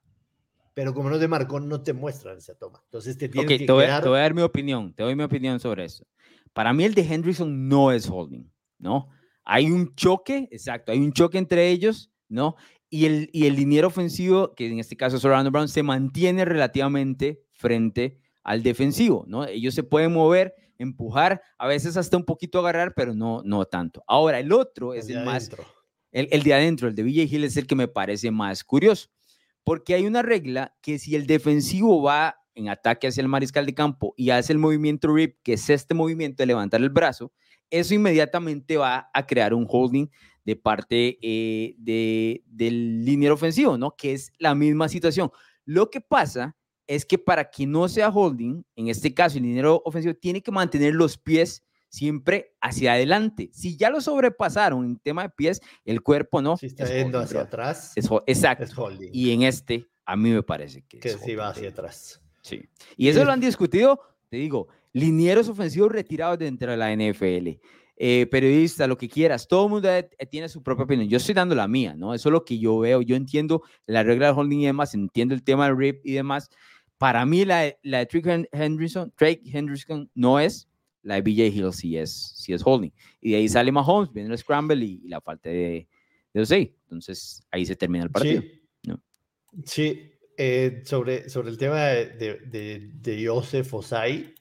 pero 0.76 0.92
como 0.92 1.08
no 1.08 1.18
se 1.18 1.26
marcó, 1.26 1.58
no 1.58 1.80
te 1.80 1.94
muestran 1.94 2.36
esa 2.36 2.54
toma. 2.54 2.82
Entonces 2.84 3.16
te 3.16 3.30
tienes 3.30 3.48
que 3.48 3.64
te 3.64 3.72
voy, 3.72 3.86
quedar. 3.86 4.02
te 4.02 4.10
voy 4.10 4.18
a 4.18 4.20
dar 4.20 4.34
mi 4.34 4.42
opinión, 4.42 4.92
te 4.92 5.04
doy 5.04 5.16
mi 5.16 5.22
opinión 5.22 5.58
sobre 5.58 5.86
eso. 5.86 6.06
Para 6.52 6.74
mí 6.74 6.84
el 6.84 6.92
de 6.92 7.00
Hendrickson 7.00 7.66
no 7.66 7.92
es 7.92 8.06
holding, 8.10 8.52
¿no? 8.78 9.08
Hay 9.42 9.70
un 9.70 9.94
choque, 9.94 10.46
exacto, 10.50 10.92
hay 10.92 10.98
un 10.98 11.14
choque 11.14 11.38
entre 11.38 11.70
ellos, 11.70 12.12
¿no? 12.28 12.56
Y 12.90 13.06
el, 13.06 13.30
y 13.32 13.46
el 13.46 13.56
liniero 13.56 13.88
ofensivo, 13.88 14.54
que 14.54 14.66
en 14.66 14.78
este 14.78 14.98
caso 14.98 15.16
es 15.16 15.24
Orlando 15.24 15.50
Brown, 15.50 15.66
se 15.66 15.82
mantiene 15.82 16.44
relativamente 16.44 17.42
frente 17.54 18.18
al 18.42 18.62
defensivo, 18.62 19.24
¿no? 19.26 19.46
Ellos 19.46 19.72
se 19.72 19.82
pueden 19.82 20.12
mover, 20.12 20.54
empujar, 20.76 21.40
a 21.56 21.66
veces 21.66 21.96
hasta 21.96 22.18
un 22.18 22.26
poquito 22.26 22.58
agarrar, 22.58 22.92
pero 22.94 23.14
no, 23.14 23.40
no 23.46 23.64
tanto. 23.64 24.04
Ahora, 24.06 24.40
el 24.40 24.52
otro 24.52 24.92
es 24.92 25.06
de 25.06 25.14
el 25.14 25.24
más, 25.24 25.50
el, 26.12 26.28
el 26.30 26.42
de 26.42 26.52
adentro, 26.52 26.86
el 26.86 26.94
de 26.94 27.02
BJ 27.02 27.34
Hill 27.34 27.44
es 27.44 27.56
el 27.56 27.66
que 27.66 27.76
me 27.76 27.88
parece 27.88 28.30
más 28.30 28.62
curioso, 28.62 29.08
porque 29.66 29.94
hay 29.94 30.06
una 30.06 30.22
regla 30.22 30.76
que 30.80 30.96
si 31.00 31.16
el 31.16 31.26
defensivo 31.26 32.00
va 32.00 32.36
en 32.54 32.68
ataque 32.68 33.08
hacia 33.08 33.20
el 33.20 33.26
mariscal 33.26 33.66
de 33.66 33.74
campo 33.74 34.14
y 34.16 34.30
hace 34.30 34.52
el 34.52 34.60
movimiento 34.60 35.12
rip, 35.12 35.38
que 35.42 35.54
es 35.54 35.68
este 35.68 35.92
movimiento 35.92 36.40
de 36.40 36.46
levantar 36.46 36.80
el 36.80 36.88
brazo, 36.88 37.32
eso 37.68 37.92
inmediatamente 37.92 38.76
va 38.76 39.10
a 39.12 39.26
crear 39.26 39.52
un 39.52 39.66
holding 39.68 40.06
de 40.44 40.54
parte 40.54 41.18
eh, 41.20 41.74
de, 41.78 42.44
del 42.46 43.04
liniero 43.04 43.34
ofensivo, 43.34 43.76
¿no? 43.76 43.96
Que 43.96 44.12
es 44.12 44.32
la 44.38 44.54
misma 44.54 44.88
situación. 44.88 45.32
Lo 45.64 45.90
que 45.90 46.00
pasa 46.00 46.56
es 46.86 47.04
que 47.04 47.18
para 47.18 47.50
que 47.50 47.66
no 47.66 47.88
sea 47.88 48.10
holding, 48.10 48.62
en 48.76 48.86
este 48.86 49.12
caso 49.12 49.36
el 49.36 49.42
liniero 49.42 49.82
ofensivo 49.84 50.14
tiene 50.14 50.42
que 50.42 50.52
mantener 50.52 50.94
los 50.94 51.18
pies 51.18 51.64
siempre 51.88 52.54
hacia 52.60 52.92
adelante. 52.94 53.50
Si 53.52 53.76
ya 53.76 53.90
lo 53.90 54.00
sobrepasaron 54.00 54.84
en 54.84 54.98
tema 54.98 55.22
de 55.24 55.30
pies, 55.30 55.60
el 55.84 56.02
cuerpo 56.02 56.42
no. 56.42 56.56
Si 56.56 56.66
está 56.66 56.84
es 56.84 56.90
yendo 56.90 57.18
holding, 57.18 57.24
hacia 57.24 57.38
bro. 57.40 57.46
atrás, 57.46 57.92
Es 57.96 58.08
exacto. 58.26 58.64
es. 58.64 59.10
Y 59.12 59.32
en 59.32 59.42
este, 59.42 59.86
a 60.04 60.16
mí 60.16 60.30
me 60.30 60.42
parece 60.42 60.82
que, 60.82 60.98
que 60.98 61.10
sí 61.10 61.34
va 61.34 61.48
hacia 61.48 61.68
atrás. 61.70 62.20
Sí. 62.42 62.62
Y 62.96 63.08
eso 63.08 63.20
Sí. 63.20 63.24
lo 63.26 63.32
han 63.32 63.40
discutido, 63.40 64.00
te 64.28 64.36
digo, 64.36 64.68
linieros 64.92 65.48
ofensivos 65.48 65.90
retirados 65.92 66.38
dentro 66.38 66.70
de 66.70 66.76
la 66.76 66.92
NFL, 66.92 67.60
eh, 67.98 68.26
periodistas, 68.30 68.88
lo 68.88 68.96
que 68.98 69.08
quieras, 69.08 69.48
todo 69.48 69.64
el 69.66 69.70
mundo 69.72 69.88
tiene 70.30 70.48
su 70.48 70.62
propia 70.62 70.84
opinión. 70.84 71.08
Yo 71.08 71.16
estoy 71.16 71.34
dando 71.34 71.54
la 71.54 71.66
mía, 71.66 71.94
¿no? 71.96 72.14
Eso 72.14 72.28
es 72.28 72.32
lo 72.32 72.44
que 72.44 72.58
yo 72.58 72.78
veo. 72.78 73.00
Yo 73.02 73.16
entiendo 73.16 73.62
la 73.86 74.02
regla 74.02 74.26
del 74.26 74.36
holding 74.38 74.58
y 74.60 74.66
demás, 74.66 74.94
entiendo 74.94 75.34
el 75.34 75.42
tema 75.42 75.66
del 75.66 75.76
rip 75.78 76.04
y 76.04 76.12
demás. 76.12 76.50
Para 76.98 77.24
mí, 77.26 77.44
la, 77.44 77.60
de- 77.60 77.78
la 77.82 77.98
de 77.98 78.04
Drake 78.06 78.30
Hen- 78.30 78.48
Henderson, 78.52 79.12
Drake 79.18 79.42
Henderson 79.46 80.10
no 80.14 80.38
es, 80.40 80.68
la 81.06 81.14
de 81.14 81.22
BJ 81.22 81.46
Hill 81.46 81.72
sí 81.72 81.96
es, 81.96 82.32
sí 82.36 82.52
es 82.52 82.62
holding. 82.64 82.90
Y 83.20 83.30
de 83.30 83.36
ahí 83.36 83.48
sale 83.48 83.70
Mahomes, 83.70 84.12
viene 84.12 84.32
el 84.32 84.38
scramble 84.38 84.84
y, 84.84 85.00
y 85.04 85.08
la 85.08 85.20
falta 85.20 85.48
de, 85.48 85.88
de 86.34 86.40
Osei. 86.40 86.76
Entonces, 86.82 87.46
ahí 87.52 87.64
se 87.64 87.76
termina 87.76 88.04
el 88.04 88.10
partido. 88.10 88.42
Sí, 88.42 88.62
¿no? 88.88 89.00
sí. 89.64 90.12
eh, 90.36 90.82
sobre, 90.84 91.28
sobre 91.28 91.50
el 91.50 91.58
tema 91.58 91.80
de, 91.86 92.40
de, 92.46 92.90
de, 92.92 93.26
Joseph 93.26 93.72
Osai, 93.72 94.34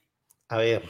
a 0.48 0.58
ver, 0.58 0.90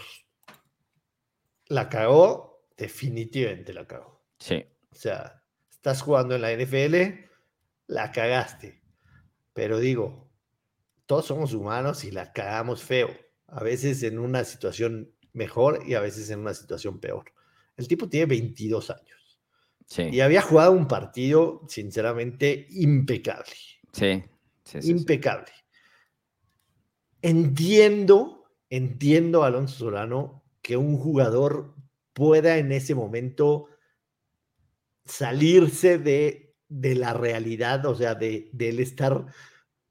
la 1.68 1.90
cagó, 1.90 2.70
definitivamente 2.78 3.74
la 3.74 3.86
cagó. 3.86 4.26
Sí. 4.40 4.64
O 4.92 4.96
sea, 4.96 5.44
estás 5.70 6.02
jugando 6.02 6.36
en 6.36 6.42
la 6.42 6.54
NFL, 6.54 6.96
la 7.88 8.14
cagaste. 8.14 8.82
Pero 9.52 9.80
digo, 9.80 10.32
todos 11.06 11.26
somos 11.26 11.54
humanos 11.54 12.06
y 12.06 12.12
la 12.12 12.32
cagamos 12.32 12.82
feo. 12.82 13.10
A 13.48 13.62
veces 13.62 14.02
en 14.04 14.20
una 14.20 14.46
situación 14.46 15.15
mejor 15.36 15.84
y 15.86 15.94
a 15.94 16.02
veces 16.02 16.30
en 16.30 16.40
una 16.40 16.54
situación 16.54 17.00
peor. 17.00 17.26
El 17.78 17.88
tipo 17.88 18.08
tiene 18.10 18.26
22 18.26 18.90
años 18.90 19.40
Sí. 19.88 20.04
y 20.12 20.22
había 20.22 20.42
jugado 20.42 20.72
un 20.72 20.88
partido, 20.88 21.62
sinceramente, 21.68 22.66
impecable. 22.72 23.54
Sí. 23.94 24.24
sí, 24.64 24.82
sí, 24.82 24.90
impecable. 24.92 25.52
Entiendo, 27.22 28.46
entiendo, 28.70 29.44
Alonso 29.44 29.76
Solano, 29.78 30.44
que 30.62 30.78
un 30.78 30.98
jugador 30.98 31.76
pueda 32.14 32.58
en 32.58 32.72
ese 32.72 32.96
momento 32.96 33.68
salirse 35.06 35.98
de, 35.98 36.56
de 36.68 36.96
la 36.96 37.14
realidad, 37.14 37.86
o 37.86 37.96
sea, 37.96 38.16
de, 38.16 38.50
de 38.54 38.70
él 38.70 38.80
estar 38.80 39.26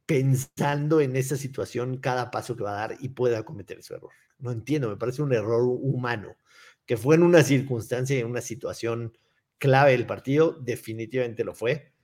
pensando 0.06 1.00
en 1.00 1.16
esa 1.16 1.36
situación 1.36 1.98
cada 1.98 2.30
paso 2.30 2.56
que 2.56 2.64
va 2.64 2.72
a 2.72 2.88
dar 2.88 2.96
y 3.00 3.10
pueda 3.10 3.44
cometer 3.44 3.78
ese 3.78 3.94
error. 3.94 4.12
No 4.44 4.52
entiendo, 4.52 4.90
me 4.90 4.96
parece 4.96 5.22
un 5.22 5.32
error 5.32 5.62
humano, 5.62 6.36
que 6.84 6.98
fue 6.98 7.14
en 7.14 7.22
una 7.22 7.42
circunstancia, 7.42 8.18
en 8.18 8.26
una 8.26 8.42
situación 8.42 9.16
clave 9.56 9.92
del 9.92 10.04
partido, 10.04 10.52
definitivamente 10.60 11.44
lo 11.44 11.54
fue, 11.54 11.94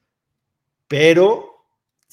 pero 0.89 1.67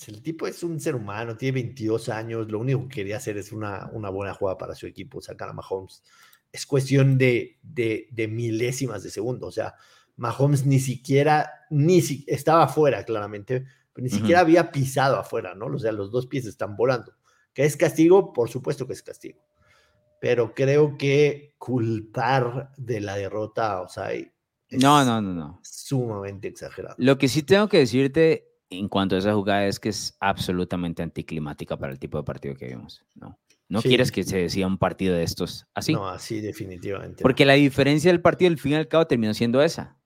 el 0.05 0.21
tipo 0.21 0.47
es 0.47 0.61
un 0.63 0.81
ser 0.81 0.95
humano, 0.95 1.37
tiene 1.37 1.53
22 1.53 2.09
años, 2.09 2.51
lo 2.51 2.59
único 2.59 2.83
que 2.89 2.95
quería 2.95 3.15
hacer 3.15 3.37
es 3.37 3.53
una, 3.53 3.89
una 3.93 4.09
buena 4.09 4.33
jugada 4.33 4.57
para 4.57 4.75
su 4.75 4.85
equipo, 4.85 5.21
sacar 5.21 5.47
a 5.47 5.53
Mahomes. 5.53 6.03
Es 6.51 6.65
cuestión 6.65 7.17
de, 7.17 7.57
de, 7.63 8.09
de 8.11 8.27
milésimas 8.27 9.03
de 9.03 9.09
segundo, 9.09 9.47
o 9.47 9.51
sea, 9.51 9.75
Mahomes 10.17 10.65
ni 10.65 10.79
siquiera, 10.79 11.49
ni 11.69 12.01
si, 12.01 12.25
estaba 12.27 12.65
afuera 12.65 13.05
claramente, 13.05 13.65
pero 13.93 14.03
ni 14.03 14.09
siquiera 14.09 14.41
había 14.41 14.73
pisado 14.73 15.15
afuera, 15.15 15.55
¿no? 15.55 15.67
O 15.67 15.79
sea, 15.79 15.93
los 15.93 16.11
dos 16.11 16.27
pies 16.27 16.45
están 16.45 16.75
volando. 16.75 17.13
¿Que 17.53 17.63
es 17.63 17.77
castigo? 17.77 18.33
Por 18.33 18.49
supuesto 18.49 18.85
que 18.85 18.93
es 18.93 19.01
castigo. 19.01 19.46
Pero 20.21 20.53
creo 20.55 20.97
que 20.97 21.53
culpar 21.57 22.71
de 22.77 23.01
la 23.01 23.15
derrota 23.15 23.73
a 23.73 23.81
Osai 23.81 24.31
es 24.69 24.81
No, 24.81 25.03
no, 25.05 25.21
no, 25.21 25.33
no. 25.33 25.59
sumamente 25.63 26.47
exagerado. 26.47 26.95
Lo 26.97 27.17
que 27.17 27.27
sí 27.27 27.43
tengo 27.43 27.67
que 27.69 27.77
decirte 27.79 28.47
en 28.69 28.89
cuanto 28.89 29.15
a 29.15 29.19
esa 29.19 29.33
jugada 29.33 29.65
es 29.65 29.79
que 29.79 29.89
es 29.89 30.17
absolutamente 30.19 31.01
anticlimática 31.03 31.77
para 31.77 31.93
el 31.93 31.99
tipo 31.99 32.17
de 32.17 32.23
partido 32.23 32.55
que 32.55 32.67
vimos. 32.67 33.05
No, 33.15 33.39
no 33.69 33.81
Sí. 33.81 33.87
quieres 33.89 34.11
que 34.11 34.23
se 34.23 34.37
decida 34.37 34.67
un 34.67 34.77
partido 34.77 35.15
de 35.15 35.23
estos 35.23 35.65
así. 35.73 35.93
No, 35.93 36.07
así 36.09 36.41
definitivamente. 36.41 37.21
no. 37.21 37.23
Porque 37.23 37.45
la 37.45 37.53
diferencia 37.53 38.11
del 38.11 38.21
partido, 38.21 38.49
al 38.51 38.57
fin 38.57 38.73
y 38.73 38.75
al 38.75 38.87
cabo, 38.87 39.05
terminó 39.07 39.33
siendo 39.33 39.61
esa. 39.61 39.97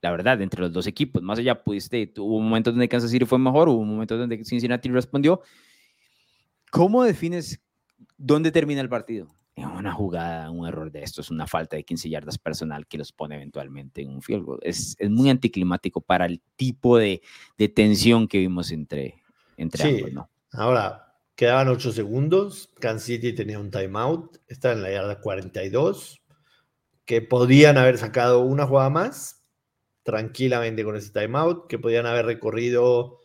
La 0.00 0.12
verdad, 0.12 0.40
entre 0.42 0.60
los 0.60 0.72
dos 0.72 0.86
equipos. 0.86 1.22
Más 1.22 1.40
allá, 1.40 1.64
pudiste, 1.64 2.12
hubo 2.18 2.38
momentos 2.38 2.72
donde 2.72 2.88
Kansas 2.88 3.10
City 3.10 3.24
fue 3.24 3.38
mejor, 3.40 3.68
hubo 3.68 3.82
momentos 3.82 4.16
donde 4.16 4.44
Cincinnati 4.44 4.88
respondió. 4.90 5.40
¿Cómo 6.70 7.02
defines 7.02 7.60
dónde 8.18 8.50
termina 8.52 8.82
el 8.82 8.88
partido? 8.90 9.28
En 9.56 9.66
una 9.66 9.92
jugada, 9.92 10.50
un 10.50 10.68
error 10.68 10.92
de 10.92 11.02
estos, 11.02 11.30
una 11.30 11.46
falta 11.46 11.74
de 11.76 11.82
15 11.82 12.08
yardas 12.10 12.38
personal 12.38 12.86
que 12.86 12.98
los 12.98 13.10
pone 13.12 13.34
eventualmente 13.36 14.02
en 14.02 14.10
un 14.10 14.22
field 14.22 14.44
goal. 14.44 14.60
Es, 14.62 14.94
es 14.98 15.10
muy 15.10 15.30
anticlimático 15.30 16.00
para 16.00 16.26
el 16.26 16.40
tipo 16.54 16.96
de, 16.98 17.22
de 17.56 17.68
tensión 17.68 18.28
que 18.28 18.38
vimos 18.38 18.70
entre, 18.70 19.16
entre 19.56 19.82
Sí. 19.82 19.96
ambos, 19.96 20.12
¿no? 20.12 20.30
Ahora, 20.52 21.12
quedaban 21.34 21.66
8 21.68 21.90
segundos. 21.90 22.70
Kansas 22.78 23.06
City 23.06 23.32
tenía 23.32 23.58
un 23.58 23.70
timeout. 23.72 24.36
Está 24.46 24.72
en 24.72 24.82
la 24.82 24.92
yarda 24.92 25.20
42. 25.20 26.22
Que 27.04 27.20
podían 27.22 27.78
haber 27.78 27.98
sacado 27.98 28.40
una 28.42 28.64
jugada 28.64 28.90
más 28.90 29.44
tranquilamente 30.04 30.84
con 30.84 30.94
ese 30.96 31.10
timeout. 31.10 31.66
Que 31.66 31.78
podían 31.80 32.06
haber 32.06 32.26
recorrido 32.26 33.18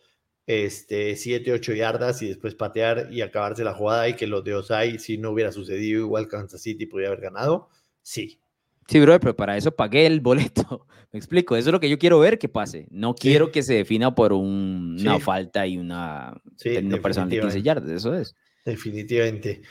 este, 0.46 1.16
7, 1.16 1.52
8 1.52 1.72
yardas 1.74 2.20
y 2.22 2.28
después 2.28 2.54
patear 2.54 3.08
y 3.10 3.20
acabarse 3.22 3.64
la 3.64 3.74
jugada. 3.74 4.08
Y 4.08 4.14
que 4.14 4.26
los 4.26 4.44
de 4.44 4.54
Osai, 4.54 4.98
si 4.98 5.18
no 5.18 5.30
hubiera 5.30 5.52
sucedido, 5.52 6.00
igual 6.00 6.28
Kansas 6.28 6.62
City 6.62 6.86
podría 6.86 7.08
haber 7.08 7.20
ganado. 7.22 7.68
Sí. 8.02 8.40
Sí, 8.86 9.00
bro, 9.00 9.18
pero 9.18 9.34
para 9.34 9.56
eso 9.56 9.72
pagué 9.74 10.04
el 10.06 10.20
boleto. 10.20 10.86
Me 11.12 11.18
explico, 11.18 11.56
eso 11.56 11.68
es 11.68 11.72
lo 11.72 11.80
que 11.80 11.88
yo 11.88 11.98
quiero 11.98 12.18
ver 12.18 12.38
que 12.38 12.48
pase. 12.48 12.86
No 12.90 13.14
quiero 13.14 13.50
que 13.52 13.62
se 13.62 13.74
defina 13.74 14.14
por 14.14 14.32
un- 14.32 14.96
una 15.00 15.18
falta 15.20 15.66
y 15.66 15.78
una 15.78 16.34
Sí, 16.56 16.74
término 16.74 17.00
personal 17.00 17.30
de 17.30 17.36
15 17.40 17.46
definitivamente. 17.58 17.62
yardas, 17.62 17.90
eso 17.98 18.14
es. 18.14 18.34
Definitivamente. 18.64 19.62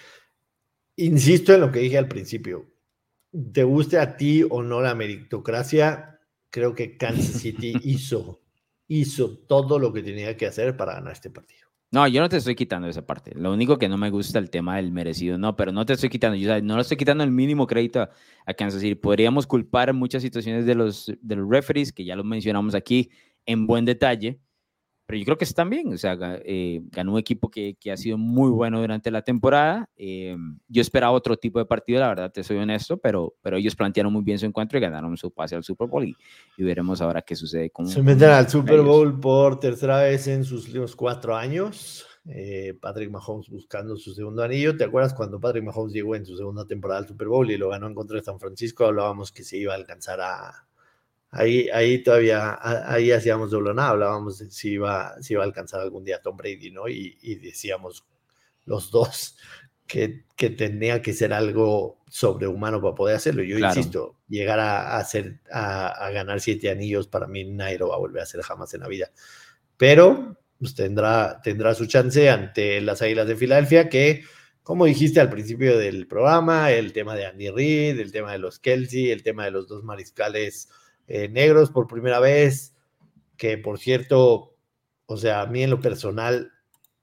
Insisto 0.95 1.53
en 1.53 1.61
lo 1.61 1.71
que 1.71 1.79
dije 1.79 1.97
al 1.97 2.07
principio. 2.07 2.69
Te 3.51 3.63
guste 3.63 3.97
a 3.97 4.15
ti 4.15 4.43
o 4.47 4.61
no 4.61 4.79
la 4.81 4.93
meritocracia, 4.95 6.19
creo 6.51 6.75
que 6.75 6.97
Kansas 6.97 7.41
City 7.41 7.73
hizo, 7.83 8.42
hizo 8.87 9.37
todo 9.47 9.79
lo 9.79 9.93
que 9.93 10.03
tenía 10.03 10.35
que 10.37 10.45
hacer 10.45 10.75
para 10.77 10.93
ganar 10.93 11.13
este 11.13 11.29
partido. 11.29 11.63
No, 11.93 12.07
yo 12.07 12.21
no 12.21 12.27
te 12.27 12.37
estoy 12.37 12.55
quitando 12.55 12.87
esa 12.87 13.05
parte. 13.05 13.33
Lo 13.35 13.53
único 13.53 13.77
que 13.77 13.87
no 13.87 13.97
me 13.97 14.09
gusta 14.09 14.39
el 14.39 14.49
tema 14.49 14.77
del 14.77 14.91
merecido, 14.91 15.37
no, 15.37 15.55
pero 15.55 15.71
no 15.71 15.85
te 15.85 15.93
estoy 15.93 16.09
quitando, 16.09 16.35
no 16.63 16.75
le 16.75 16.81
estoy 16.81 16.97
quitando 16.97 17.23
el 17.23 17.29
mínimo 17.29 17.67
crédito 17.67 18.09
a, 18.47 18.53
Kansas 18.55 18.81
City. 18.81 18.95
Podríamos 18.95 19.45
culpar 19.45 19.93
muchas 19.93 20.23
situaciones 20.23 20.65
de 20.65 20.73
los, 20.73 21.13
de 21.21 21.35
los 21.35 21.47
referees, 21.47 21.93
que 21.93 22.03
ya 22.03 22.15
lo 22.15 22.23
mencionamos 22.23 22.73
aquí 22.73 23.11
en 23.45 23.67
buen 23.67 23.85
detalle, 23.85 24.39
pero 25.05 25.19
yo 25.19 25.25
creo 25.25 25.37
que 25.37 25.43
están 25.43 25.69
bien. 25.69 25.93
O 25.93 25.97
sea, 25.97 26.17
eh, 26.45 26.81
ganó 26.91 27.13
un 27.13 27.19
equipo 27.19 27.49
que, 27.49 27.75
que, 27.79 27.91
ha 27.91 27.97
sido 27.97 28.17
muy 28.17 28.49
bueno 28.51 28.79
durante 28.79 29.11
la 29.11 29.21
temporada. 29.21 29.89
Eh, 29.97 30.35
yo 30.67 30.81
esperaba 30.81 31.11
otro 31.11 31.35
tipo 31.37 31.59
de 31.59 31.65
partido, 31.65 31.99
la 31.99 32.07
verdad, 32.07 32.31
te 32.31 32.43
soy 32.43 32.57
honesto, 32.57 32.97
pero, 32.97 33.35
pero 33.41 33.57
ellos 33.57 33.75
plantearon 33.75 34.13
muy 34.13 34.23
bien 34.23 34.39
su 34.39 34.45
encuentro 34.45 34.77
y 34.77 34.81
ganaron 34.81 35.17
su 35.17 35.31
pase 35.31 35.55
al 35.55 35.63
Super 35.63 35.87
Bowl. 35.87 36.05
Y, 36.05 36.63
veremos 36.63 37.01
ahora 37.01 37.21
qué 37.21 37.35
sucede 37.35 37.69
con. 37.69 37.87
Se 37.87 38.01
meten 38.01 38.29
al 38.29 38.49
Super 38.49 38.81
Bowl 38.81 39.19
por 39.19 39.59
tercera 39.59 40.01
vez 40.01 40.27
en 40.27 40.45
sus 40.45 40.67
últimos 40.67 40.95
cuatro 40.95 41.35
años. 41.35 42.07
Eh, 42.25 42.73
Patrick 42.79 43.11
Mahomes 43.11 43.49
buscando 43.49 43.97
su 43.97 44.13
segundo 44.13 44.43
anillo. 44.43 44.77
¿Te 44.77 44.85
acuerdas 44.85 45.13
cuando 45.13 45.41
Patrick 45.41 45.65
Mahomes 45.65 45.93
llegó 45.93 46.15
en 46.15 46.25
su 46.25 46.37
segunda 46.37 46.65
temporada 46.65 47.01
al 47.01 47.07
Super 47.07 47.27
Bowl 47.27 47.51
y 47.51 47.57
lo 47.57 47.69
ganó 47.69 47.87
en 47.87 47.93
contra 47.93 48.15
de 48.15 48.23
San 48.23 48.39
Francisco? 48.39 48.85
Hablábamos 48.85 49.33
que 49.33 49.43
se 49.43 49.57
iba 49.57 49.73
a 49.73 49.75
alcanzar 49.75 50.21
a, 50.21 50.65
Ahí, 51.35 51.67
ahí 51.73 52.03
todavía, 52.03 52.59
ahí 52.61 53.11
hacíamos 53.11 53.49
doble 53.49 53.73
nada, 53.73 53.89
hablábamos 53.89 54.37
de 54.37 54.51
si 54.51 54.73
iba, 54.73 55.19
si 55.19 55.33
iba 55.33 55.41
a 55.41 55.45
alcanzar 55.47 55.81
algún 55.81 56.03
día 56.03 56.21
Tom 56.21 56.37
Brady, 56.37 56.69
¿no? 56.69 56.87
Y, 56.87 57.35
decíamos 57.41 58.05
los 58.65 58.91
dos 58.91 59.35
que, 59.87 60.25
que, 60.35 60.51
tenía 60.51 61.01
que 61.01 61.11
ser 61.11 61.33
algo 61.33 62.03
sobrehumano 62.07 62.79
para 62.81 62.93
poder 62.93 63.15
hacerlo. 63.15 63.41
Yo 63.41 63.57
insisto, 63.57 64.19
llegar 64.29 64.59
a, 64.59 64.97
hacer, 64.97 65.39
a, 65.51 66.11
ganar 66.11 66.39
siete 66.39 66.69
anillos 66.69 67.07
para 67.07 67.25
mí 67.25 67.43
nadie 67.45 67.79
lo 67.79 67.89
va 67.89 67.95
a 67.95 67.99
volver 67.99 68.19
a 68.19 68.23
hacer 68.23 68.41
jamás 68.41 68.71
en 68.75 68.81
la 68.81 68.87
vida. 68.87 69.11
Pero 69.75 70.37
pues, 70.59 70.75
tendrá, 70.75 71.41
tendrá 71.41 71.73
su 71.73 71.87
chance 71.87 72.29
ante 72.29 72.79
las 72.79 73.01
Águilas 73.01 73.27
de 73.27 73.35
Filadelfia, 73.35 73.89
que, 73.89 74.23
como 74.61 74.85
dijiste 74.85 75.19
al 75.19 75.31
principio 75.31 75.79
del 75.79 76.05
programa, 76.05 76.71
el 76.71 76.93
tema 76.93 77.15
de 77.15 77.25
Andy 77.25 77.49
Reid, 77.49 77.99
el 77.99 78.11
tema 78.11 78.33
de 78.33 78.37
los 78.37 78.59
Kelsey, 78.59 79.09
el 79.09 79.23
tema 79.23 79.45
de 79.45 79.51
los 79.51 79.67
dos 79.67 79.83
mariscales 79.83 80.69
eh, 81.07 81.27
negros 81.29 81.69
por 81.69 81.87
primera 81.87 82.19
vez, 82.19 82.75
que 83.37 83.57
por 83.57 83.79
cierto, 83.79 84.55
o 85.05 85.17
sea, 85.17 85.41
a 85.41 85.47
mí 85.47 85.63
en 85.63 85.69
lo 85.69 85.81
personal, 85.81 86.51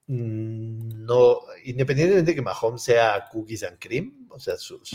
mm, 0.06 1.04
no, 1.04 1.40
independientemente 1.64 2.30
de 2.30 2.34
que 2.34 2.42
Mahomes 2.42 2.82
sea 2.82 3.26
cookies 3.30 3.62
and 3.64 3.78
cream, 3.78 4.26
o 4.30 4.38
sea, 4.40 4.56
su... 4.56 4.80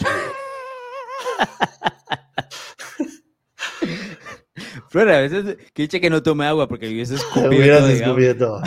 Pero 4.91 5.13
a 5.13 5.19
veces 5.19 5.57
que 5.73 5.83
dice 5.83 5.99
que 5.99 6.09
no 6.09 6.23
tome 6.23 6.45
agua 6.45 6.67
porque 6.69 6.87
hubiese 6.87 7.15
descubierto. 7.15 8.61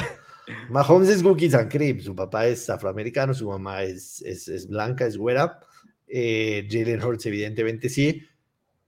Mahomes 0.68 1.08
es 1.08 1.22
cookies 1.22 1.54
and 1.54 1.70
cream. 1.70 2.00
Su 2.00 2.14
papá 2.14 2.46
es 2.46 2.68
afroamericano, 2.68 3.32
su 3.32 3.48
mamá 3.48 3.82
es, 3.82 4.20
es, 4.20 4.68
blanca, 4.68 5.06
es 5.06 5.16
güera. 5.16 5.58
Eh, 6.06 6.68
Jalen 6.70 7.02
Hurts, 7.02 7.24
evidentemente 7.26 7.88
sí 7.88 8.28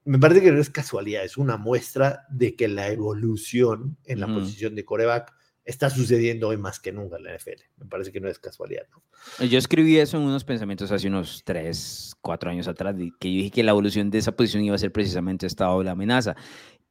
me 0.05 0.19
parece 0.19 0.43
que 0.43 0.53
no 0.53 0.61
es 0.61 0.71
casualidad, 0.71 1.25
es 1.25 1.37
una 1.37 1.57
muestra 1.57 2.27
de 2.31 2.57
que 2.57 2.69
la 2.69 2.89
evolución 2.89 3.97
en 4.05 4.21
la 4.21 4.27
posición 4.27 4.75
de 4.75 4.85
coreback 4.85 5.33
está 5.65 5.91
sucediendo 5.91 6.49
hoy 6.49 6.57
más 6.57 6.81
que 6.81 6.93
nunca 6.93 7.17
en 7.17 7.25
la 7.25 7.37
NFL. 7.37 7.63
Me 7.77 7.87
parece 7.87 8.11
que 8.11 8.21
no 8.21 8.29
es 8.29 8.39
casualidad. 8.39 8.83
¿no? 8.91 9.47
Yo 9.47 9.59
escribí 9.59 9.99
eso 9.99 10.17
en 10.17 10.25
unos 10.25 10.45
pensamientos 10.45 10.91
hace 10.91 11.09
unos 11.09 11.43
3, 11.45 12.17
4 12.21 12.51
años 12.51 12.69
atrás, 12.69 12.97
que 13.19 13.33
yo 13.33 13.39
dije 13.39 13.51
que 13.51 13.63
la 13.63 13.71
evolución 13.73 14.11
de 14.11 14.19
esa 14.19 14.33
posición 14.33 14.65
iba 14.65 14.75
a 14.75 14.79
ser 14.79 14.93
precisamente 14.93 15.47
esta 15.47 15.67
doble 15.67 15.91
amenaza. 15.91 16.35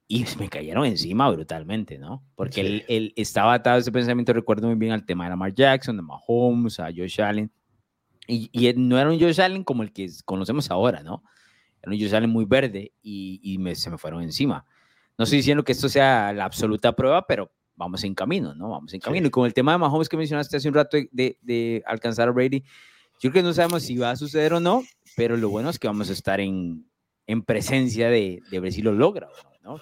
Y 0.07 0.26
me 0.39 0.49
cayeron 0.49 0.86
encima 0.86 1.30
brutalmente, 1.30 1.99
¿no? 1.99 2.24
Porque 2.36 2.62
él, 2.62 2.86
él, 2.88 3.14
estaba 3.16 3.53
atado 3.53 3.78
a 3.78 3.80
ese 3.80 3.91
pensamiento, 3.91 4.34
recuerdo 4.34 4.68
muy 4.68 4.76
bien 4.76 4.91
al 4.91 5.05
tema 5.05 5.26
de 5.26 5.32
Lamar 5.32 5.53
Jackson, 5.53 5.97
de 5.97 6.01
Mahomes, 6.01 6.80
a 6.80 6.86
Josh 6.86 7.22
Allen. 7.22 7.51
Y, 8.28 8.49
y 8.51 8.74
no 8.74 8.99
era 8.99 9.12
un 9.12 9.20
Josh 9.20 9.39
Allen 9.39 9.64
como 9.64 9.84
el 9.84 9.91
que 9.91 10.10
conocemos 10.26 10.72
ahora, 10.72 11.03
¿no? 11.03 11.24
Ellos 11.84 12.11
salen 12.11 12.30
muy 12.30 12.45
verde 12.45 12.91
y, 13.01 13.57
me, 13.59 13.75
se 13.75 13.89
me 13.89 13.97
fueron 13.97 14.21
encima. 14.21 14.65
No 15.17 15.23
estoy 15.23 15.38
diciendo 15.38 15.63
que 15.63 15.71
esto 15.71 15.89
sea 15.89 16.32
la 16.34 16.45
absoluta 16.45 16.93
prueba, 16.93 17.25
pero 17.25 17.51
vamos 17.75 18.03
en 18.03 18.13
camino, 18.13 18.53
¿no? 18.55 18.69
Vamos 18.69 18.93
en 18.93 18.99
camino. 18.99 19.27
Y 19.27 19.30
con 19.30 19.45
el 19.45 19.53
tema 19.53 19.71
de 19.71 19.77
Mahomes 19.77 20.09
que 20.09 20.17
mencionaste 20.17 20.57
hace 20.57 20.67
un 20.67 20.73
rato 20.73 20.97
de, 21.11 21.38
de, 21.41 21.84
alcanzar 21.86 22.27
a 22.30 22.32
Brady, 22.32 22.63
yo 23.21 23.32
creo 23.32 23.34
que 23.34 23.43
no 23.43 23.53
sabemos 23.53 23.84
si 23.84 23.97
va 23.97 24.11
a 24.11 24.15
suceder 24.15 24.53
o 24.53 24.59
no, 24.59 24.84
pero 25.15 25.36
lo 25.36 25.49
bueno 25.49 25.69
es 25.69 25.80
que 25.80 25.88
vamos 25.88 26.09
a 26.09 26.13
estar 26.13 26.39
en, 26.39 26.86
en 27.27 27.41
presencia 27.43 28.09
de, 28.09 28.41
de 28.49 28.59
ver 28.59 28.71
si 28.71 28.82
lo 28.82 28.91
logra, 28.91 29.30
¿no? 29.61 29.80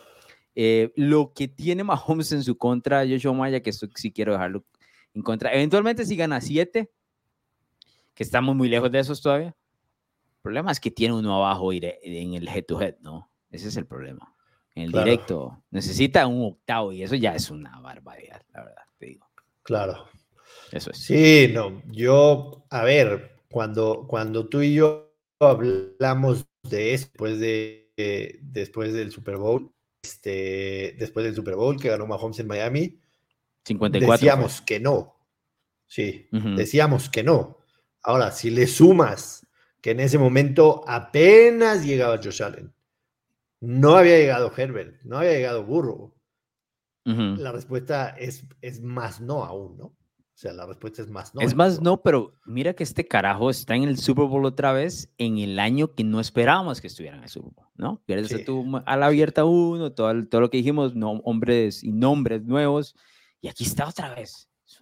Eh, 0.55 0.91
lo 0.95 1.33
que 1.33 1.47
tiene 1.47 1.83
Mahomes 1.83 2.31
en 2.31 2.43
su 2.43 2.57
contra, 2.57 3.05
Joshua 3.07 3.33
Maya, 3.33 3.61
que 3.61 3.69
esto 3.69 3.87
sí 3.93 4.11
quiero 4.11 4.31
dejarlo 4.33 4.65
en 5.13 5.21
contra, 5.21 5.53
eventualmente 5.53 6.03
si 6.03 6.15
gana 6.15 6.41
7, 6.41 6.89
que 8.15 8.23
estamos 8.23 8.55
muy 8.55 8.67
lejos 8.67 8.91
de 8.91 8.97
esos 8.97 9.21
todavía, 9.21 9.55
problema 10.47 10.71
es 10.71 10.79
que 10.79 10.91
tiene 10.91 11.13
uno 11.13 11.35
abajo 11.35 11.73
en 11.73 12.33
el 12.33 12.47
head 12.47 12.63
to 12.63 12.81
head, 12.81 12.95
¿no? 13.01 13.29
Ese 13.51 13.67
es 13.67 13.75
el 13.75 13.85
problema. 13.85 14.33
En 14.75 14.83
el 14.83 14.91
directo 14.93 15.61
necesita 15.71 16.25
un 16.25 16.53
octavo 16.53 16.93
y 16.93 17.03
eso 17.03 17.15
ya 17.15 17.35
es 17.35 17.51
una 17.51 17.77
barbaridad, 17.81 18.41
la 18.53 18.63
verdad, 18.63 18.83
te 18.97 19.07
digo. 19.07 19.27
Claro. 19.63 20.05
Eso 20.71 20.91
es. 20.91 20.99
Sí, 20.99 21.49
no, 21.53 21.81
yo, 21.87 22.65
a 22.69 22.83
ver, 22.83 23.41
cuando, 23.49 24.05
cuando 24.07 24.47
tú 24.47 24.61
y 24.61 24.75
yo 24.75 25.13
hablamos 25.41 26.47
de 26.63 26.93
eso 26.93 27.07
después, 27.11 27.39
de, 27.39 28.39
después 28.41 28.93
del 28.93 29.11
Super 29.11 29.35
Bowl, 29.35 29.69
este, 30.01 30.95
después 30.97 31.25
del 31.25 31.35
Super 31.35 31.55
Bowl 31.55 31.77
que 31.77 31.89
ganó 31.89 32.07
Mahomes 32.07 32.39
en 32.39 32.47
Miami, 32.47 33.01
54, 33.65 34.11
decíamos 34.13 34.61
que 34.61 34.79
no. 34.79 35.13
Sí, 35.87 36.29
decíamos 36.31 37.09
que 37.09 37.23
no. 37.23 37.57
Ahora, 38.01 38.31
si 38.31 38.49
le 38.49 38.65
sumas 38.67 39.46
que 39.81 39.91
en 39.91 39.99
ese 39.99 40.17
momento 40.17 40.83
apenas 40.87 41.85
llegaba 41.85 42.19
Josh 42.23 42.43
Allen. 42.43 42.73
No 43.59 43.95
había 43.95 44.17
llegado 44.17 44.51
Herbert, 44.55 45.01
no 45.03 45.17
había 45.17 45.33
llegado 45.33 45.63
Burro. 45.63 46.13
La 47.05 47.53
respuesta 47.53 48.09
es, 48.09 48.45
es 48.61 48.81
más 48.81 49.21
no 49.21 49.45
aún, 49.45 49.77
¿no? 49.77 49.85
O 49.85 50.39
sea, 50.39 50.51
la 50.51 50.65
respuesta 50.65 51.01
es 51.01 51.09
más 51.09 51.33
no. 51.33 51.39
Es 51.39 51.55
más 51.55 51.81
no, 51.81 52.01
pero 52.03 52.33
mira 52.45 52.73
que 52.73 52.83
este 52.83 53.07
carajo 53.07 53.49
está 53.49 53.75
en 53.75 53.83
el 53.83 53.97
Super 53.97 54.25
Bowl 54.25 54.45
otra 54.45 54.73
vez 54.73 55.09
en 55.17 55.37
el 55.37 55.57
año 55.57 55.95
que 55.95 56.03
no 56.03 56.19
esperábamos 56.19 56.81
que 56.81 56.87
estuviera 56.87 57.17
en 57.17 57.23
el 57.23 57.29
Super 57.29 57.53
Bowl, 57.55 57.67
¿no? 57.75 58.03
Pierdes 58.05 58.45
a 58.85 58.97
la 58.97 59.05
abierta 59.05 59.45
uno, 59.45 59.93
todo, 59.93 60.27
todo 60.27 60.41
lo 60.41 60.49
que 60.49 60.57
dijimos, 60.57 60.95
no, 60.95 61.13
hombres 61.23 61.81
y 61.81 61.93
nombres 61.93 62.43
nuevos, 62.43 62.93
y 63.41 63.47
aquí 63.47 63.63
está 63.63 63.87
otra 63.87 64.13
vez. 64.13 64.49
Es 64.65 64.79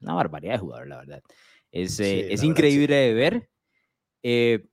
una 0.00 0.14
barbaridad 0.14 0.54
de 0.54 0.58
jugador, 0.58 0.88
la 0.88 0.96
verdad. 0.96 1.22
Es, 1.70 2.00
eh, 2.00 2.32
es 2.32 2.42
increíble 2.42 2.96
de 2.96 3.14
ver. 3.14 3.50
Eh, 4.22 4.66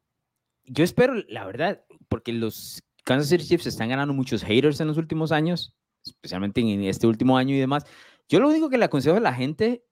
yo 0.66 0.84
espero, 0.84 1.14
la 1.30 1.45
verdad, 1.45 1.84
porque 2.10 2.34
los 2.34 2.84
Kansas 3.04 3.30
City 3.30 3.45
Chiefs 3.45 3.68
están 3.68 3.89
ganando 3.89 4.14
muchos 4.14 4.43
haters 4.43 4.80
en 4.80 4.88
los 4.88 4.98
últimos 4.98 5.32
años, 5.32 5.74
especialmente 6.06 6.62
en 6.62 6.84
este 6.84 7.08
último 7.08 7.38
año 7.38 7.56
y 7.56 7.60
demás. 7.60 7.86
Yo 8.28 8.39
lo 8.39 8.50
único 8.50 8.70
que 8.70 8.78
le 8.78 8.86
aconsejo 8.86 9.18
a 9.18 9.22
la 9.22 9.34
gente 9.34 9.84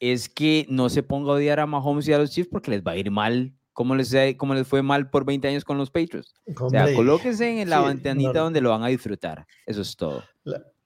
es 0.00 0.28
que 0.28 0.66
no 0.68 0.88
se 0.88 1.02
ponga 1.02 1.30
a 1.30 1.34
odiar 1.34 1.60
a 1.60 1.66
Mahomes 1.66 2.08
y 2.08 2.12
a 2.12 2.18
los 2.18 2.30
Chiefs 2.30 2.50
porque 2.50 2.70
les 2.70 2.82
va 2.82 2.92
a 2.92 2.96
ir 2.96 3.10
mal, 3.10 3.52
como 3.72 3.94
les, 3.94 4.14
como 4.36 4.54
les 4.54 4.66
fue 4.66 4.82
mal 4.82 5.10
por 5.10 5.24
20 5.24 5.46
años 5.48 5.64
con 5.64 5.78
los 5.78 5.90
Patriots. 5.90 6.34
O 6.60 6.70
sea, 6.70 6.92
colóquense 6.94 7.60
en 7.62 7.70
la 7.70 7.80
ventanita 7.80 8.40
donde 8.40 8.60
lo 8.60 8.70
van 8.70 8.82
a 8.82 8.88
disfrutar. 8.88 9.46
Eso 9.66 9.82
es 9.82 9.96
todo. 9.96 10.24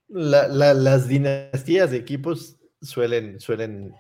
las 0.08 1.08
dinastías 1.08 1.90
de 1.90 1.96
equipos 1.96 2.58
suelen, 2.82 3.40
suelen 3.40 3.94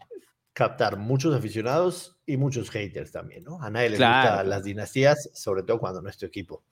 captar 0.52 0.98
muchos 0.98 1.34
aficionados 1.34 2.18
y 2.26 2.36
muchos 2.36 2.70
haters 2.70 3.10
también, 3.10 3.44
¿no? 3.44 3.62
A 3.62 3.70
nadie 3.70 3.90
le 3.90 3.96
gustan 3.96 4.48
las 4.48 4.64
dinastías, 4.64 5.30
sobre 5.32 5.62
todo 5.62 5.78
cuando 5.78 6.02
no 6.02 6.08
es 6.08 6.18
tu 6.18 6.26
equipo. 6.26 6.64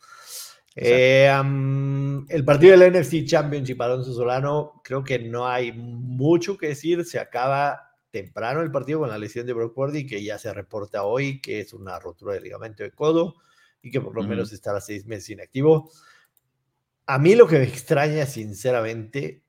Eh, 0.76 1.28
el 2.28 2.45
partido 2.45 2.78
del 2.78 2.93
NFC 2.93 3.24
Championship, 3.24 3.81
Alonso 3.81 4.12
Solano, 4.12 4.81
creo 4.85 5.03
que 5.03 5.18
no 5.18 5.49
hay 5.49 5.72
mucho 5.72 6.57
que 6.57 6.68
decir. 6.68 7.05
Se 7.05 7.18
acaba 7.18 7.91
temprano 8.11 8.61
el 8.61 8.70
partido 8.70 9.01
con 9.01 9.09
la 9.09 9.18
lesión 9.18 9.47
de 9.47 9.53
Brock 9.53 9.74
Purdy, 9.74 10.07
que 10.07 10.22
ya 10.22 10.39
se 10.39 10.53
reporta 10.53 11.05
hoy 11.05 11.41
que 11.41 11.61
es 11.61 11.72
una 11.72 11.99
rotura 11.99 12.35
de 12.35 12.41
ligamento 12.41 12.83
de 12.83 12.93
codo 12.93 13.37
y 13.83 13.91
que 13.91 14.01
por 14.01 14.14
lo 14.14 14.22
menos 14.22 14.53
estará 14.53 14.81
seis 14.81 15.07
meses 15.07 15.31
inactivo. 15.31 15.91
A 17.07 17.18
mí 17.18 17.35
lo 17.35 17.47
que 17.47 17.59
me 17.59 17.64
extraña, 17.64 18.26
sinceramente, 18.26 19.43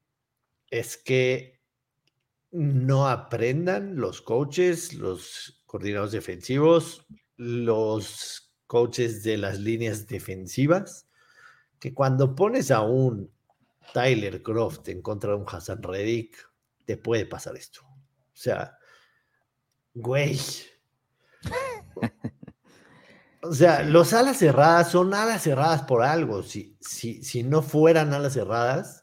es 0.70 0.98
que 0.98 1.61
no 2.52 3.08
aprendan 3.08 3.96
los 3.96 4.22
coaches, 4.22 4.94
los 4.94 5.64
coordinadores 5.66 6.12
defensivos, 6.12 7.06
los 7.38 8.54
coaches 8.68 9.24
de 9.24 9.38
las 9.38 9.60
líneas 9.60 10.08
defensivas, 10.08 11.08
que 11.80 11.94
cuando 11.94 12.36
pones 12.36 12.72
a 12.72 12.82
un 12.82 13.32
Tyler 13.94 14.44
Croft 14.44 14.88
en 14.90 15.02
contra 15.02 15.32
de 15.32 15.38
un 15.38 15.46
Hassan 15.48 15.82
Reddick, 15.82 16.38
te 16.86 16.98
puede 16.98 17.26
pasar 17.26 17.56
esto. 17.56 17.82
O 17.84 18.36
sea, 18.36 18.78
güey. 19.94 20.40
O 23.44 23.54
sea, 23.54 23.82
los 23.82 24.14
alas 24.14 24.38
cerradas 24.38 24.92
son 24.92 25.16
alas 25.16 25.42
cerradas 25.42 25.82
por 25.84 26.04
algo. 26.04 26.44
Si, 26.44 26.78
si, 26.80 27.24
si 27.24 27.42
no 27.42 27.64
fueran 27.64 28.14
alas 28.14 28.34
cerradas, 28.34 29.01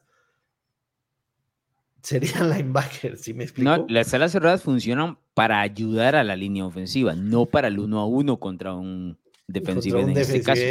serían 2.03 2.51
linebackers, 2.51 3.21
¿sí 3.21 3.35
me 3.35 3.45
explico? 3.45 3.71
No, 3.71 3.87
las 3.89 4.13
alas 4.15 4.33
cerradas 4.33 4.63
funcionan 4.63 5.19
para 5.35 5.61
ayudar 5.61 6.17
a 6.17 6.25
la 6.25 6.37
línea 6.37 6.67
ofensiva, 6.67 7.15
no 7.15 7.47
para 7.47 7.69
el 7.69 7.79
uno 7.79 8.01
a 8.01 8.07
uno 8.07 8.39
contra 8.39 8.75
un 8.75 9.19
defensive 9.47 10.01
en 10.01 10.17
este 10.17 10.43
caso. 10.43 10.63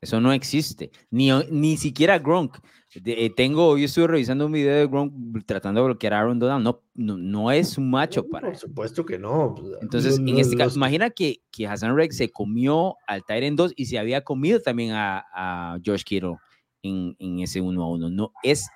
Eso 0.00 0.20
no 0.20 0.32
existe. 0.32 0.90
Ni, 1.10 1.30
ni 1.50 1.76
siquiera 1.76 2.18
Gronk. 2.18 2.58
Eh, 3.04 3.30
tengo, 3.34 3.66
hoy 3.66 3.84
estuve 3.84 4.06
revisando 4.06 4.46
un 4.46 4.52
video 4.52 4.74
de 4.74 4.86
Gronk 4.86 5.44
tratando 5.44 5.80
de 5.80 5.86
bloquear 5.86 6.14
a 6.14 6.20
Aaron 6.20 6.38
Donald. 6.38 6.64
No, 6.64 7.16
no, 7.16 7.50
es 7.52 7.76
un 7.78 7.90
macho 7.90 8.26
para. 8.26 8.48
Por 8.48 8.56
supuesto 8.56 9.04
que 9.04 9.18
no. 9.18 9.54
Entonces, 9.80 10.18
en 10.18 10.38
este 10.38 10.56
caso, 10.56 10.76
imagina 10.76 11.10
que, 11.10 11.42
que 11.50 11.66
Hassan 11.66 11.96
Rex 11.96 12.16
se 12.16 12.30
comió 12.30 12.96
al 13.06 13.24
Tyrant 13.24 13.56
2 13.56 13.72
y 13.76 13.86
se 13.86 13.98
había 13.98 14.22
comido 14.22 14.60
también 14.60 14.92
a, 14.92 15.24
a 15.32 15.78
Josh 15.84 16.02
Kittle 16.02 16.36
en, 16.82 17.14
en 17.18 17.40
ese 17.40 17.60
1 17.60 17.82
a 17.82 17.90
1. 17.90 18.10
No, 18.10 18.32
es 18.42 18.66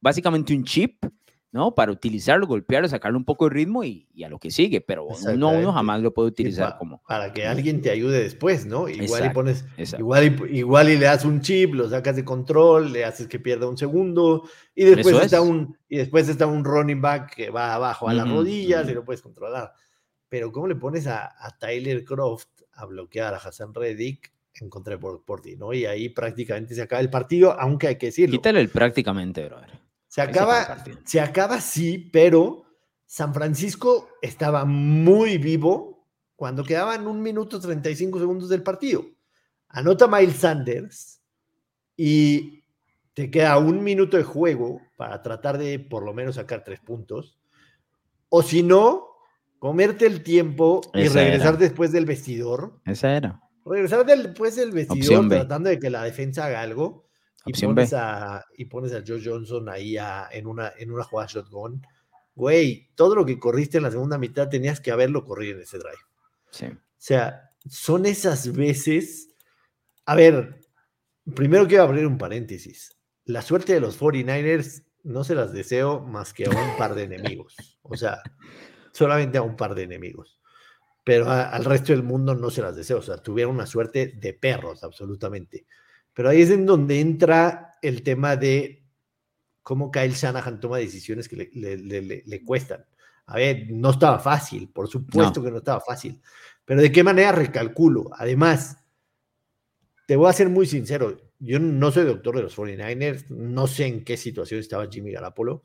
básicamente 0.00 0.54
un 0.54 0.64
chip 0.64 1.04
¿no? 1.56 1.74
Para 1.74 1.90
utilizarlo, 1.90 2.46
golpearlo, 2.46 2.88
sacarle 2.88 3.16
un 3.16 3.24
poco 3.24 3.48
de 3.48 3.54
ritmo 3.54 3.82
y, 3.82 4.06
a 4.22 4.28
lo 4.28 4.38
que 4.38 4.50
sigue, 4.50 4.80
pero 4.80 5.06
uno 5.06 5.48
a 5.48 5.52
uno 5.52 5.72
jamás 5.72 6.02
lo 6.02 6.12
puede 6.12 6.28
utilizar 6.28 6.76
como... 6.78 7.02
Para 7.08 7.32
que 7.32 7.46
alguien 7.46 7.80
te 7.80 7.90
ayude 7.90 8.22
después, 8.22 8.66
¿no? 8.66 8.88
Igual 8.88 9.26
y 9.26 9.30
pones, 9.30 9.64
igual 9.98 10.24
y, 10.24 10.58
igual 10.58 10.90
y 10.90 10.98
le 10.98 11.06
das 11.06 11.24
un 11.24 11.40
chip, 11.40 11.74
lo 11.74 11.88
sacas 11.88 12.14
de 12.14 12.24
control, 12.24 12.92
le 12.92 13.04
haces 13.04 13.26
que 13.26 13.40
pierda 13.40 13.68
un 13.68 13.78
segundo 13.78 14.48
y 14.74 14.84
después 14.84 15.16
está 15.24 15.40
un 15.40 15.76
y 15.88 15.96
después 15.96 16.28
está 16.28 16.46
un 16.46 16.64
running 16.64 17.00
back 17.00 17.34
que 17.34 17.50
va 17.50 17.74
abajo 17.74 18.08
a 18.08 18.14
las 18.14 18.28
rodillas 18.28 18.88
y 18.88 18.92
lo 18.92 19.04
puedes 19.04 19.22
controlar. 19.22 19.72
Pero 20.28 20.52
¿cómo 20.52 20.66
le 20.66 20.76
pones 20.76 21.06
a, 21.06 21.32
Tyler 21.58 22.04
Croft 22.04 22.48
a 22.74 22.84
bloquear 22.84 23.32
a 23.32 23.38
Hassan 23.38 23.72
Reddick 23.72 24.32
en 24.60 24.68
contra 24.68 24.96
de 24.96 24.98
por, 24.98 25.40
ti, 25.40 25.56
¿no? 25.56 25.72
Y 25.72 25.86
ahí 25.86 26.10
prácticamente 26.10 26.74
se 26.74 26.82
acaba 26.82 27.00
el 27.00 27.10
partido, 27.10 27.58
aunque 27.58 27.88
hay 27.88 27.96
que 27.96 28.06
decirlo. 28.06 28.36
Quítale 28.36 28.60
el 28.60 28.68
prácticamente, 28.68 29.44
brother. 29.44 29.85
Se 30.16 30.22
acaba, 30.22 30.82
se 31.04 31.20
acaba 31.20 31.60
sí, 31.60 32.08
pero 32.10 32.64
San 33.04 33.34
Francisco 33.34 34.08
estaba 34.22 34.64
muy 34.64 35.36
vivo 35.36 36.08
cuando 36.34 36.64
quedaban 36.64 37.06
un 37.06 37.20
minuto 37.20 37.60
35 37.60 38.20
segundos 38.20 38.48
del 38.48 38.62
partido. 38.62 39.04
Anota 39.68 40.06
Miles 40.06 40.36
Sanders 40.36 41.20
y 41.98 42.64
te 43.12 43.30
queda 43.30 43.58
un 43.58 43.84
minuto 43.84 44.16
de 44.16 44.22
juego 44.22 44.80
para 44.96 45.20
tratar 45.20 45.58
de 45.58 45.80
por 45.80 46.02
lo 46.02 46.14
menos 46.14 46.36
sacar 46.36 46.64
tres 46.64 46.80
puntos. 46.80 47.38
O 48.30 48.42
si 48.42 48.62
no, 48.62 49.08
comerte 49.58 50.06
el 50.06 50.22
tiempo 50.22 50.80
y 50.94 51.08
regresar 51.08 51.58
después 51.58 51.92
del 51.92 52.06
vestidor. 52.06 52.80
Esa 52.86 53.14
era. 53.14 53.42
Regresar 53.66 54.06
después 54.06 54.56
del 54.56 54.72
vestidor 54.72 55.28
tratando 55.28 55.68
de 55.68 55.78
que 55.78 55.90
la 55.90 56.04
defensa 56.04 56.46
haga 56.46 56.62
algo 56.62 57.05
y 57.46 57.52
pones, 57.52 57.92
a, 57.92 58.44
y 58.56 58.64
pones 58.66 58.92
a 58.92 59.02
Joe 59.06 59.22
Johnson 59.24 59.68
ahí 59.68 59.96
en, 60.32 60.46
una, 60.46 60.72
en 60.76 60.90
una 60.90 61.04
jugada 61.04 61.28
shotgun, 61.32 61.80
güey, 62.34 62.90
todo 62.94 63.14
lo 63.14 63.24
que 63.24 63.38
corriste 63.38 63.78
en 63.78 63.84
la 63.84 63.90
segunda 63.90 64.18
mitad 64.18 64.48
tenías 64.48 64.80
que 64.80 64.90
haberlo 64.90 65.24
corrido 65.24 65.56
en 65.56 65.62
ese 65.62 65.78
drive. 65.78 65.96
Sí. 66.50 66.66
O 66.66 66.80
sea, 66.98 67.50
son 67.68 68.06
esas 68.06 68.52
veces. 68.52 69.28
A 70.04 70.14
ver, 70.14 70.60
primero 71.34 71.66
quiero 71.66 71.84
abrir 71.84 72.06
un 72.06 72.18
paréntesis. 72.18 72.96
La 73.24 73.42
suerte 73.42 73.74
de 73.74 73.80
los 73.80 73.98
49ers 74.00 74.84
no 75.02 75.24
se 75.24 75.34
las 75.34 75.52
deseo 75.52 76.00
más 76.00 76.32
que 76.32 76.46
a 76.46 76.50
un 76.50 76.76
par 76.76 76.94
de 76.94 77.04
enemigos. 77.04 77.54
O 77.82 77.96
sea, 77.96 78.22
solamente 78.92 79.38
a 79.38 79.42
un 79.42 79.56
par 79.56 79.74
de 79.74 79.84
enemigos. 79.84 80.40
Pero 81.04 81.30
al 81.30 81.64
resto 81.64 81.92
del 81.92 82.02
mundo 82.02 82.34
no 82.34 82.50
se 82.50 82.62
las 82.62 82.74
deseo. 82.74 82.98
O 82.98 83.02
sea, 83.02 83.18
tuvieron 83.18 83.54
una 83.54 83.66
suerte 83.66 84.14
de 84.16 84.32
perros, 84.34 84.82
absolutamente. 84.82 85.66
Pero 86.16 86.30
ahí 86.30 86.40
es 86.40 86.48
en 86.50 86.64
donde 86.64 86.98
entra 86.98 87.72
el 87.82 88.02
tema 88.02 88.36
de 88.36 88.88
cómo 89.62 89.90
Kyle 89.90 90.14
Shanahan 90.14 90.60
toma 90.60 90.78
decisiones 90.78 91.28
que 91.28 91.50
le, 91.52 92.42
cuestan. 92.42 92.86
A 93.26 93.36
ver, 93.36 93.66
no 93.70 93.90
estaba 93.90 94.18
fácil, 94.18 94.70
por 94.70 94.88
supuesto 94.88 95.42
que 95.42 95.50
no 95.50 95.58
estaba 95.58 95.82
fácil, 95.82 96.18
pero 96.64 96.80
de 96.80 96.90
qué 96.90 97.04
manera 97.04 97.32
recalculo. 97.32 98.08
Además, 98.16 98.78
te 100.06 100.16
voy 100.16 100.30
a 100.30 100.32
ser 100.32 100.48
muy 100.48 100.64
sincero, 100.64 101.20
yo 101.38 101.58
no 101.58 101.90
soy 101.90 102.06
doctor 102.06 102.36
de 102.36 102.44
los 102.44 102.56
49ers, 102.56 103.28
no 103.28 103.66
sé 103.66 103.84
en 103.84 104.02
qué 104.02 104.16
situación 104.16 104.60
estaba 104.60 104.88
Jimmy 104.90 105.12
Garapolo. 105.12 105.64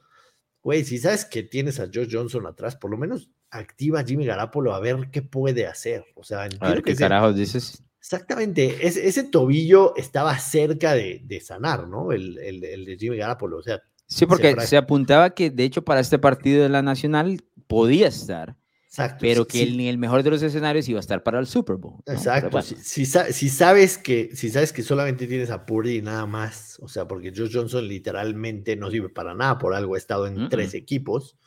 Güey, 0.61 0.83
si 0.83 0.97
sabes 0.97 1.23
que 1.23 1.43
tienes 1.43 1.79
a 1.79 1.85
Josh 1.85 2.09
Johnson 2.11 2.45
atrás, 2.45 2.75
por 2.75 2.91
lo 2.91 2.97
menos 2.97 3.31
activa 3.51 4.01
a 4.01 4.03
Jimmy 4.03 4.25
Garapolo 4.25 4.73
a 4.73 4.81
ver 4.81 5.11
qué 5.11 5.21
puede 5.21 5.65
hacer. 5.65 6.03
O 6.15 6.25
sea, 6.25 6.49
a 6.59 6.69
ver, 6.69 6.83
¿qué 6.83 6.93
carajos 6.93 7.37
dices? 7.37 7.85
Exactamente, 8.01 8.87
ese 8.87 9.23
tobillo 9.25 9.95
estaba 9.95 10.37
cerca 10.39 10.95
de, 10.95 11.39
sanar, 11.39 11.87
¿no? 11.87 12.11
El, 12.11 12.33
de 12.33 12.97
Jimmy 12.99 13.17
Garapolo, 13.17 13.59
o 13.59 13.61
sea. 13.61 13.79
Sí, 14.07 14.25
porque 14.25 14.59
se, 14.61 14.75
apuntaba 14.75 15.29
que 15.35 15.51
de 15.51 15.63
hecho 15.63 15.83
para 15.83 15.99
este 15.99 16.17
partido 16.17 16.63
de 16.63 16.69
la 16.69 16.81
Nacional 16.81 17.43
podía 17.67 18.07
estar, 18.07 18.57
Exacto, 18.87 19.19
pero 19.21 19.45
que 19.45 19.67
ni 19.67 19.87
el 19.87 19.99
mejor 19.99 20.23
de 20.23 20.31
los 20.31 20.41
escenarios 20.41 20.89
iba 20.89 20.97
a 20.97 20.99
estar 20.99 21.21
para 21.21 21.37
el 21.39 21.45
Super 21.45 21.75
Bowl. 21.75 22.01
Exacto, 22.07 22.59
si, 22.63 23.05
sabes 23.05 23.99
que, 23.99 24.35
si 24.35 24.49
sabes 24.49 24.73
que 24.73 24.81
solamente 24.81 25.27
tienes 25.27 25.51
a 25.51 25.67
Purdy 25.67 25.97
y 25.97 26.01
nada 26.01 26.25
más, 26.25 26.79
o 26.81 26.87
sea, 26.87 27.07
porque 27.07 27.31
Josh 27.33 27.53
Johnson 27.53 27.87
literalmente 27.87 28.75
no 28.75 28.89
sirve 28.89 29.09
para 29.09 29.35
nada, 29.35 29.59
por 29.59 29.75
algo 29.75 29.93
ha 29.93 29.99
estado 29.99 30.25
en 30.25 30.49
tres 30.49 30.73
equipos, 30.73 31.37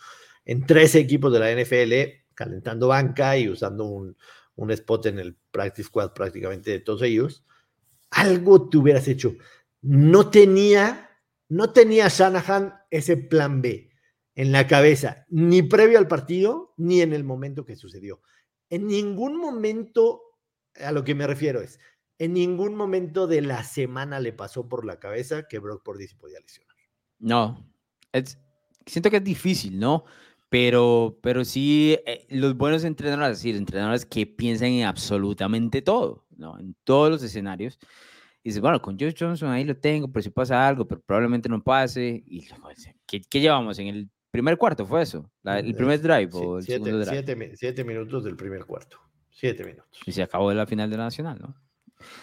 en 0.45 0.65
tres 0.67 0.95
equipos 0.95 1.33
de 1.33 1.41
la 1.41 1.51
NFL, 1.51 2.21
calentando 2.35 2.87
banca 2.89 3.37
y 3.37 3.49
usando 3.49 3.87
un, 3.87 4.17
un 4.57 4.71
spot 4.71 5.07
en 5.07 5.19
el 5.19 5.37
practice 5.51 5.89
squad 5.89 6.13
prácticamente 6.13 6.71
de 6.71 6.81
todos 6.81 7.03
ellos, 7.03 7.45
algo 8.11 8.69
te 8.69 8.79
hubieras 8.79 9.09
hecho. 9.09 9.37
No 9.83 10.31
tenía, 10.31 11.11
no 11.49 11.73
tenía 11.73 12.09
Shanahan 12.09 12.75
ese 12.91 13.17
plan 13.17 13.61
B 13.61 13.91
en 14.35 14.53
la 14.53 14.67
cabeza, 14.67 15.27
ni 15.29 15.63
previo 15.63 15.99
al 15.99 16.09
partido, 16.09 16.75
ni 16.77 17.01
en 17.01 17.13
el 17.13 17.25
momento 17.25 17.65
que 17.65 17.77
sucedió. 17.77 18.21
En 18.69 18.87
ningún 18.87 19.37
momento, 19.37 20.23
a 20.75 20.91
lo 20.91 21.05
que 21.05 21.15
me 21.15 21.27
refiero 21.27 21.61
es, 21.61 21.79
en 22.19 22.33
ningún 22.33 22.75
momento 22.75 23.27
de 23.27 23.41
la 23.41 23.65
semana 23.65 24.21
le 24.21 24.33
pasó 24.33 24.69
por 24.69 24.85
la 24.85 24.99
cabeza 24.99 25.47
que 25.49 25.59
Brock 25.59 25.85
Purdy 25.85 26.07
se 26.09 26.17
podía 26.17 26.41
lesionar. 26.41 26.77
No, 27.19 27.71
es, 28.13 28.39
siento 28.87 29.11
que 29.11 29.19
es 29.19 29.25
difícil, 29.25 29.79
¿no? 29.79 30.05
Pero, 30.55 31.19
pero 31.21 31.45
sí, 31.45 31.99
eh, 32.07 32.29
los 32.31 32.57
buenos 32.57 32.85
entrenadores, 32.85 33.39
es 33.39 33.43
decir, 33.43 33.57
entrenadores 33.57 34.07
que 34.07 34.25
piensan 34.25 34.69
en 34.69 34.85
absolutamente 34.85 35.83
todo, 35.83 36.29
¿no? 36.37 36.57
En 36.61 36.77
todos 36.85 37.11
los 37.11 37.25
escenarios. 37.25 37.77
Y 38.45 38.51
dices, 38.51 38.61
bueno, 38.61 38.81
con 38.81 38.97
Josh 38.97 39.17
Johnson 39.19 39.49
ahí 39.49 39.65
lo 39.65 39.77
tengo, 39.77 40.07
pero 40.13 40.23
si 40.23 40.31
pasa 40.31 40.69
algo, 40.69 40.87
pero 40.87 41.01
probablemente 41.01 41.49
no 41.49 41.61
pase. 41.61 42.23
Y 42.25 42.47
¿qué, 43.05 43.21
qué 43.29 43.41
llevamos 43.41 43.81
en 43.81 43.89
el 43.89 44.11
primer 44.31 44.57
cuarto? 44.57 44.87
¿Fue 44.87 45.03
eso? 45.03 45.29
¿El 45.43 45.75
mm, 45.75 45.77
primer 45.77 46.01
drive 46.01 46.31
o 46.35 46.59
el 46.59 46.65
siete, 46.65 46.85
segundo 46.85 47.05
drive? 47.05 47.25
Siete, 47.25 47.57
siete, 47.57 47.83
minutos 47.83 48.23
del 48.23 48.37
primer 48.37 48.65
cuarto. 48.65 49.01
Siete 49.31 49.65
minutos. 49.65 49.99
Y 50.07 50.13
se 50.13 50.23
acabó 50.23 50.55
la 50.55 50.69
final 50.69 50.89
de 50.89 50.97
la 50.97 51.03
Nacional, 51.03 51.37
¿no? 51.41 51.57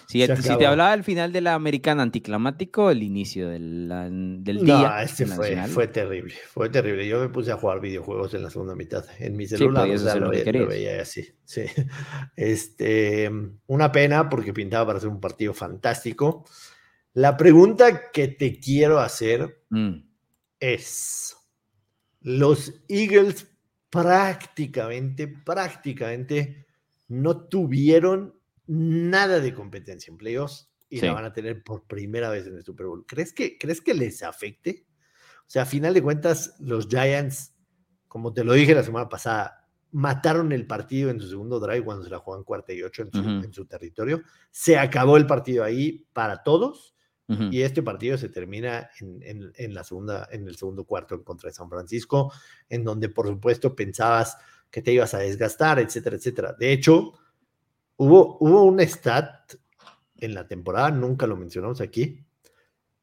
Si, 0.08 0.28
te 0.28 0.66
hablaba 0.66 0.92
del 0.92 1.06
final 1.06 1.32
de 1.32 1.40
la 1.40 1.54
americana 1.54 2.04
anticlimático, 2.04 2.92
el 2.92 3.02
inicio 3.02 3.48
del, 3.50 3.88
del 4.44 4.66
día. 4.66 4.82
No, 4.82 5.00
este 5.00 5.26
fue, 5.26 5.56
fue, 5.68 5.88
terrible, 5.88 6.34
fue 6.50 6.70
terrible. 6.70 7.08
Yo 7.08 7.20
me 7.20 7.30
puse 7.30 7.52
a 7.52 7.56
jugar 7.56 7.80
videojuegos 7.80 8.34
en 8.34 8.44
la 8.44 8.50
segunda 8.50 8.76
mitad, 8.76 9.06
en 9.20 9.38
mi 9.38 9.48
celular, 9.48 9.88
lo, 9.88 10.30
veía 10.68 11.02
así. 11.02 11.28
Sí. 11.46 11.64
Este, 12.36 13.32
una 13.68 13.92
pena 13.92 14.28
porque 14.28 14.54
pintaba 14.54 14.88
para 14.88 15.00
ser 15.00 15.10
un 15.10 15.22
partido 15.22 15.54
fantástico. 15.54 16.46
La 17.14 17.38
pregunta 17.38 18.12
que 18.12 18.28
te 18.28 18.60
quiero 18.60 19.00
hacer 19.00 19.64
mm. 19.70 19.96
es, 20.60 21.38
los 22.22 22.74
Eagles 22.88 23.48
prácticamente, 23.90 25.28
prácticamente 25.28 26.66
no 27.08 27.48
tuvieron 27.48 28.41
nada 28.74 29.42
de 29.42 29.54
competencia 29.54 30.12
en 30.12 30.18
playoffs 30.18 30.72
y 30.88 31.02
la 31.02 31.12
van 31.12 31.26
a 31.26 31.34
tener 31.34 31.62
por 31.62 31.84
primera 31.88 32.30
vez 32.30 32.48
en 32.48 32.56
el 32.56 32.64
Super 32.64 32.86
Bowl. 32.86 33.06
¿Crees 33.06 33.34
que, 33.34 33.58
¿Crees 33.58 33.82
que 33.82 33.94
les 33.94 34.24
afecte? 34.24 34.86
O 35.40 35.50
sea, 35.50 35.64
a 35.64 35.66
final 35.66 35.94
de 35.94 36.02
cuentas, 36.02 36.56
los 36.60 36.88
Giants, 36.88 37.54
como 38.08 38.34
te 38.34 38.46
lo 38.46 38.54
dije 38.54 38.74
la 38.74 38.84
semana 38.84 39.10
pasada, 39.10 39.68
mataron 39.92 40.54
el 40.54 40.68
partido 40.68 41.10
en 41.10 41.20
su 41.20 41.28
segundo 41.28 41.60
drive 41.60 41.84
cuando 41.84 42.06
se 42.06 42.10
la 42.10 42.20
juegan 42.20 42.46
cuarta 42.46 42.72
y 42.72 42.82
ocho 42.82 43.04
en 43.04 43.54
su, 43.54 43.66
territorio. 43.66 44.22
Se 44.52 44.78
acabó 44.78 45.18
el 45.18 45.28
partido 45.28 45.66
ahí 45.66 46.08
para 46.14 46.42
todos. 46.44 46.96
Y 47.50 47.62
este 47.62 47.82
partido 47.82 48.18
se 48.18 48.28
termina 48.28 48.90
en, 49.00 49.54
en, 49.56 49.74
la 49.74 49.86
segunda, 49.86 50.28
en 50.34 50.50
el 50.50 50.58
segundo 50.58 50.84
cuarto 50.84 51.16
en 51.16 51.24
contra 51.24 51.48
de 51.48 51.54
San 51.54 51.70
Francisco, 51.70 52.34
en 52.68 52.84
donde 52.84 53.08
por 53.08 53.26
supuesto 53.26 53.74
pensabas 53.74 54.36
que 54.70 54.82
te 54.82 54.92
ibas 54.92 55.14
a 55.14 55.20
desgastar, 55.20 55.80
etcétera, 55.80 56.18
etcétera. 56.18 56.56
De 56.60 56.74
hecho, 56.74 57.14
Hubo, 58.04 58.40
un 58.40 58.80
stat 58.80 59.54
en 60.18 60.34
la 60.34 60.48
temporada, 60.48 60.90
nunca 60.90 61.28
lo 61.28 61.38
mencionamos 61.38 61.82
aquí. 61.82 62.26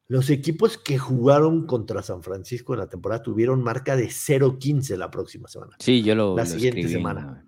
Los 0.07 0.29
equipos 0.29 0.77
que 0.77 0.97
jugaron 0.97 1.65
contra 1.65 2.03
San 2.03 2.21
Francisco 2.21 2.73
en 2.73 2.79
la 2.79 2.89
temporada 2.89 3.23
tuvieron 3.23 3.63
marca 3.63 3.95
de 3.95 4.07
0-15 4.07 4.97
la 4.97 5.09
próxima 5.09 5.47
semana. 5.47 5.77
Sí, 5.79 6.03
yo 6.03 6.15
lo 6.15 6.35
La 6.35 6.45
siguiente 6.45 6.85
semana. 6.89 7.45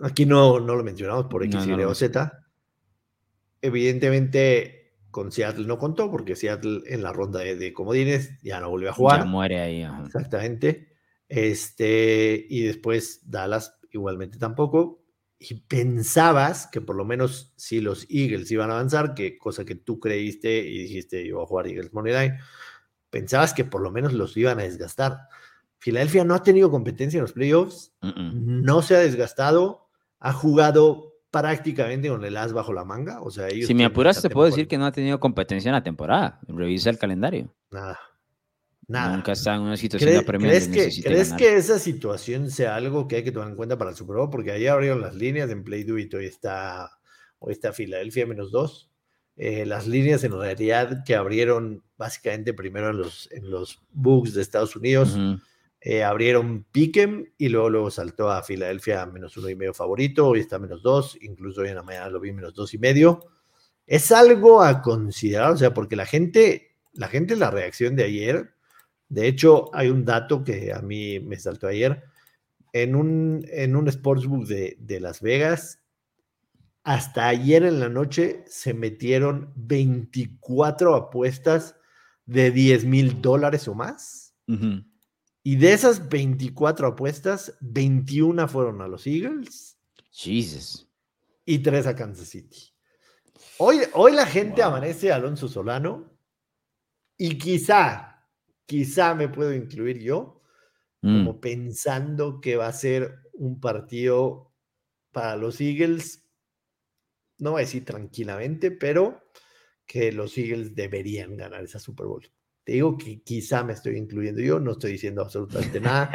Aquí 0.00 0.24
no, 0.24 0.58
no 0.58 0.74
lo 0.74 0.82
mencionamos 0.82 1.26
por 1.26 1.44
X, 1.44 1.66
Y 1.66 1.72
o 1.72 1.94
Z. 1.94 2.32
Evidentemente, 3.60 4.94
con 5.10 5.30
Seattle 5.30 5.66
no 5.66 5.78
contó, 5.78 6.10
porque 6.10 6.34
Seattle 6.34 6.80
en 6.86 7.02
la 7.02 7.12
ronda 7.12 7.40
de, 7.40 7.72
comodines 7.74 8.40
ya 8.42 8.58
no 8.60 8.70
volvió 8.70 8.88
a 8.88 8.94
jugar. 8.94 9.18
Ya 9.20 9.26
muere 9.26 9.60
ahí. 9.60 9.86
Exactamente. 10.06 10.94
Este, 11.28 12.46
y 12.48 12.62
después 12.62 13.20
Dallas 13.30 13.78
igualmente 13.90 14.38
tampoco 14.38 15.05
y 15.38 15.54
pensabas 15.54 16.66
que 16.66 16.80
por 16.80 16.96
lo 16.96 17.04
menos 17.04 17.52
si 17.56 17.80
los 17.80 18.06
Eagles 18.08 18.50
iban 18.50 18.70
a 18.70 18.74
avanzar, 18.74 19.14
que 19.14 19.36
cosa 19.36 19.64
que 19.64 19.74
tú 19.74 20.00
creíste 20.00 20.58
y 20.58 20.78
dijiste 20.78 21.26
yo 21.26 21.36
voy 21.36 21.44
a 21.44 21.46
jugar 21.46 21.66
Eagles 21.66 21.92
Moneyline, 21.92 22.38
pensabas 23.10 23.52
que 23.52 23.64
por 23.64 23.82
lo 23.82 23.90
menos 23.90 24.12
los 24.12 24.36
iban 24.36 24.58
a 24.60 24.62
desgastar. 24.62 25.28
Filadelfia 25.78 26.24
no 26.24 26.34
ha 26.34 26.42
tenido 26.42 26.70
competencia 26.70 27.18
en 27.18 27.22
los 27.22 27.32
playoffs, 27.32 27.92
no 28.00 28.82
se 28.82 28.96
ha 28.96 29.00
desgastado, 29.00 29.88
ha 30.18 30.32
jugado 30.32 31.16
prácticamente 31.30 32.08
con 32.08 32.24
el 32.24 32.36
as 32.36 32.52
bajo 32.52 32.72
la 32.72 32.84
manga. 32.84 33.20
O 33.20 33.30
sea, 33.30 33.48
si 33.50 33.74
me 33.74 33.84
apuras, 33.84 34.22
te 34.22 34.30
puedo 34.30 34.46
decir 34.46 34.66
que 34.68 34.78
no 34.78 34.86
ha 34.86 34.92
tenido 34.92 35.20
competencia 35.20 35.68
en 35.68 35.74
la 35.74 35.82
temporada. 35.82 36.40
Revisa 36.48 36.88
el 36.88 36.98
calendario. 36.98 37.54
Nada. 37.70 37.98
Nada. 38.88 39.16
Nunca 39.16 39.32
está 39.32 39.56
en 39.56 39.62
una 39.62 39.76
situación 39.76 40.10
de 40.10 40.18
apremio. 40.18 40.48
¿Crees, 40.48 40.68
que, 40.68 41.02
¿crees 41.02 41.32
que 41.32 41.56
esa 41.56 41.78
situación 41.78 42.50
sea 42.50 42.76
algo 42.76 43.08
que 43.08 43.16
hay 43.16 43.24
que 43.24 43.32
tomar 43.32 43.48
en 43.48 43.56
cuenta 43.56 43.76
para 43.76 43.90
el 43.90 43.96
Super 43.96 44.16
Bowl? 44.16 44.30
Porque 44.30 44.52
ahí 44.52 44.68
abrieron 44.68 45.00
las 45.00 45.14
líneas 45.14 45.50
en 45.50 45.64
Play 45.64 45.82
Do 45.82 45.98
It. 45.98 46.14
Hoy 46.14 46.26
está, 46.26 46.90
hoy 47.40 47.52
está 47.52 47.72
Filadelfia 47.72 48.26
menos 48.26 48.52
dos. 48.52 48.90
Eh, 49.36 49.66
las 49.66 49.88
líneas 49.88 50.22
en 50.22 50.32
realidad 50.32 51.02
que 51.04 51.16
abrieron 51.16 51.82
básicamente 51.98 52.54
primero 52.54 52.90
en 52.90 52.98
los, 52.98 53.28
en 53.32 53.50
los 53.50 53.82
books 53.90 54.34
de 54.34 54.42
Estados 54.42 54.76
Unidos. 54.76 55.18
Eh, 55.80 56.04
abrieron 56.04 56.64
Piquen 56.70 57.34
y 57.36 57.48
luego, 57.48 57.70
luego 57.70 57.90
saltó 57.90 58.30
a 58.30 58.42
Filadelfia 58.42 59.04
menos 59.06 59.36
uno 59.36 59.48
y 59.48 59.56
medio 59.56 59.74
favorito. 59.74 60.28
Hoy 60.28 60.40
está 60.40 60.60
menos 60.60 60.82
dos. 60.82 61.18
Incluso 61.20 61.62
hoy 61.62 61.68
en 61.70 61.74
la 61.74 61.82
mañana 61.82 62.08
lo 62.08 62.20
vi 62.20 62.32
menos 62.32 62.54
dos 62.54 62.72
y 62.72 62.78
medio. 62.78 63.24
Es 63.84 64.12
algo 64.12 64.62
a 64.62 64.80
considerar, 64.80 65.52
o 65.52 65.56
sea, 65.56 65.74
porque 65.74 65.96
la 65.96 66.06
gente, 66.06 66.76
la 66.92 67.08
gente, 67.08 67.36
la 67.36 67.50
reacción 67.50 67.94
de 67.94 68.04
ayer 68.04 68.55
de 69.08 69.28
hecho, 69.28 69.70
hay 69.74 69.88
un 69.88 70.04
dato 70.04 70.42
que 70.42 70.72
a 70.72 70.80
mí 70.80 71.20
me 71.20 71.38
saltó 71.38 71.68
ayer. 71.68 72.04
En 72.72 72.94
un, 72.94 73.44
en 73.50 73.76
un 73.76 73.90
sportsbook 73.90 74.46
de, 74.46 74.76
de 74.80 75.00
Las 75.00 75.20
Vegas, 75.20 75.80
hasta 76.82 77.28
ayer 77.28 77.64
en 77.64 77.80
la 77.80 77.88
noche 77.88 78.44
se 78.46 78.74
metieron 78.74 79.52
24 79.56 80.94
apuestas 80.94 81.76
de 82.26 82.50
10 82.50 82.84
mil 82.84 83.22
dólares 83.22 83.66
o 83.68 83.74
más. 83.74 84.34
Y 85.42 85.56
de 85.56 85.72
esas 85.72 86.08
24 86.08 86.88
apuestas, 86.88 87.56
21 87.60 88.46
fueron 88.48 88.82
a 88.82 88.88
los 88.88 89.06
Eagles. 89.06 89.78
Jesus. 90.10 90.88
Y 91.44 91.60
3 91.60 91.86
a 91.88 91.96
Kansas 91.96 92.28
City. 92.28 92.72
Hoy, 93.58 93.78
hoy 93.94 94.12
la 94.12 94.26
gente 94.26 94.62
amanece 94.62 95.12
Alonso 95.12 95.48
Solano 95.48 96.12
y 97.16 97.38
quizá 97.38 98.15
quizá 98.66 99.14
me 99.14 99.28
puedo 99.28 99.54
incluir 99.54 99.98
yo, 100.00 100.42
mm. 101.02 101.18
como 101.18 101.40
pensando 101.40 102.40
que 102.40 102.56
va 102.56 102.66
a 102.66 102.72
ser 102.72 103.20
un 103.32 103.60
partido 103.60 104.52
para 105.12 105.36
los 105.36 105.60
Eagles, 105.60 106.24
no 107.38 107.52
voy 107.52 107.62
a 107.62 107.64
decir 107.64 107.84
tranquilamente, 107.84 108.70
pero 108.70 109.22
que 109.86 110.12
los 110.12 110.36
Eagles 110.36 110.74
deberían 110.74 111.36
ganar 111.36 111.64
esa 111.64 111.78
Super 111.78 112.06
Bowl. 112.06 112.28
Te 112.64 112.72
digo 112.72 112.98
que 112.98 113.22
quizá 113.22 113.62
me 113.62 113.74
estoy 113.74 113.96
incluyendo 113.96 114.42
yo, 114.42 114.58
no 114.58 114.72
estoy 114.72 114.92
diciendo 114.92 115.22
absolutamente 115.22 115.80
nada. 115.80 116.10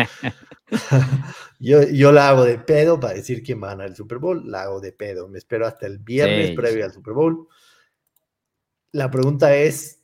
yo, 1.60 1.84
yo 1.84 2.12
la 2.12 2.28
hago 2.28 2.44
de 2.44 2.58
pedo 2.58 3.00
para 3.00 3.14
decir 3.14 3.42
quién 3.42 3.64
va 3.64 3.68
a 3.68 3.72
ganar 3.72 3.88
el 3.88 3.96
Super 3.96 4.18
Bowl, 4.18 4.52
la 4.52 4.64
hago 4.64 4.82
de 4.82 4.92
pedo. 4.92 5.30
Me 5.30 5.38
espero 5.38 5.66
hasta 5.66 5.88
el 5.88 6.00
viernes 6.00 6.52
previo 6.52 6.84
al 6.84 6.92
Super 6.92 7.14
Bowl. 7.14 7.48
La 8.92 9.10
pregunta 9.10 9.56
es, 9.56 10.01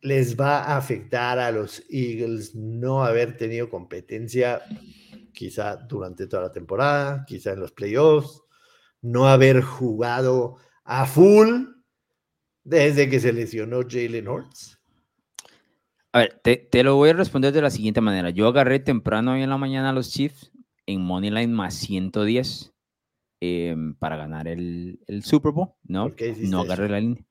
les 0.00 0.36
va 0.36 0.62
a 0.62 0.76
afectar 0.76 1.38
a 1.38 1.50
los 1.50 1.82
Eagles 1.90 2.54
no 2.54 3.04
haber 3.04 3.36
tenido 3.36 3.68
competencia 3.68 4.62
quizá 5.32 5.76
durante 5.76 6.26
toda 6.26 6.44
la 6.44 6.52
temporada, 6.52 7.24
quizá 7.26 7.52
en 7.52 7.60
los 7.60 7.72
playoffs, 7.72 8.42
no 9.02 9.28
haber 9.28 9.62
jugado 9.62 10.56
a 10.84 11.06
full 11.06 11.66
desde 12.64 13.08
que 13.08 13.20
se 13.20 13.32
lesionó 13.32 13.80
Jalen 13.88 14.28
Hurts? 14.28 14.78
A 16.12 16.20
ver, 16.20 16.40
te, 16.42 16.82
lo 16.82 16.96
voy 16.96 17.10
a 17.10 17.12
responder 17.12 17.52
de 17.52 17.62
la 17.62 17.70
siguiente 17.70 18.00
manera. 18.00 18.30
Yo 18.30 18.48
agarré 18.48 18.80
temprano 18.80 19.32
hoy 19.32 19.42
en 19.42 19.50
la 19.50 19.58
mañana 19.58 19.90
a 19.90 19.92
los 19.92 20.10
Chiefs 20.10 20.50
en 20.86 21.02
Moneyline 21.02 21.52
más 21.52 21.74
110 21.74 22.72
em, 23.40 23.94
para 23.94 24.16
ganar 24.16 24.48
el, 24.48 24.98
Super 25.22 25.52
Bowl, 25.52 25.74
¿no? 25.84 26.12
No 26.38 26.60
agarré 26.60 26.88
la 26.88 27.00
línea 27.00 27.27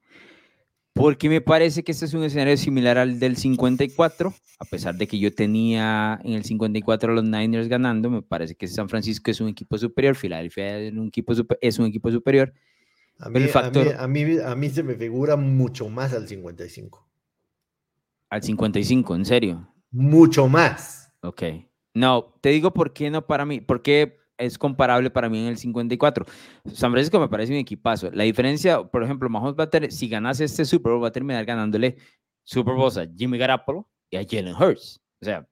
porque 0.97 1.29
me 1.29 1.41
parece 1.41 1.83
que 1.83 1.91
este 1.91 2.05
es 2.05 2.13
un 2.13 2.23
escenario 2.23 2.57
similar 2.57 2.97
al 2.97 3.19
del 3.19 3.37
54, 3.37 4.33
a 4.59 4.65
pesar 4.65 4.95
de 4.95 5.07
que 5.07 5.19
yo 5.19 5.33
tenía 5.33 6.19
en 6.23 6.33
el 6.33 6.43
54 6.43 7.11
a 7.11 7.15
los 7.15 7.23
Niners 7.23 7.67
ganando, 7.67 8.09
me 8.09 8.23
parece 8.23 8.55
que 8.55 8.67
San 8.67 8.89
Francisco 8.89 9.29
es 9.29 9.39
un 9.39 9.47
equipo 9.47 9.77
superior, 9.77 10.15
Filadelfia 10.15 10.79
es 10.79 10.93
un 10.93 11.07
equipo, 11.07 11.33
es 11.61 11.79
un 11.79 11.85
equipo 11.85 12.11
superior. 12.11 12.53
A 13.19 13.29
mí, 13.29 13.39
a, 13.53 14.07
mí, 14.07 14.39
a, 14.43 14.55
mí, 14.55 14.69
se 14.69 14.83
me 14.83 14.95
figura 14.95 15.35
mucho 15.35 15.89
más 15.89 16.13
al 16.13 16.27
55. 16.27 17.07
Al 18.29 18.43
55, 18.43 19.15
¿en 19.15 19.25
serio? 19.25 19.73
Mucho 19.91 20.47
más. 20.47 21.13
Ok. 21.21 21.43
No, 21.93 22.35
te 22.41 22.49
digo 22.49 22.73
por 22.73 22.93
qué 22.93 23.09
no 23.09 23.25
para 23.25 23.45
mí, 23.45 23.59
porque 23.61 24.19
es 24.37 24.57
comparable 24.57 25.09
para 25.09 25.29
mí 25.29 25.39
en 25.39 25.47
el 25.47 25.57
54. 25.57 26.25
San 26.73 26.91
Francisco 26.91 27.19
me 27.19 27.27
parece 27.27 27.53
un 27.53 27.59
equipazo. 27.59 28.11
La 28.11 28.23
diferencia, 28.23 28.83
por 28.83 29.03
ejemplo, 29.03 29.29
Mahomes 29.29 29.55
va 29.59 29.65
a 29.65 29.69
tener, 29.69 29.91
si 29.91 30.07
ganase 30.07 30.43
este 30.45 30.65
Super 30.65 30.93
Bowl, 30.93 31.03
va 31.03 31.09
a 31.09 31.11
terminar 31.11 31.45
ganándole 31.45 31.97
Super 32.43 32.75
Bowl 32.75 32.91
a 32.97 33.07
Jimmy 33.15 33.37
Garoppolo 33.37 33.89
y 34.09 34.17
a 34.17 34.25
Jalen 34.27 34.55
Hurts. 34.55 35.01
O 35.21 35.25
sea, 35.25 35.47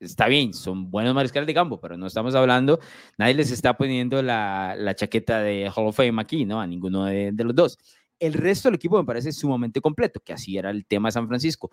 está 0.00 0.28
bien, 0.28 0.52
son 0.52 0.90
buenos 0.90 1.14
mariscales 1.14 1.46
de 1.46 1.54
campo, 1.54 1.80
pero 1.80 1.96
no 1.96 2.06
estamos 2.06 2.34
hablando, 2.34 2.78
nadie 3.16 3.34
les 3.34 3.50
está 3.50 3.76
poniendo 3.76 4.22
la, 4.22 4.74
la 4.76 4.94
chaqueta 4.94 5.40
de 5.40 5.70
Hall 5.74 5.86
of 5.86 5.96
Fame 5.96 6.20
aquí, 6.20 6.44
¿no? 6.44 6.60
A 6.60 6.66
ninguno 6.66 7.06
de, 7.06 7.32
de 7.32 7.44
los 7.44 7.54
dos. 7.54 7.78
El 8.18 8.34
resto 8.34 8.68
del 8.68 8.76
equipo 8.76 8.98
me 8.98 9.04
parece 9.04 9.32
sumamente 9.32 9.80
completo, 9.80 10.20
que 10.20 10.32
así 10.32 10.58
era 10.58 10.70
el 10.70 10.86
tema 10.86 11.08
de 11.08 11.12
San 11.12 11.28
Francisco. 11.28 11.70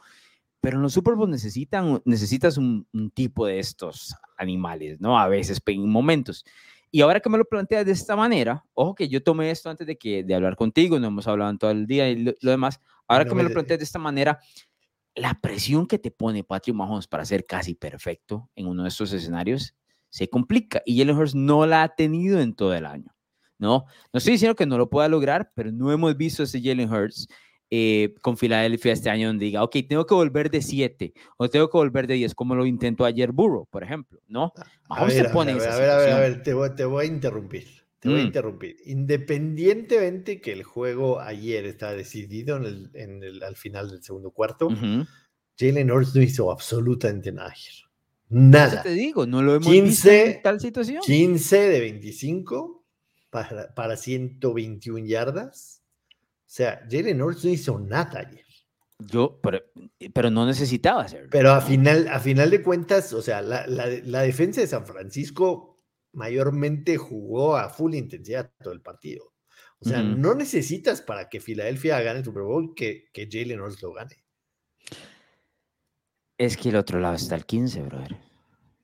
Pero 0.62 0.78
en 0.78 0.84
los 0.84 0.94
Super 0.94 1.16
Bowl 1.16 1.30
necesitan, 1.30 2.02
necesitas 2.06 2.58
un, 2.58 2.88
tipo 3.14 3.46
de 3.46 3.60
estos 3.60 4.16
animales, 4.38 5.00
¿no? 5.00 5.20
A 5.20 5.28
veces, 5.28 5.62
en 5.66 5.90
momentos. 5.90 6.44
Y 6.92 7.02
ahora 7.02 7.20
que 7.20 7.30
me 7.30 7.38
lo 7.38 7.46
planteas 7.46 7.86
de 7.86 7.92
esta 7.92 8.16
manera, 8.16 8.64
ojo 8.74 8.96
que 8.96 9.10
yo 9.10 9.22
tomé 9.22 9.52
esto 9.52 9.70
antes 9.70 9.86
de, 9.86 9.98
que, 9.98 10.24
de 10.24 10.34
hablar 10.34 10.56
contigo, 10.56 11.00
no 11.00 11.08
hemos 11.08 11.28
hablado 11.28 11.52
en 11.52 11.58
todo 11.58 11.72
el 11.72 11.86
día 11.88 12.10
y 12.10 12.24
lo, 12.24 12.34
demás. 12.42 12.80
Ahora 13.08 13.26
que 13.26 13.36
me 13.36 13.44
lo 13.44 13.50
planteas 13.50 13.80
de 13.80 13.84
esta 13.84 14.00
manera, 14.00 14.40
la 15.14 15.40
presión 15.42 15.88
que 15.88 16.00
te 16.00 16.10
pone 16.12 16.44
Patrick 16.44 16.76
Mahomes 16.76 17.08
para 17.08 17.26
ser 17.26 17.46
casi 17.46 17.76
perfecto 17.76 18.50
en 18.56 18.68
uno 18.68 18.84
de 18.84 18.90
estos 18.90 19.12
escenarios 19.14 19.76
se 20.10 20.30
complica. 20.30 20.82
Y 20.86 20.98
Jalen 20.98 21.18
Hurts 21.18 21.36
no 21.36 21.66
la 21.66 21.84
ha 21.84 21.96
tenido 21.96 22.40
en 22.40 22.54
todo 22.54 22.74
el 22.74 22.86
año. 22.86 23.14
No, 23.58 23.86
no 24.14 24.18
estoy 24.18 24.34
diciendo 24.34 24.56
que 24.56 24.66
no 24.66 24.78
lo 24.78 24.90
pueda 24.90 25.08
lograr, 25.08 25.52
pero 25.54 25.72
no 25.72 25.92
hemos 25.92 26.16
visto 26.18 26.44
ese 26.44 26.62
Jalen 26.62 26.92
Hurts 26.92 27.28
eh, 27.78 28.16
con 28.22 28.38
Filadelfia 28.38 28.94
este 28.94 29.10
año 29.10 29.28
donde 29.28 29.44
diga, 29.44 29.62
ok, 29.62 29.76
tengo 29.90 30.06
que 30.06 30.14
volver 30.14 30.50
de 30.50 30.62
7 30.62 31.14
o 31.36 31.50
tengo 31.50 31.70
que 31.70 31.78
volver 31.78 32.08
de 32.08 32.14
10, 32.14 32.34
como 32.34 32.56
lo 32.56 32.66
intentó 32.66 33.04
ayer 33.04 33.34
Burrow, 33.34 33.68
por 33.70 33.84
ejemplo, 33.84 34.22
¿no? 34.30 34.54
A 34.88 35.04
ver, 35.04 35.28
a 35.28 35.34
ver, 35.34 35.60
a 35.60 35.98
ver, 35.98 36.10
a 36.14 36.20
ver, 36.20 36.42
te 36.42 36.54
voy, 36.54 36.70
te 36.74 36.86
voy 36.86 37.06
a 37.06 37.08
interrumpir. 37.10 37.68
Te 38.00 38.08
voy 38.08 38.20
a 38.20 38.24
mm. 38.24 38.28
interrumpir. 38.28 38.78
Independientemente 38.86 40.40
que 40.40 40.54
el 40.54 40.64
juego 40.64 41.20
ayer 41.20 41.66
está 41.66 41.92
decidido 41.92 42.56
en 42.56 42.64
el, 42.64 42.92
en 42.94 43.24
el, 43.24 43.44
al 43.44 43.58
final 43.58 43.90
del 43.90 44.02
segundo 44.02 44.32
cuarto, 44.32 44.70
Jalen 45.60 45.92
Hurts 45.92 46.16
no 46.16 46.22
hizo 46.22 46.52
absolutamente 46.52 47.34
nada. 47.34 47.54
Nada. 48.30 48.84
te 48.84 48.92
digo, 48.92 49.26
no 49.26 49.42
lo 49.42 49.56
hemos 49.56 49.68
15, 49.68 49.84
visto 49.84 50.10
en 50.10 50.42
tal 50.42 50.62
situación. 50.62 51.02
15 51.06 51.60
de 51.60 51.80
25 51.82 52.86
para, 53.30 53.74
para 53.76 53.98
121 53.98 55.06
yardas 55.06 55.82
sea, 56.56 56.82
Jalen 56.90 57.22
Hurts 57.22 57.44
no 57.44 57.52
hizo 57.52 57.80
nada 57.80 58.22
ayer. 58.22 58.46
Yo, 58.98 59.42
pero, 59.42 60.30
no 60.30 60.46
necesitaba 60.46 61.02
hacerlo. 61.02 61.28
Pero 61.30 61.52
a 61.52 61.60
final, 61.60 62.08
a 62.08 62.20
final 62.22 62.50
de 62.50 62.64
cuentas, 62.64 63.12
o 63.12 63.22
sea, 63.22 63.42
la, 63.42 64.22
defensa 64.22 64.62
de 64.62 64.68
San 64.68 64.86
Francisco 64.86 65.76
mayormente 66.14 66.96
jugó 66.96 67.58
a 67.58 67.68
full 67.68 67.94
intensidad 67.94 68.54
todo 68.64 68.74
el 68.74 68.82
partido. 68.82 69.34
O 69.80 69.90
sea, 69.90 70.02
no 70.02 70.34
necesitas 70.34 71.02
para 71.02 71.28
que 71.28 71.42
Filadelfia 71.42 72.00
gane 72.00 72.20
el 72.20 72.26
Super 72.26 72.44
Bowl 72.44 72.74
que, 72.74 73.10
que 73.12 73.28
Jalen 73.30 73.60
Hurts 73.60 73.82
lo 73.84 73.92
gane. 73.92 74.24
Es 76.38 76.56
que 76.56 76.70
el 76.70 76.78
otro 76.78 77.02
lado 77.02 77.16
está 77.16 77.36
el 77.36 77.46
15, 77.46 77.82
brother. 77.82 78.18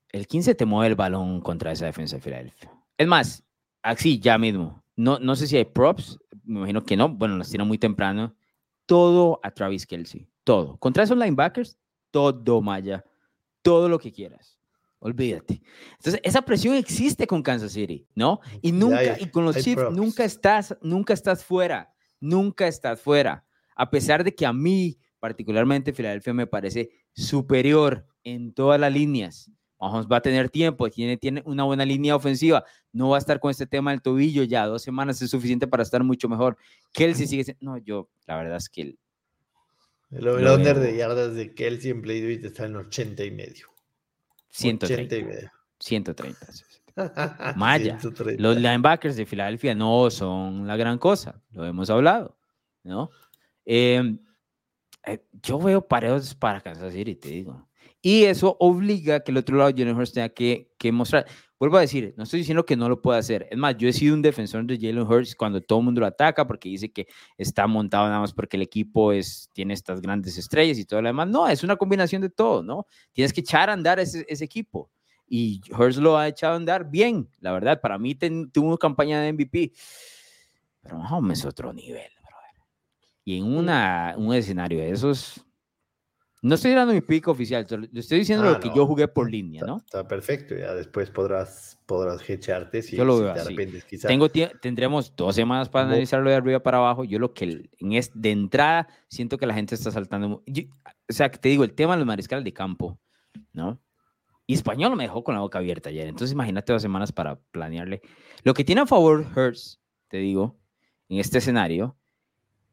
El 0.10 0.28
15 0.28 0.56
te 0.56 0.66
mueve 0.66 0.90
el 0.90 0.96
balón 0.96 1.40
contra 1.40 1.72
esa 1.72 1.86
defensa 1.86 2.18
de 2.18 2.22
Filadelfia. 2.22 2.72
Es 2.98 3.08
más, 3.08 3.44
así 3.82 4.20
ya 4.20 4.38
mismo. 4.38 4.84
No, 4.98 5.20
no 5.20 5.36
sé 5.38 5.48
si 5.48 5.56
hay 5.56 5.66
props, 5.66 6.20
me 6.52 6.60
imagino 6.60 6.84
que 6.84 6.98
no, 6.98 7.10
bueno, 7.10 7.38
las 7.38 7.50
tiene 7.50 7.64
muy 7.64 7.78
temprano, 7.78 8.36
todo 8.86 9.40
a 9.44 9.52
Travis 9.52 9.86
Kelsey, 9.86 10.28
todo. 10.44 10.78
Contra 10.78 11.04
esos 11.04 11.18
linebackers, 11.18 11.78
todo, 12.12 12.62
Maya, 12.62 13.04
todo 13.62 13.88
lo 13.88 13.98
que 13.98 14.12
quieras. 14.12 14.60
Olvídate. 15.00 15.62
Entonces, 15.94 16.22
esa 16.24 16.44
presión 16.44 16.76
existe 16.76 17.26
con 17.26 17.42
Kansas 17.42 17.72
City, 17.72 18.06
¿no? 18.14 18.40
Y 18.62 18.72
nunca, 18.72 19.20
y 19.20 19.28
con 19.30 19.46
los 19.46 19.56
Chiefs, 19.58 19.92
nunca 19.92 20.24
estás, 20.24 20.78
nunca 20.82 21.14
estás 21.14 21.44
fuera, 21.44 21.92
nunca 22.20 22.68
estás 22.68 23.02
fuera. 23.02 23.44
A 23.76 23.90
pesar 23.90 24.24
de 24.24 24.36
que 24.36 24.46
a 24.46 24.54
mí, 24.54 25.00
particularmente, 25.20 25.94
Filadelfia 25.94 26.34
me 26.34 26.46
parece 26.46 26.92
superior 27.14 28.06
en 28.24 28.54
todas 28.54 28.80
las 28.80 28.94
líneas. 28.94 29.50
Mahomes 29.82 30.06
va 30.06 30.18
a 30.18 30.22
tener 30.22 30.50
tiempo, 30.50 30.90
tiene, 30.92 31.18
tiene 31.18 31.42
una 31.44 31.64
buena 31.64 31.84
línea 31.84 32.16
ofensiva, 32.16 32.64
no 32.94 33.10
va 33.10 33.18
a 33.18 33.20
estar 33.20 33.40
con 33.40 33.50
este 33.50 33.66
tema 33.66 33.90
del 33.90 34.02
tobillo 34.04 34.44
ya, 34.44 34.68
dos 34.68 34.84
semanas 34.84 35.20
es 35.24 35.32
suficiente 35.32 35.68
para 35.68 35.82
estar 35.82 36.04
mucho 36.04 36.30
mejor. 36.30 36.56
Kelsey 36.94 37.26
sigue 37.26 37.58
No, 37.60 37.80
yo, 37.80 38.08
la 38.28 38.36
verdad 38.38 38.58
es 38.58 38.70
que... 38.70 38.96
El, 40.12 40.28
over-under 40.28 40.78
de 40.78 40.98
yardas 40.98 41.34
de 41.34 41.56
Kelsey 41.56 41.92
en 41.92 42.02
Play 42.04 42.40
está 42.44 42.66
en 42.66 42.76
80 42.76 43.24
y 43.24 43.32
medio. 43.32 43.68
130. 44.50 45.16
y 45.16 45.24
medio. 45.24 45.52
130. 45.80 46.48
Maya. 47.56 47.98
Los 48.38 48.58
linebackers 48.58 49.16
de 49.16 49.26
Filadelfia 49.26 49.74
no 49.74 50.12
son 50.12 50.68
la 50.68 50.76
gran 50.76 51.00
cosa, 51.00 51.42
lo 51.54 51.66
hemos 51.66 51.90
hablado, 51.90 52.38
¿no? 52.84 53.10
Em, 53.66 54.20
eh, 55.06 55.26
yo 55.42 55.58
veo 55.58 55.88
pareos 55.88 56.36
para 56.36 56.62
Kansas 56.62 56.94
City, 56.94 57.16
te 57.16 57.30
digo. 57.30 57.68
Y 58.02 58.24
eso 58.24 58.58
obliga 58.60 59.18
a 59.18 59.20
que 59.20 59.32
el 59.32 59.38
otro 59.38 59.58
lado 59.58 59.72
Jalen 59.76 59.96
Hurts 59.96 60.14
tenga 60.14 60.30
que, 60.30 60.72
que, 60.78 60.92
mostrar. 60.92 61.28
Vuelvo 61.60 61.78
a 61.78 61.82
decir, 61.82 62.16
no 62.18 62.24
estoy 62.24 62.40
diciendo 62.40 62.66
que 62.66 62.76
no 62.76 62.90
lo 62.90 63.00
pueda 63.00 63.20
hacer. 63.20 63.48
Es 63.52 63.58
más, 63.58 63.78
yo 63.78 63.88
he 63.88 63.94
sido 63.94 64.16
un 64.16 64.24
defensor 64.24 64.66
de 64.66 64.78
Jalen 64.78 65.06
Hurts 65.06 65.36
cuando 65.36 65.62
todo 65.62 65.80
el 65.80 65.86
mundo 65.86 66.02
lo 66.02 66.08
ataca 66.08 66.48
porque 66.48 66.70
dice 66.70 66.92
que 66.92 67.08
está 67.38 67.68
montado 67.68 68.08
nada 68.08 68.20
más 68.20 68.34
porque 68.34 68.58
el 68.58 68.64
equipo 68.64 69.12
es, 69.12 69.50
tiene 69.54 69.76
estas 69.76 70.02
grandes 70.02 70.38
estrellas 70.40 70.80
y 70.80 70.86
todo 70.86 71.02
lo 71.02 71.10
demás. 71.10 71.28
No, 71.28 71.48
es 71.48 71.64
una 71.64 71.76
combinación 71.76 72.24
de 72.24 72.32
todo, 72.32 72.64
¿no? 72.64 72.88
Tienes 73.14 73.32
que 73.34 73.42
echar 73.42 73.70
a 73.70 73.74
andar 73.74 74.00
ese, 74.00 74.26
ese 74.28 74.46
equipo. 74.46 74.90
Y 75.28 75.62
Hurts 75.72 75.98
lo 75.98 76.18
ha 76.18 76.28
echado 76.28 76.54
a 76.54 76.58
andar 76.58 76.90
bien, 76.90 77.30
la 77.40 77.52
verdad. 77.54 77.80
Para 77.80 78.00
mí 78.00 78.16
tuvo 78.16 78.68
una 78.68 78.78
campaña 78.78 79.22
de 79.22 79.32
MVP. 79.32 79.72
Pero 80.82 80.98
Mahomes 80.98 81.40
es 81.40 81.46
otro 81.46 81.72
nivel, 81.72 82.10
brother. 82.18 82.66
Y 83.24 83.38
en 83.38 83.46
una, 83.46 84.16
un 84.18 84.34
escenario 84.34 84.80
de 84.80 84.90
esos, 84.90 85.46
no 86.44 86.56
estoy 86.56 86.72
dando 86.72 86.94
mi 86.94 87.02
pico 87.02 87.32
oficial, 87.32 87.68
le 87.92 88.00
estoy 88.00 88.20
diciendo 88.20 88.44
lo 88.44 88.52
ah, 88.52 88.60
que 88.60 88.72
yo 88.76 88.88
jugué 88.88 89.08
por 89.08 89.30
línea, 89.30 89.64
¿no? 89.64 89.78
Está, 89.78 90.08
perfecto, 90.08 90.56
ya 90.56 90.74
después 90.74 91.12
podrás, 91.12 91.78
podrás 91.86 92.28
echarte 92.28 92.82
si, 92.82 92.96
yo 92.96 93.06
lo 93.06 93.20
veo 93.20 93.36
si 93.36 93.56
te 93.56 93.98
Tengo 94.00 94.28
tendremos 94.30 95.16
dos 95.16 95.36
semanas 95.36 95.70
para 95.70 95.86
analizarlo 95.86 96.32
de 96.32 96.36
arriba 96.36 96.60
para 96.60 96.80
abajo. 96.80 97.04
Yo 97.04 97.20
lo 97.20 97.34
que 97.34 97.70
en 97.80 97.94
es, 97.94 98.10
de 98.16 98.32
entrada 98.32 98.88
siento 99.08 99.38
que 99.38 99.46
la 99.46 99.54
gente 99.54 99.76
está 99.76 99.92
saltando. 99.92 100.44
o 100.44 101.14
sea, 101.14 101.30
que 101.30 101.38
te 101.38 101.50
digo, 101.50 101.64
el 101.64 101.74
tema 101.74 101.94
de 101.94 102.00
los 102.00 102.08
mariscales 102.08 102.44
de 102.44 102.54
campo, 102.54 102.98
¿no? 103.54 103.80
Y 104.48 104.56
Español 104.56 104.96
me 104.96 105.04
dejó 105.04 105.24
con 105.24 105.36
la 105.36 105.42
boca 105.42 105.60
abierta 105.60 105.90
ayer. 105.90 106.08
Entonces 106.08 106.34
imagínate 106.34 106.74
dos 106.74 106.82
semanas 106.82 107.12
para 107.12 107.36
planearle. 107.52 108.02
Lo 108.44 108.56
que 108.56 108.64
tiene 108.64 108.82
a 108.82 108.88
favor 108.88 109.28
Hurts, 109.36 109.80
te 110.08 110.18
digo, 110.18 110.60
en 111.08 111.20
este 111.20 111.38
escenario, 111.38 111.96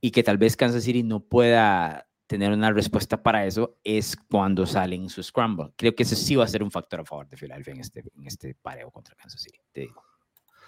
y 0.01 0.11
que 0.11 0.23
tal 0.23 0.39
vez 0.39 0.57
Kansas 0.57 0.85
City 0.85 1.03
no 1.03 1.21
pueda 1.21 2.08
tener 2.29 2.53
una 2.53 2.71
respuesta 2.71 3.21
para 3.21 3.47
eso 3.47 3.79
es 3.83 4.15
cuando 4.15 4.67
salen 4.67 5.09
su 5.09 5.23
scramble. 5.23 5.73
Creo 5.77 5.95
que 5.95 6.03
ese 6.05 6.15
sí 6.15 6.37
va 6.37 6.45
a 6.45 6.49
ser 6.49 6.63
un 6.63 6.71
factor 6.71 7.01
a 7.01 7.05
favor 7.05 7.27
de 7.27 7.37
Philadelphia 7.37 7.73
en 7.73 7.81
este, 7.81 8.01
en 8.01 8.27
este 8.27 8.55
pareo 8.55 8.91
contra 8.91 9.17
Kansas 9.17 9.41
City, 9.41 9.59
te 9.73 9.81
digo. 9.81 10.03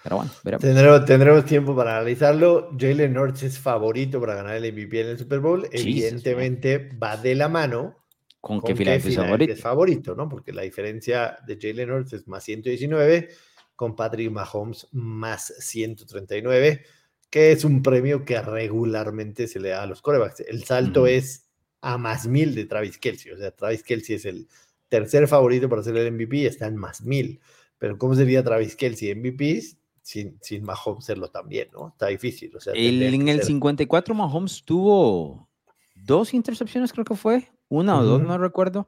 Pero 0.03 0.15
bueno, 0.15 0.31
Tendremos, 0.59 1.05
tendremos 1.05 1.45
tiempo 1.45 1.75
para 1.75 1.97
analizarlo. 1.97 2.71
Jalen 2.77 3.15
Hurts 3.15 3.43
es 3.43 3.59
favorito 3.59 4.19
para 4.19 4.33
ganar 4.33 4.55
el 4.55 4.73
MVP 4.73 5.01
en 5.01 5.07
el 5.09 5.19
Super 5.19 5.39
Bowl. 5.39 5.69
Evidentemente 5.71 6.89
va 7.01 7.15
de 7.15 7.35
la 7.35 7.47
mano 7.47 8.07
con, 8.39 8.61
que 8.61 8.73
Philadelphia, 8.73 9.11
es 9.11 9.15
favorito. 9.17 9.53
es 9.53 9.61
favorito, 9.61 10.15
¿no? 10.15 10.27
Porque 10.27 10.53
la 10.53 10.63
diferencia 10.63 11.37
de 11.45 11.59
Jalen 11.61 11.91
Hurts 11.91 12.13
es 12.13 12.27
más 12.27 12.43
119 12.43 13.29
con 13.75 13.95
Patrick 13.95 14.31
Mahomes 14.31 14.87
más 14.91 15.53
139 15.59 16.83
que 17.31 17.53
es 17.53 17.63
un 17.63 17.81
premio 17.81 18.25
que 18.25 18.39
regularmente 18.41 19.47
se 19.47 19.59
le 19.59 19.69
da 19.69 19.83
a 19.83 19.85
los 19.87 20.01
corebacks. 20.01 20.41
El 20.41 20.65
salto 20.65 21.07
es 21.07 21.50
a 21.81 21.97
más 21.97 22.27
mil 22.27 22.55
de 22.55 22.65
Travis 22.65 22.97
Kelsey. 22.97 23.31
O 23.31 23.37
sea, 23.37 23.51
Travis 23.51 23.83
Kelsey 23.83 24.15
es 24.15 24.25
el 24.25 24.47
tercer 24.87 25.27
favorito 25.27 25.67
para 25.67 25.83
ser 25.83 25.97
el 25.97 26.11
MVP, 26.11 26.45
está 26.45 26.67
en 26.67 26.77
más 26.77 27.01
mil. 27.01 27.39
Pero 27.77 27.97
¿cómo 27.97 28.15
sería 28.15 28.43
Travis 28.43 28.75
Kelsey 28.75 29.15
MVP 29.15 29.61
sin, 30.01 30.37
sin 30.41 30.63
Mahomes 30.63 31.05
serlo 31.05 31.29
también, 31.29 31.69
no? 31.73 31.89
Está 31.89 32.07
difícil. 32.07 32.55
O 32.55 32.59
sea, 32.59 32.73
en 32.75 33.27
el 33.27 33.41
54 33.41 34.13
Mahomes 34.13 34.63
tuvo 34.63 35.49
dos 35.95 36.33
intercepciones, 36.33 36.93
creo 36.93 37.05
que 37.05 37.15
fue, 37.15 37.49
una 37.69 37.99
o 37.99 38.03
dos, 38.03 38.21
no 38.21 38.37
recuerdo. 38.37 38.87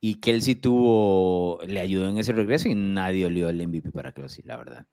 Y 0.00 0.14
Kelsey 0.14 0.54
tuvo, 0.54 1.60
le 1.66 1.80
ayudó 1.80 2.08
en 2.08 2.16
ese 2.16 2.32
regreso 2.32 2.68
y 2.68 2.74
nadie 2.74 3.26
olió 3.26 3.50
el 3.50 3.66
MVP 3.66 3.90
para 3.90 4.14
sí, 4.28 4.42
la 4.44 4.56
verdad. 4.56 4.86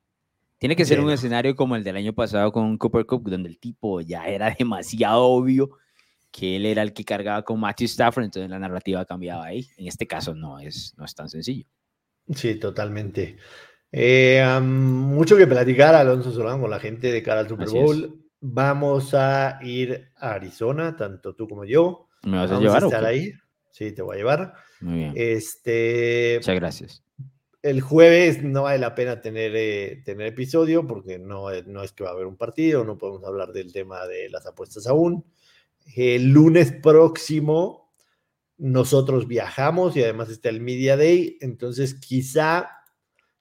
Tiene 0.58 0.76
que 0.76 0.86
ser 0.86 1.00
un 1.00 1.12
escenario 1.12 1.56
como 1.56 1.76
el 1.76 1.84
del 1.84 1.96
año 1.96 2.14
pasado 2.14 2.52
con 2.52 2.78
Cooper 2.78 3.06
Cup, 3.06 3.30
donde 3.30 3.48
el 3.48 3.60
tipo 3.60 4.02
ya 4.02 4.28
era 4.28 4.54
demasiado 4.58 5.24
obvio 5.24 5.78
que 6.32 6.56
él 6.56 6.66
era 6.66 6.82
el 6.82 6.94
que 6.94 7.04
cargaba 7.04 7.44
con 7.44 7.60
Matthew 7.60 7.86
Stafford, 7.86 8.26
entonces 8.26 8.50
la 8.50 8.60
narrativa 8.60 9.06
cambiaba 9.06 9.46
ahí. 9.46 9.68
En 9.78 9.88
este 9.88 10.08
caso 10.08 10.34
no 10.36 10.60
es, 10.60 10.94
no 10.98 11.06
es 11.06 11.16
tan 11.16 11.30
sencillo. 11.30 11.66
Sí, 12.34 12.56
totalmente. 12.56 13.38
Eh, 13.92 14.46
mucho 14.62 15.38
que 15.38 15.48
platicar, 15.48 15.96
Alonso 15.96 16.32
Solán, 16.32 16.60
con 16.60 16.70
la 16.70 16.80
gente 16.80 17.12
de 17.12 17.24
cara 17.24 17.42
al 17.42 17.48
Super 17.48 17.70
Bowl. 17.70 18.24
Vamos 18.40 19.14
a 19.14 19.60
ir 19.64 20.12
a 20.18 20.34
Arizona, 20.34 20.96
tanto 20.96 21.34
tú 21.36 21.48
como 21.48 21.66
yo. 21.66 22.08
¿Me 22.24 22.38
vas 22.38 22.52
a 22.52 22.60
llevar? 22.60 22.84
A 22.84 22.86
estar 22.86 23.06
ahí. 23.06 23.34
Sí, 23.72 23.92
te 23.94 24.02
voy 24.02 24.16
a 24.16 24.18
llevar. 24.20 24.54
Muy 24.82 24.96
bien. 24.96 25.14
Este, 25.16 26.36
Muchas 26.38 26.56
gracias. 26.56 27.04
El 27.64 27.82
jueves 27.82 28.44
no 28.44 28.64
vale 28.64 28.80
la 28.80 28.94
pena 28.94 29.22
tener, 29.22 29.54
eh, 29.56 30.02
tener 30.06 30.28
episodio 30.28 30.86
porque 30.86 31.18
no, 31.18 31.50
no 31.66 31.84
es 31.84 31.92
que 31.92 32.04
va 32.04 32.12
a 32.12 32.14
haber 32.14 32.28
un 32.28 32.38
partido, 32.38 32.84
no 32.84 32.98
podemos 32.98 33.24
hablar 33.26 33.52
del 33.52 33.74
tema 33.74 34.06
de 34.06 34.30
las 34.30 34.46
apuestas 34.46 34.86
aún. 34.88 35.26
El 35.96 36.30
lunes 36.30 36.72
próximo 36.72 37.94
nosotros 38.58 39.28
viajamos 39.28 39.96
y 39.96 40.04
además 40.04 40.30
está 40.30 40.50
el 40.50 40.62
Media 40.62 40.98
Day, 40.98 41.38
entonces 41.42 41.94
quizá, 41.94 42.70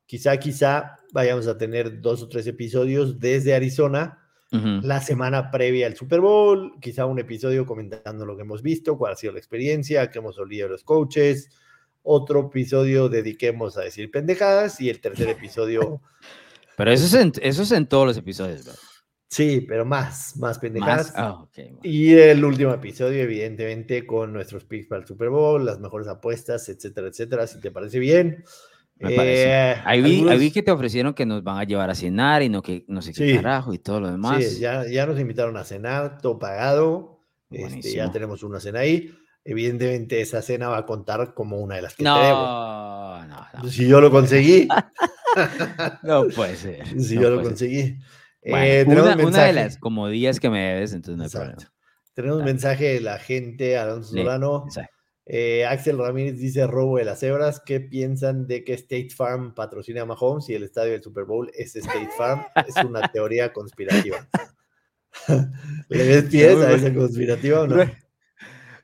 quizá, 0.04 0.36
quizá 0.38 0.96
vayamos 1.12 1.46
a 1.46 1.56
tener 1.56 2.00
dos 2.00 2.22
o 2.22 2.28
tres 2.28 2.46
episodios 2.46 3.18
desde 3.18 3.54
Arizona 3.54 4.22
la 4.52 5.02
semana 5.02 5.50
previa 5.50 5.86
al 5.86 5.96
Super 5.96 6.20
Bowl, 6.20 6.78
quizá 6.80 7.04
un 7.04 7.18
episodio 7.18 7.66
comentando 7.66 8.24
lo 8.24 8.36
que 8.36 8.42
hemos 8.42 8.62
visto, 8.62 8.96
cuál 8.96 9.12
ha 9.12 9.16
sido 9.16 9.34
la 9.34 9.38
experiencia, 9.38 10.10
qué 10.10 10.18
hemos 10.18 10.38
olido 10.38 10.68
los 10.68 10.82
coaches, 10.82 11.50
otro 12.02 12.46
episodio 12.46 13.10
dediquemos 13.10 13.76
a 13.76 13.82
decir 13.82 14.10
pendejadas 14.10 14.80
y 14.80 14.88
el 14.88 15.00
tercer 15.00 15.28
episodio... 15.28 16.00
Pero 16.76 16.90
eso 16.92 17.06
es 17.06 17.14
en, 17.14 17.32
eso 17.42 17.62
es 17.64 17.72
en 17.72 17.86
todos 17.86 18.06
los 18.06 18.16
episodios, 18.16 18.64
¿verdad? 18.64 18.80
Sí, 19.28 19.60
pero 19.68 19.84
más, 19.84 20.36
más 20.36 20.58
pendejadas. 20.58 21.12
Ah, 21.16 21.44
y 21.82 22.14
el 22.14 22.44
último 22.44 22.72
episodio, 22.72 23.22
evidentemente, 23.22 24.06
con 24.06 24.32
nuestros 24.32 24.64
picks 24.64 24.86
para 24.86 25.02
el 25.02 25.06
Super 25.06 25.30
Bowl, 25.30 25.64
las 25.64 25.80
mejores 25.80 26.06
apuestas, 26.06 26.68
etcétera, 26.68 27.08
etcétera, 27.08 27.46
si 27.46 27.60
te 27.60 27.70
parece 27.70 27.98
bien. 27.98 28.44
Me 28.98 29.10
parece. 29.10 29.44
Eh, 29.48 29.74
ahí, 29.84 30.00
vi, 30.38 30.50
que 30.50 30.62
te 30.62 30.70
ofrecieron 30.70 31.12
que 31.12 31.26
nos 31.26 31.42
van 31.42 31.58
a 31.58 31.64
llevar 31.64 31.90
a 31.90 31.94
cenar 31.94 32.42
y 32.42 32.48
no 32.48 32.62
que 32.62 32.84
no 32.88 33.02
sé 33.02 33.12
qué 33.12 33.36
carajo 33.36 33.74
y 33.74 33.78
todo 33.78 34.00
lo 34.00 34.10
demás. 34.10 34.42
Sí, 34.42 34.60
ya, 34.60 34.86
ya 34.86 35.06
nos 35.06 35.20
invitaron 35.20 35.56
a 35.56 35.64
cenar, 35.64 36.18
todo 36.18 36.38
pagado. 36.38 37.20
Este, 37.50 37.92
ya 37.92 38.10
tenemos 38.10 38.42
una 38.42 38.60
cena 38.60 38.80
ahí. 38.80 39.12
Evidentemente, 39.44 40.20
esa 40.20 40.40
cena 40.42 40.68
va 40.68 40.78
a 40.78 40.86
contar 40.86 41.34
como 41.34 41.58
una 41.58 41.76
de 41.76 41.82
las 41.82 41.94
que 41.94 42.02
no, 42.02 42.14
tenemos. 42.16 43.28
No, 43.28 43.62
no, 43.62 43.70
Si 43.70 43.86
yo 43.86 44.00
lo 44.00 44.10
conseguí. 44.10 44.66
no 46.02 46.26
puede 46.28 46.56
ser. 46.56 47.00
Si 47.00 47.14
yo 47.14 47.30
lo 47.30 47.42
conseguí. 47.42 47.98
Eh, 48.48 48.84
una, 48.86 49.16
de 49.46 49.52
las 49.52 49.76
comodías 49.76 50.38
que 50.38 50.48
me 50.48 50.60
debes, 50.60 50.92
entonces 50.92 51.18
no 51.18 51.24
hay 51.24 51.30
problema. 51.30 51.72
Tenemos 52.14 52.38
un 52.38 52.44
mensaje 52.44 52.94
de 52.94 53.00
la 53.00 53.18
gente, 53.18 53.76
Alonso 53.76 54.12
Solano. 54.12 54.66
Eh, 55.28 55.66
Axel 55.66 55.98
Ramírez 55.98 56.38
dice 56.38 56.64
robo 56.68 56.98
de 56.98 57.04
las 57.04 57.18
cebras. 57.18 57.60
¿Qué 57.66 57.80
piensan 57.80 58.46
de 58.46 58.62
que 58.62 58.74
State 58.74 59.10
Farm 59.10 59.52
patrocina 59.52 60.02
a 60.02 60.04
Mahomes 60.04 60.48
y 60.48 60.54
el 60.54 60.62
estadio 60.62 60.92
del 60.92 61.02
Super 61.02 61.24
Bowl 61.24 61.50
es 61.54 61.74
State 61.74 62.10
Farm? 62.16 62.44
es 62.66 62.76
una 62.84 63.00
teoría 63.12 63.52
conspirativa. 63.52 64.18
¿Le 65.88 66.06
ves 66.06 66.24
pies 66.30 66.56
a 66.58 66.72
esa 66.72 66.94
conspirativa 66.94 67.62
o 67.62 67.66
no? 67.66 67.84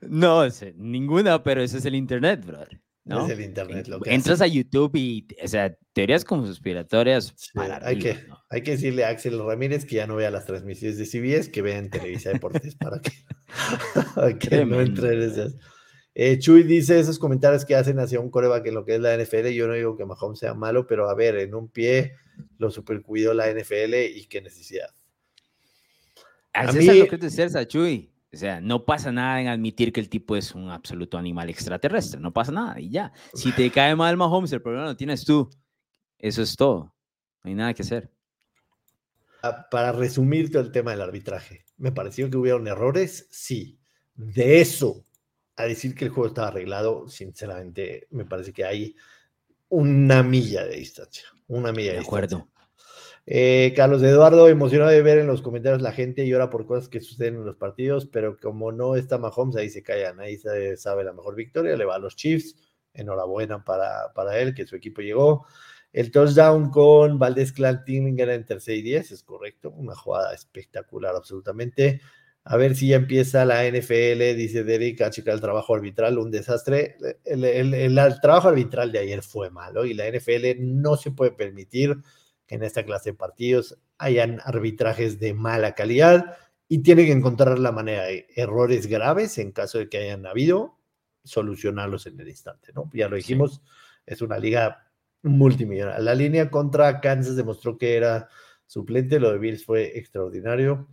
No, 0.00 0.42
ninguna, 0.74 1.40
pero 1.40 1.62
ese 1.62 1.78
es 1.78 1.84
el 1.84 1.94
internet, 1.94 2.44
brother. 2.44 2.80
¿No? 3.04 3.26
Es 3.26 3.32
el 3.32 3.40
internet 3.40 3.88
lo 3.88 4.00
que 4.00 4.14
Entras 4.14 4.40
a 4.40 4.46
YouTube 4.46 4.92
y, 4.94 5.26
o 5.42 5.48
sea, 5.48 5.74
teorías 5.92 6.24
conspiratorias 6.24 7.34
para 7.54 7.86
hay 7.86 7.98
que 7.98 8.16
Hay 8.48 8.62
que 8.62 8.72
decirle 8.72 9.04
a 9.04 9.08
Axel 9.08 9.38
Ramírez 9.44 9.84
que 9.84 9.96
ya 9.96 10.06
no 10.06 10.16
vea 10.16 10.30
las 10.30 10.46
transmisiones 10.46 10.98
de 10.98 11.06
CBS, 11.06 11.50
que 11.50 11.62
vea 11.62 11.78
en 11.78 11.90
Televisa 11.90 12.30
Deportes 12.30 12.76
para 12.76 13.00
que, 13.00 13.12
que 14.38 14.64
no 14.64 14.80
entre 14.80 15.14
en 15.14 15.22
esas. 15.22 15.56
Eh, 16.14 16.38
Chuy 16.38 16.62
dice 16.62 17.00
esos 17.00 17.18
comentarios 17.18 17.64
que 17.64 17.74
hacen 17.74 17.98
hacia 17.98 18.20
un 18.20 18.30
coreback 18.30 18.66
en 18.66 18.74
lo 18.74 18.84
que 18.84 18.96
es 18.96 19.00
la 19.00 19.16
NFL. 19.16 19.48
Yo 19.48 19.66
no 19.66 19.74
digo 19.74 19.96
que 19.96 20.04
Mahomes 20.04 20.38
sea 20.38 20.54
malo, 20.54 20.86
pero 20.86 21.08
a 21.08 21.14
ver, 21.14 21.36
en 21.36 21.54
un 21.54 21.68
pie 21.68 22.12
lo 22.58 22.70
supercuidó 22.70 23.32
la 23.32 23.50
NFL 23.50 23.94
y 24.14 24.26
qué 24.26 24.42
necesidad. 24.42 24.90
A 26.52 26.70
mí, 26.70 26.86
es 26.86 26.96
lo 26.96 27.08
que 27.08 27.18
te 27.18 27.66
Chuy. 27.66 28.11
O 28.32 28.36
sea, 28.36 28.60
no 28.60 28.84
pasa 28.86 29.12
nada 29.12 29.40
en 29.42 29.48
admitir 29.48 29.92
que 29.92 30.00
el 30.00 30.08
tipo 30.08 30.36
es 30.36 30.54
un 30.54 30.70
absoluto 30.70 31.18
animal 31.18 31.50
extraterrestre, 31.50 32.18
no 32.18 32.32
pasa 32.32 32.50
nada 32.50 32.80
y 32.80 32.88
ya. 32.88 33.12
Si 33.34 33.52
te 33.52 33.70
cae 33.70 33.94
mal 33.94 34.16
Mahomes, 34.16 34.52
el 34.52 34.62
problema 34.62 34.86
lo 34.86 34.96
tienes 34.96 35.24
tú. 35.24 35.50
Eso 36.18 36.40
es 36.40 36.56
todo. 36.56 36.94
No 37.42 37.48
hay 37.50 37.54
nada 37.54 37.74
que 37.74 37.82
hacer. 37.82 38.10
Ah, 39.42 39.66
para 39.70 39.92
resumir 39.92 40.50
todo 40.50 40.62
el 40.62 40.72
tema 40.72 40.92
del 40.92 41.02
arbitraje, 41.02 41.66
¿me 41.76 41.92
pareció 41.92 42.30
que 42.30 42.36
hubieron 42.38 42.66
errores? 42.68 43.28
Sí. 43.30 43.78
De 44.14 44.60
eso 44.60 45.04
a 45.56 45.64
decir 45.64 45.94
que 45.94 46.06
el 46.06 46.10
juego 46.10 46.28
estaba 46.28 46.48
arreglado, 46.48 47.08
sinceramente, 47.08 48.06
me 48.10 48.24
parece 48.24 48.52
que 48.52 48.64
hay 48.64 48.96
una 49.68 50.22
milla 50.22 50.64
de 50.64 50.76
distancia. 50.76 51.24
Una 51.48 51.72
milla 51.72 51.90
de, 51.90 51.98
De 51.98 52.04
acuerdo. 52.04 52.48
Eh, 53.24 53.72
Carlos 53.76 54.02
Eduardo, 54.02 54.48
emocionado 54.48 54.90
de 54.90 55.00
ver 55.02 55.18
en 55.18 55.28
los 55.28 55.42
comentarios 55.42 55.80
la 55.80 55.92
gente 55.92 56.26
llora 56.26 56.50
por 56.50 56.66
cosas 56.66 56.88
que 56.88 57.00
suceden 57.00 57.36
en 57.36 57.44
los 57.44 57.56
partidos, 57.56 58.06
pero 58.06 58.36
como 58.38 58.72
no 58.72 58.96
está 58.96 59.16
Mahomes, 59.18 59.54
ahí 59.56 59.70
se 59.70 59.82
callan, 59.82 60.18
ahí 60.20 60.36
se 60.38 60.76
sabe 60.76 61.04
la 61.04 61.12
mejor 61.12 61.36
victoria, 61.36 61.76
le 61.76 61.84
va 61.84 61.94
a 61.96 61.98
los 62.00 62.16
Chiefs, 62.16 62.56
enhorabuena 62.94 63.64
para, 63.64 64.12
para 64.14 64.38
él, 64.40 64.54
que 64.54 64.66
su 64.66 64.74
equipo 64.76 65.02
llegó. 65.02 65.46
El 65.92 66.10
touchdown 66.10 66.70
con 66.70 67.18
Valdés 67.18 67.52
Clanting 67.52 68.18
era 68.18 68.34
en 68.34 68.44
tercer 68.44 68.76
y 68.78 68.82
10, 68.82 69.12
es 69.12 69.22
correcto, 69.22 69.70
una 69.70 69.94
jugada 69.94 70.34
espectacular 70.34 71.14
absolutamente. 71.14 72.00
A 72.44 72.56
ver 72.56 72.74
si 72.74 72.88
ya 72.88 72.96
empieza 72.96 73.44
la 73.44 73.64
NFL, 73.66 74.34
dice 74.34 74.64
Derek, 74.64 75.00
a 75.02 75.10
checar 75.10 75.34
el 75.34 75.40
trabajo 75.40 75.74
arbitral, 75.76 76.18
un 76.18 76.30
desastre. 76.32 76.96
El, 77.24 77.44
el- 77.44 77.74
el- 77.74 78.20
trabajo 78.20 78.48
arbitral 78.48 78.90
de 78.90 78.98
ayer 78.98 79.22
fue 79.22 79.48
malo 79.50 79.84
y 79.84 79.94
la 79.94 80.06
NFL 80.08 80.56
no 80.60 80.96
se 80.96 81.12
puede 81.12 81.30
permitir 81.32 81.96
en 82.52 82.62
esta 82.62 82.84
clase 82.84 83.10
de 83.10 83.16
partidos 83.16 83.78
hayan 83.96 84.40
arbitrajes 84.44 85.18
de 85.18 85.32
mala 85.32 85.74
calidad 85.74 86.36
y 86.68 86.82
tiene 86.82 87.06
que 87.06 87.12
encontrar 87.12 87.58
la 87.58 87.72
manera 87.72 88.04
de 88.04 88.26
errores 88.36 88.86
graves 88.86 89.38
en 89.38 89.52
caso 89.52 89.78
de 89.78 89.88
que 89.88 89.98
hayan 89.98 90.26
habido, 90.26 90.78
solucionarlos 91.24 92.06
en 92.06 92.20
el 92.20 92.28
instante, 92.28 92.72
¿no? 92.74 92.90
Ya 92.92 93.08
lo 93.08 93.16
dijimos, 93.16 93.62
es 94.04 94.20
una 94.20 94.38
liga 94.38 94.90
multimillonaria. 95.22 96.00
La 96.00 96.14
línea 96.14 96.50
contra 96.50 97.00
Kansas 97.00 97.36
demostró 97.36 97.78
que 97.78 97.96
era 97.96 98.28
suplente, 98.66 99.18
lo 99.18 99.32
de 99.32 99.38
Bills 99.38 99.64
fue 99.64 99.98
extraordinario. 99.98 100.88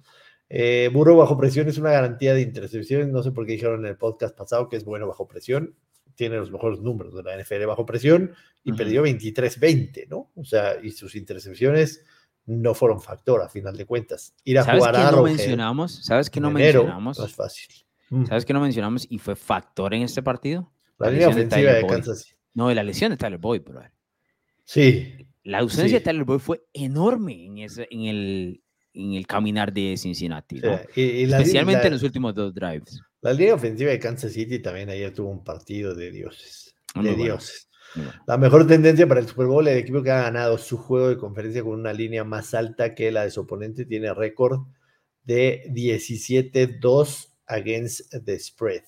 Eh, 0.48 0.90
Burro 0.94 1.18
bajo 1.18 1.38
presión 1.38 1.68
es 1.68 1.78
una 1.78 1.92
garantía 1.92 2.34
de 2.34 2.42
intercepciones. 2.42 3.08
No 3.10 3.22
sé 3.22 3.32
por 3.32 3.46
qué 3.46 3.54
dijeron 3.54 3.82
en 3.82 3.88
el 3.88 3.98
podcast 3.98 4.36
pasado 4.38 4.70
que 4.70 4.78
es 4.78 4.86
bueno 4.86 5.08
bajo 5.08 5.28
presión. 5.28 5.76
Tiene 6.20 6.36
los 6.36 6.52
mejores 6.52 6.82
números 6.82 7.16
de 7.16 7.24
la 7.24 7.42
NFL 7.42 7.66
bajo 7.66 7.86
presión 7.86 8.34
y 8.62 8.74
perdió 8.74 9.04
23-20, 9.06 10.08
¿no? 10.10 10.32
O 10.36 10.44
sea, 10.44 10.76
y 10.84 10.92
sus 10.92 11.16
intercepciones 11.16 12.04
no 12.46 12.74
fueron 12.74 13.00
factor 13.00 13.42
a 13.42 13.48
final 13.48 13.78
de 13.78 13.86
cuentas. 13.86 14.36
Ir 14.44 14.60
a 14.60 14.64
¿Sabes 14.64 14.80
jugar 14.80 14.96
qué 14.96 15.02
a 15.02 15.12
no 15.12 15.24
mencionamos? 15.24 16.04
¿Sabes 16.04 16.30
qué 16.30 16.40
en 16.40 16.44
no 16.44 16.50
enero 16.50 16.80
mencionamos? 16.82 17.18
no 17.20 17.26
es 17.26 17.34
fácil. 17.36 17.68
Mm. 18.10 18.26
¿Sabes 18.26 18.44
qué 18.46 18.52
no 18.52 18.60
mencionamos 18.60 19.08
y 19.10 19.18
fue 19.18 19.38
factor 19.38 19.94
en 19.94 20.02
este 20.02 20.22
partido? 20.22 20.70
La 20.98 21.10
línea 21.10 21.28
de 21.30 21.34
ofensiva 21.34 21.72
de. 21.72 21.88
Kansas 21.88 22.24
City. 22.24 22.36
No, 22.54 22.74
la 22.74 22.84
lesión 22.84 23.12
de 23.12 23.18
Tyler 23.18 23.40
Boyd, 23.40 23.62
bro. 23.62 23.82
Sí, 24.66 25.26
La 25.44 25.60
ausencia 25.60 25.88
Sí. 25.88 25.94
de 25.94 26.02
Tyler 26.02 26.26
Boyd 26.26 26.40
fue 26.40 26.62
enorme 26.74 27.46
en, 27.46 27.60
ese, 27.60 27.88
en, 27.90 28.02
el, 28.04 28.62
en 28.94 29.14
el 29.14 29.26
caminar 29.26 29.72
de 29.72 29.96
Cincinnati, 29.98 30.60
sí, 30.60 30.66
¿no? 30.66 30.80
y- 30.96 31.02
y 31.02 31.26
la- 31.28 31.38
especialmente 31.38 31.82
la- 31.84 31.88
en 31.88 31.94
los 31.94 32.04
últimos 32.04 32.36
dos 32.36 32.54
drives. 32.54 33.02
La 33.22 33.34
línea 33.34 33.56
ofensiva 33.56 33.92
de 33.92 34.00
Kansas 34.00 34.34
City 34.34 34.60
también 34.60 34.90
ayer 34.90 35.14
tuvo 35.14 35.30
un 35.30 35.44
partido 35.44 35.94
de 35.94 36.12
dioses. 36.12 36.76
De 36.96 37.16
dioses. 37.16 37.70
Bueno. 37.96 38.12
La 38.28 38.38
mejor 38.38 38.68
tendencia 38.68 39.08
para 39.08 39.20
el 39.20 39.28
Super 39.28 39.48
Bowl, 39.48 39.68
el 39.68 39.78
equipo 39.78 40.02
que 40.02 40.12
ha 40.12 40.24
ganado 40.24 40.58
su 40.58 40.78
juego 40.78 41.10
de 41.10 41.18
conferencia 41.18 41.64
con 41.64 41.74
una 41.74 41.92
línea 41.92 42.24
más 42.24 42.54
alta 42.54 42.96
que 42.96 43.12
la 43.12 43.24
de 43.24 43.32
su 43.32 43.42
oponente 43.42 43.86
tiene 43.86 44.14
récord 44.14 44.68
de 45.24 45.64
17-2 45.74 47.30
against 47.48 48.14
the 48.26 48.40
spread. 48.40 48.84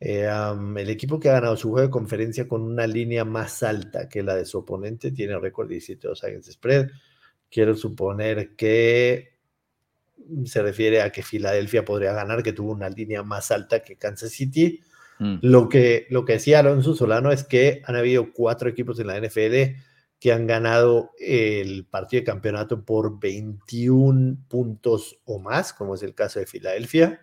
Eh, 0.00 0.28
um, 0.28 0.76
el 0.76 0.90
equipo 0.90 1.20
que 1.20 1.28
ha 1.28 1.34
ganado 1.34 1.56
su 1.56 1.70
juego 1.70 1.86
de 1.86 1.90
conferencia 1.90 2.48
con 2.48 2.62
una 2.62 2.86
línea 2.86 3.24
más 3.24 3.62
alta 3.62 4.08
que 4.08 4.22
la 4.22 4.34
de 4.34 4.44
su 4.44 4.58
oponente 4.58 5.12
tiene 5.12 5.38
récord 5.38 5.68
de 5.68 5.76
17-2 5.76 6.24
against 6.24 6.46
the 6.46 6.52
spread. 6.52 6.90
Quiero 7.50 7.74
suponer 7.74 8.56
que 8.56 9.33
se 10.44 10.62
refiere 10.62 11.02
a 11.02 11.10
que 11.10 11.22
Filadelfia 11.22 11.84
podría 11.84 12.12
ganar, 12.12 12.42
que 12.42 12.52
tuvo 12.52 12.72
una 12.72 12.88
línea 12.88 13.22
más 13.22 13.50
alta 13.50 13.80
que 13.82 13.96
Kansas 13.96 14.32
City. 14.32 14.80
Mm. 15.18 15.36
Lo 15.42 15.68
que, 15.68 16.06
lo 16.10 16.24
que 16.24 16.34
decía 16.34 16.60
Alonso 16.60 16.94
Solano 16.94 17.30
es 17.30 17.44
que 17.44 17.82
han 17.84 17.96
habido 17.96 18.32
cuatro 18.32 18.68
equipos 18.68 18.98
en 18.98 19.08
la 19.08 19.20
NFL 19.20 19.78
que 20.18 20.32
han 20.32 20.46
ganado 20.46 21.10
el 21.18 21.84
partido 21.84 22.22
de 22.22 22.24
campeonato 22.24 22.84
por 22.84 23.20
21 23.20 24.38
puntos 24.48 25.18
o 25.24 25.38
más, 25.38 25.74
como 25.74 25.94
es 25.94 26.02
el 26.02 26.14
caso 26.14 26.40
de 26.40 26.46
Filadelfia, 26.46 27.20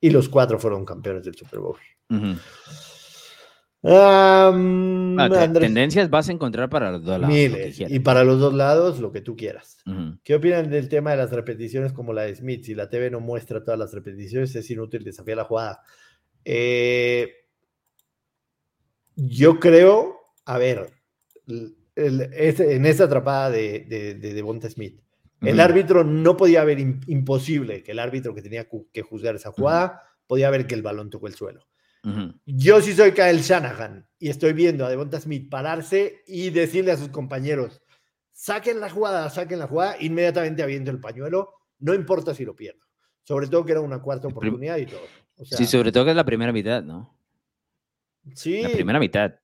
y 0.00 0.10
los 0.10 0.28
cuatro 0.28 0.58
fueron 0.58 0.84
campeones 0.84 1.24
del 1.24 1.34
Super 1.34 1.60
Bowl. 1.60 1.78
Ah, 3.84 4.52
tendencias 5.60 6.08
vas 6.08 6.28
a 6.28 6.32
encontrar 6.32 6.68
para 6.70 6.92
los 6.92 7.02
dos 7.04 7.18
lados. 7.20 7.34
miles. 7.34 7.76
Y 7.90 7.98
para 8.00 8.22
los 8.24 8.38
dos 8.38 8.54
lados, 8.54 9.00
lo 9.00 9.10
que 9.12 9.20
tú 9.20 9.36
quieras. 9.36 9.78
¿Qué 10.22 10.34
opinan 10.36 10.70
del 10.70 10.88
tema 10.88 11.10
de 11.10 11.16
las 11.16 11.30
repeticiones 11.32 11.92
como 11.92 12.12
la 12.12 12.22
de 12.22 12.34
Smith? 12.36 12.64
Si 12.64 12.74
la 12.74 12.88
TV 12.88 13.10
no 13.10 13.20
muestra 13.20 13.64
todas 13.64 13.78
las 13.78 13.92
repeticiones, 13.92 14.54
es 14.54 14.70
inútil 14.70 15.02
desafiar 15.04 15.36
la 15.38 15.44
jugada. 15.44 15.80
Eh, 16.44 17.32
yo 19.16 19.58
creo, 19.60 20.16
a 20.44 20.58
ver, 20.58 20.90
el- 21.46 21.76
el- 21.96 22.30
ese- 22.34 22.74
en 22.74 22.86
esa 22.86 23.04
atrapada 23.04 23.50
de, 23.50 23.80
de, 23.80 24.14
de 24.14 24.34
Devonta 24.34 24.70
Smith, 24.70 25.00
el 25.40 25.58
árbitro 25.58 26.04
no 26.04 26.36
podía 26.36 26.62
ver 26.62 26.78
im- 26.78 27.00
imposible 27.08 27.82
que 27.82 27.90
el 27.90 27.98
árbitro 27.98 28.32
que 28.32 28.42
tenía 28.42 28.68
que 28.92 29.02
juzgar 29.02 29.34
esa 29.34 29.50
jugada 29.50 30.02
podía 30.28 30.48
ver 30.50 30.68
que 30.68 30.76
el 30.76 30.82
balón 30.82 31.10
tocó 31.10 31.26
el 31.26 31.34
suelo. 31.34 31.66
Yo 32.46 32.80
sí 32.80 32.94
soy 32.94 33.12
Kyle 33.12 33.40
Shanahan 33.40 34.06
y 34.18 34.28
estoy 34.28 34.52
viendo 34.52 34.84
a 34.84 34.90
Devonta 34.90 35.20
Smith 35.20 35.48
pararse 35.48 36.22
y 36.26 36.50
decirle 36.50 36.92
a 36.92 36.96
sus 36.96 37.08
compañeros, 37.08 37.80
saquen 38.32 38.80
la 38.80 38.90
jugada, 38.90 39.30
saquen 39.30 39.60
la 39.60 39.68
jugada, 39.68 39.96
inmediatamente 40.00 40.62
aviento 40.62 40.90
el 40.90 41.00
pañuelo, 41.00 41.54
no 41.78 41.94
importa 41.94 42.34
si 42.34 42.44
lo 42.44 42.56
pierdo. 42.56 42.80
Sobre 43.22 43.46
todo 43.46 43.64
que 43.64 43.72
era 43.72 43.80
una 43.80 44.00
cuarta 44.02 44.28
oportunidad 44.28 44.78
y 44.78 44.86
todo. 44.86 45.02
O 45.36 45.44
sea, 45.44 45.58
Sí, 45.58 45.66
sobre 45.66 45.92
todo 45.92 46.04
que 46.04 46.10
es 46.10 46.16
la 46.16 46.24
primera 46.24 46.52
mitad, 46.52 46.82
¿no? 46.82 47.16
sí, 48.34 48.62
La 48.62 48.70
primera 48.70 48.98
mitad 48.98 49.34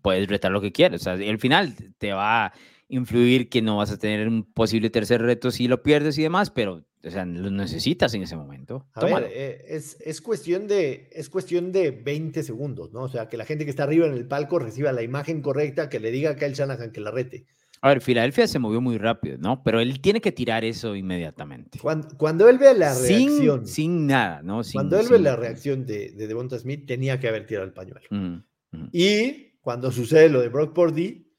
puedes 0.00 0.26
retar 0.28 0.50
lo 0.52 0.60
que 0.60 0.72
quieras. 0.72 1.02
O 1.02 1.04
sea, 1.04 1.14
el 1.14 1.38
final 1.38 1.74
te 1.98 2.12
va 2.12 2.52
influir 2.90 3.48
que 3.48 3.62
no 3.62 3.78
vas 3.78 3.90
a 3.90 3.98
tener 3.98 4.28
un 4.28 4.44
posible 4.52 4.90
tercer 4.90 5.22
reto 5.22 5.50
si 5.50 5.68
lo 5.68 5.82
pierdes 5.82 6.18
y 6.18 6.22
demás, 6.22 6.50
pero 6.50 6.84
o 7.02 7.10
sea, 7.10 7.24
lo 7.24 7.50
necesitas 7.50 8.12
en 8.12 8.22
ese 8.24 8.36
momento. 8.36 8.86
A 8.92 9.00
Tómalo. 9.00 9.26
ver, 9.26 9.32
eh, 9.34 9.64
es, 9.68 9.96
es, 10.04 10.20
cuestión 10.20 10.66
de, 10.66 11.08
es 11.12 11.30
cuestión 11.30 11.72
de 11.72 11.92
20 11.92 12.42
segundos, 12.42 12.92
¿no? 12.92 13.04
O 13.04 13.08
sea, 13.08 13.26
que 13.28 13.38
la 13.38 13.46
gente 13.46 13.64
que 13.64 13.70
está 13.70 13.84
arriba 13.84 14.06
en 14.06 14.12
el 14.12 14.26
palco 14.28 14.58
reciba 14.58 14.92
la 14.92 15.02
imagen 15.02 15.40
correcta, 15.40 15.88
que 15.88 15.98
le 15.98 16.10
diga 16.10 16.32
a 16.32 16.36
Kyle 16.36 16.52
Shanahan 16.52 16.92
que 16.92 17.00
la 17.00 17.10
rete. 17.10 17.46
A 17.80 17.88
ver, 17.88 18.02
Filadelfia 18.02 18.46
se 18.46 18.58
movió 18.58 18.82
muy 18.82 18.98
rápido, 18.98 19.38
¿no? 19.38 19.62
Pero 19.62 19.80
él 19.80 20.02
tiene 20.02 20.20
que 20.20 20.32
tirar 20.32 20.66
eso 20.66 20.94
inmediatamente. 20.94 21.78
Cuando, 21.78 22.08
cuando 22.18 22.46
él 22.50 22.58
ve 22.58 22.74
la 22.74 22.92
reacción, 22.92 23.64
sin, 23.66 23.74
sin 23.74 24.06
nada, 24.06 24.42
¿no? 24.42 24.62
Sin- 24.62 24.74
cuando 24.74 25.00
él 25.00 25.06
ve 25.08 25.14
sin- 25.16 25.24
la 25.24 25.36
reacción 25.36 25.86
de, 25.86 26.10
de 26.10 26.26
Devonta 26.26 26.58
Smith, 26.58 26.84
tenía 26.86 27.18
que 27.18 27.28
haber 27.28 27.46
tirado 27.46 27.64
el 27.66 27.72
pañuelo. 27.72 28.00
Ujú, 28.10 28.42
ujú. 28.76 28.90
Y 28.92 29.52
cuando 29.62 29.90
sucede 29.90 30.28
lo 30.28 30.42
de 30.42 30.48
Brock 30.50 30.74
Purdy, 30.74 31.29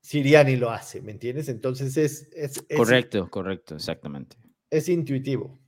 Siriani 0.00 0.56
lo 0.56 0.70
hace, 0.70 1.02
¿me 1.02 1.12
entiendes? 1.12 1.48
Entonces 1.48 1.96
es, 1.96 2.28
es, 2.34 2.64
es- 2.68 2.76
Correcto, 2.78 3.28
correcto, 3.30 3.74
exactamente. 3.76 4.36
es 4.70 4.88
intuitivo. 4.88 5.58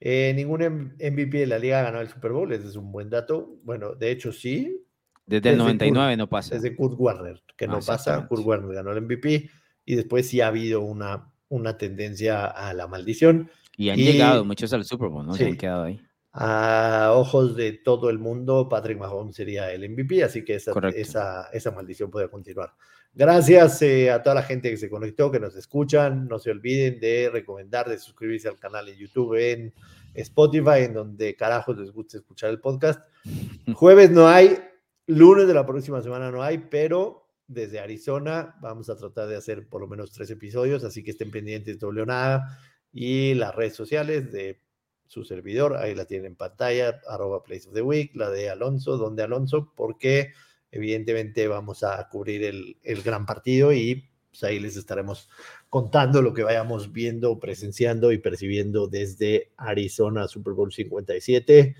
Eh, 0.00 0.32
ningún 0.34 0.62
MVP 0.98 1.38
de 1.38 1.46
la 1.46 1.58
liga 1.58 1.78
ha 1.80 1.84
ganado 1.84 2.02
el 2.02 2.08
Super 2.10 2.32
Bowl, 2.32 2.52
ese 2.52 2.66
es 2.68 2.76
un 2.76 2.90
buen 2.90 3.08
dato. 3.08 3.56
Bueno, 3.62 3.94
de 3.94 4.10
hecho 4.10 4.32
sí, 4.32 4.84
Desde 5.24 5.50
el 5.50 5.54
Desde 5.54 5.56
99 5.58 6.16
no 6.16 6.28
pasa. 6.28 6.54
desde 6.56 6.74
Kurt 6.74 6.98
Warner, 6.98 7.42
que 7.56 7.68
no 7.68 7.78
pasa. 7.80 8.26
Kurt 8.26 8.44
Warner 8.44 8.74
ganó 8.74 8.90
el 8.92 9.02
MVP 9.02 9.48
y 9.84 9.94
después 9.94 10.28
sí 10.28 10.40
ha 10.40 10.48
habido 10.48 10.80
una, 10.80 11.32
una 11.48 11.78
tendencia 11.78 12.46
a 12.46 12.74
la 12.74 12.88
maldición. 12.88 13.48
Y 13.76 13.90
han 13.90 13.98
y- 14.00 14.04
llegado 14.04 14.44
muchos 14.44 14.72
al 14.72 14.84
Super 14.84 15.08
Bowl, 15.08 15.24
¿no? 15.24 15.34
Se 15.34 15.46
han 15.46 15.56
quedado 15.56 15.84
ahí. 15.84 16.00
A 16.32 17.12
ojos 17.14 17.54
de 17.56 17.72
todo 17.72 18.10
el 18.10 18.18
mundo, 18.18 18.68
Patrick 18.68 18.98
Mahomes 18.98 19.36
sería 19.36 19.70
el 19.72 19.84
MVP, 19.88 20.24
así 20.24 20.44
que 20.44 20.54
esa, 20.56 20.72
esa, 20.96 21.48
esa 21.52 21.70
maldición 21.70 22.10
puede 22.10 22.28
continuar. 22.28 22.72
Gracias 23.14 23.82
eh, 23.82 24.10
a 24.10 24.22
toda 24.22 24.36
la 24.36 24.42
gente 24.42 24.70
que 24.70 24.78
se 24.78 24.88
conectó, 24.88 25.30
que 25.30 25.38
nos 25.38 25.54
escuchan. 25.54 26.28
No 26.28 26.38
se 26.38 26.50
olviden 26.50 26.98
de 26.98 27.28
recomendar, 27.30 27.88
de 27.88 27.98
suscribirse 27.98 28.48
al 28.48 28.58
canal 28.58 28.88
en 28.88 28.96
YouTube, 28.96 29.34
en 29.34 29.74
Spotify, 30.14 30.84
en 30.84 30.94
donde 30.94 31.36
carajos 31.36 31.78
les 31.78 31.90
guste 31.90 32.18
escuchar 32.18 32.50
el 32.50 32.60
podcast. 32.60 33.00
Jueves 33.74 34.10
no 34.10 34.28
hay, 34.28 34.58
lunes 35.06 35.46
de 35.46 35.54
la 35.54 35.66
próxima 35.66 36.00
semana 36.00 36.30
no 36.30 36.42
hay, 36.42 36.58
pero 36.58 37.28
desde 37.46 37.80
Arizona 37.80 38.56
vamos 38.62 38.88
a 38.88 38.96
tratar 38.96 39.28
de 39.28 39.36
hacer 39.36 39.68
por 39.68 39.82
lo 39.82 39.88
menos 39.88 40.10
tres 40.10 40.30
episodios, 40.30 40.84
así 40.84 41.02
que 41.02 41.10
estén 41.10 41.30
pendientes 41.30 41.74
de 41.74 41.86
doble 41.86 42.02
o 42.02 42.06
nada 42.06 42.58
y 42.92 43.34
las 43.34 43.54
redes 43.54 43.74
sociales 43.74 44.32
de 44.32 44.60
su 45.06 45.24
servidor, 45.24 45.76
ahí 45.76 45.94
la 45.94 46.06
tienen 46.06 46.28
en 46.28 46.36
pantalla, 46.36 47.00
arroba 47.06 47.42
Place 47.42 47.68
of 47.68 47.74
the 47.74 47.82
Week, 47.82 48.14
la 48.14 48.30
de 48.30 48.48
Alonso, 48.48 48.96
donde 48.96 49.22
Alonso, 49.22 49.70
porque 49.76 50.32
evidentemente 50.72 51.46
vamos 51.46 51.84
a 51.84 52.08
cubrir 52.08 52.42
el, 52.44 53.02
gran 53.02 53.26
partido 53.26 53.72
y 53.72 54.08
pues, 54.30 54.42
ahí 54.42 54.58
les 54.58 54.76
estaremos 54.76 55.28
contando 55.68 56.22
lo 56.22 56.32
que 56.32 56.42
vayamos 56.42 56.90
viendo, 56.90 57.38
presenciando 57.38 58.10
y 58.10 58.18
percibiendo 58.18 58.88
desde 58.88 59.52
Arizona 59.58 60.26
Super 60.26 60.54
Bowl 60.54 60.72
57, 60.72 61.76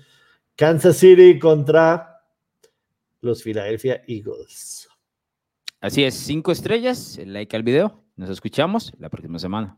Kansas 0.55 0.97
City 0.97 1.39
contra 1.39 2.21
los 3.21 3.41
Philadelphia 3.41 4.03
Eagles. 4.07 4.87
Así 5.81 6.03
es, 6.03 6.13
cinco 6.13 6.51
estrellas, 6.51 7.17
el 7.17 7.33
like 7.33 7.55
al 7.55 7.63
video. 7.63 8.03
Nos 8.15 8.29
escuchamos 8.29 8.93
la 8.99 9.09
próxima 9.09 9.39
semana. 9.39 9.75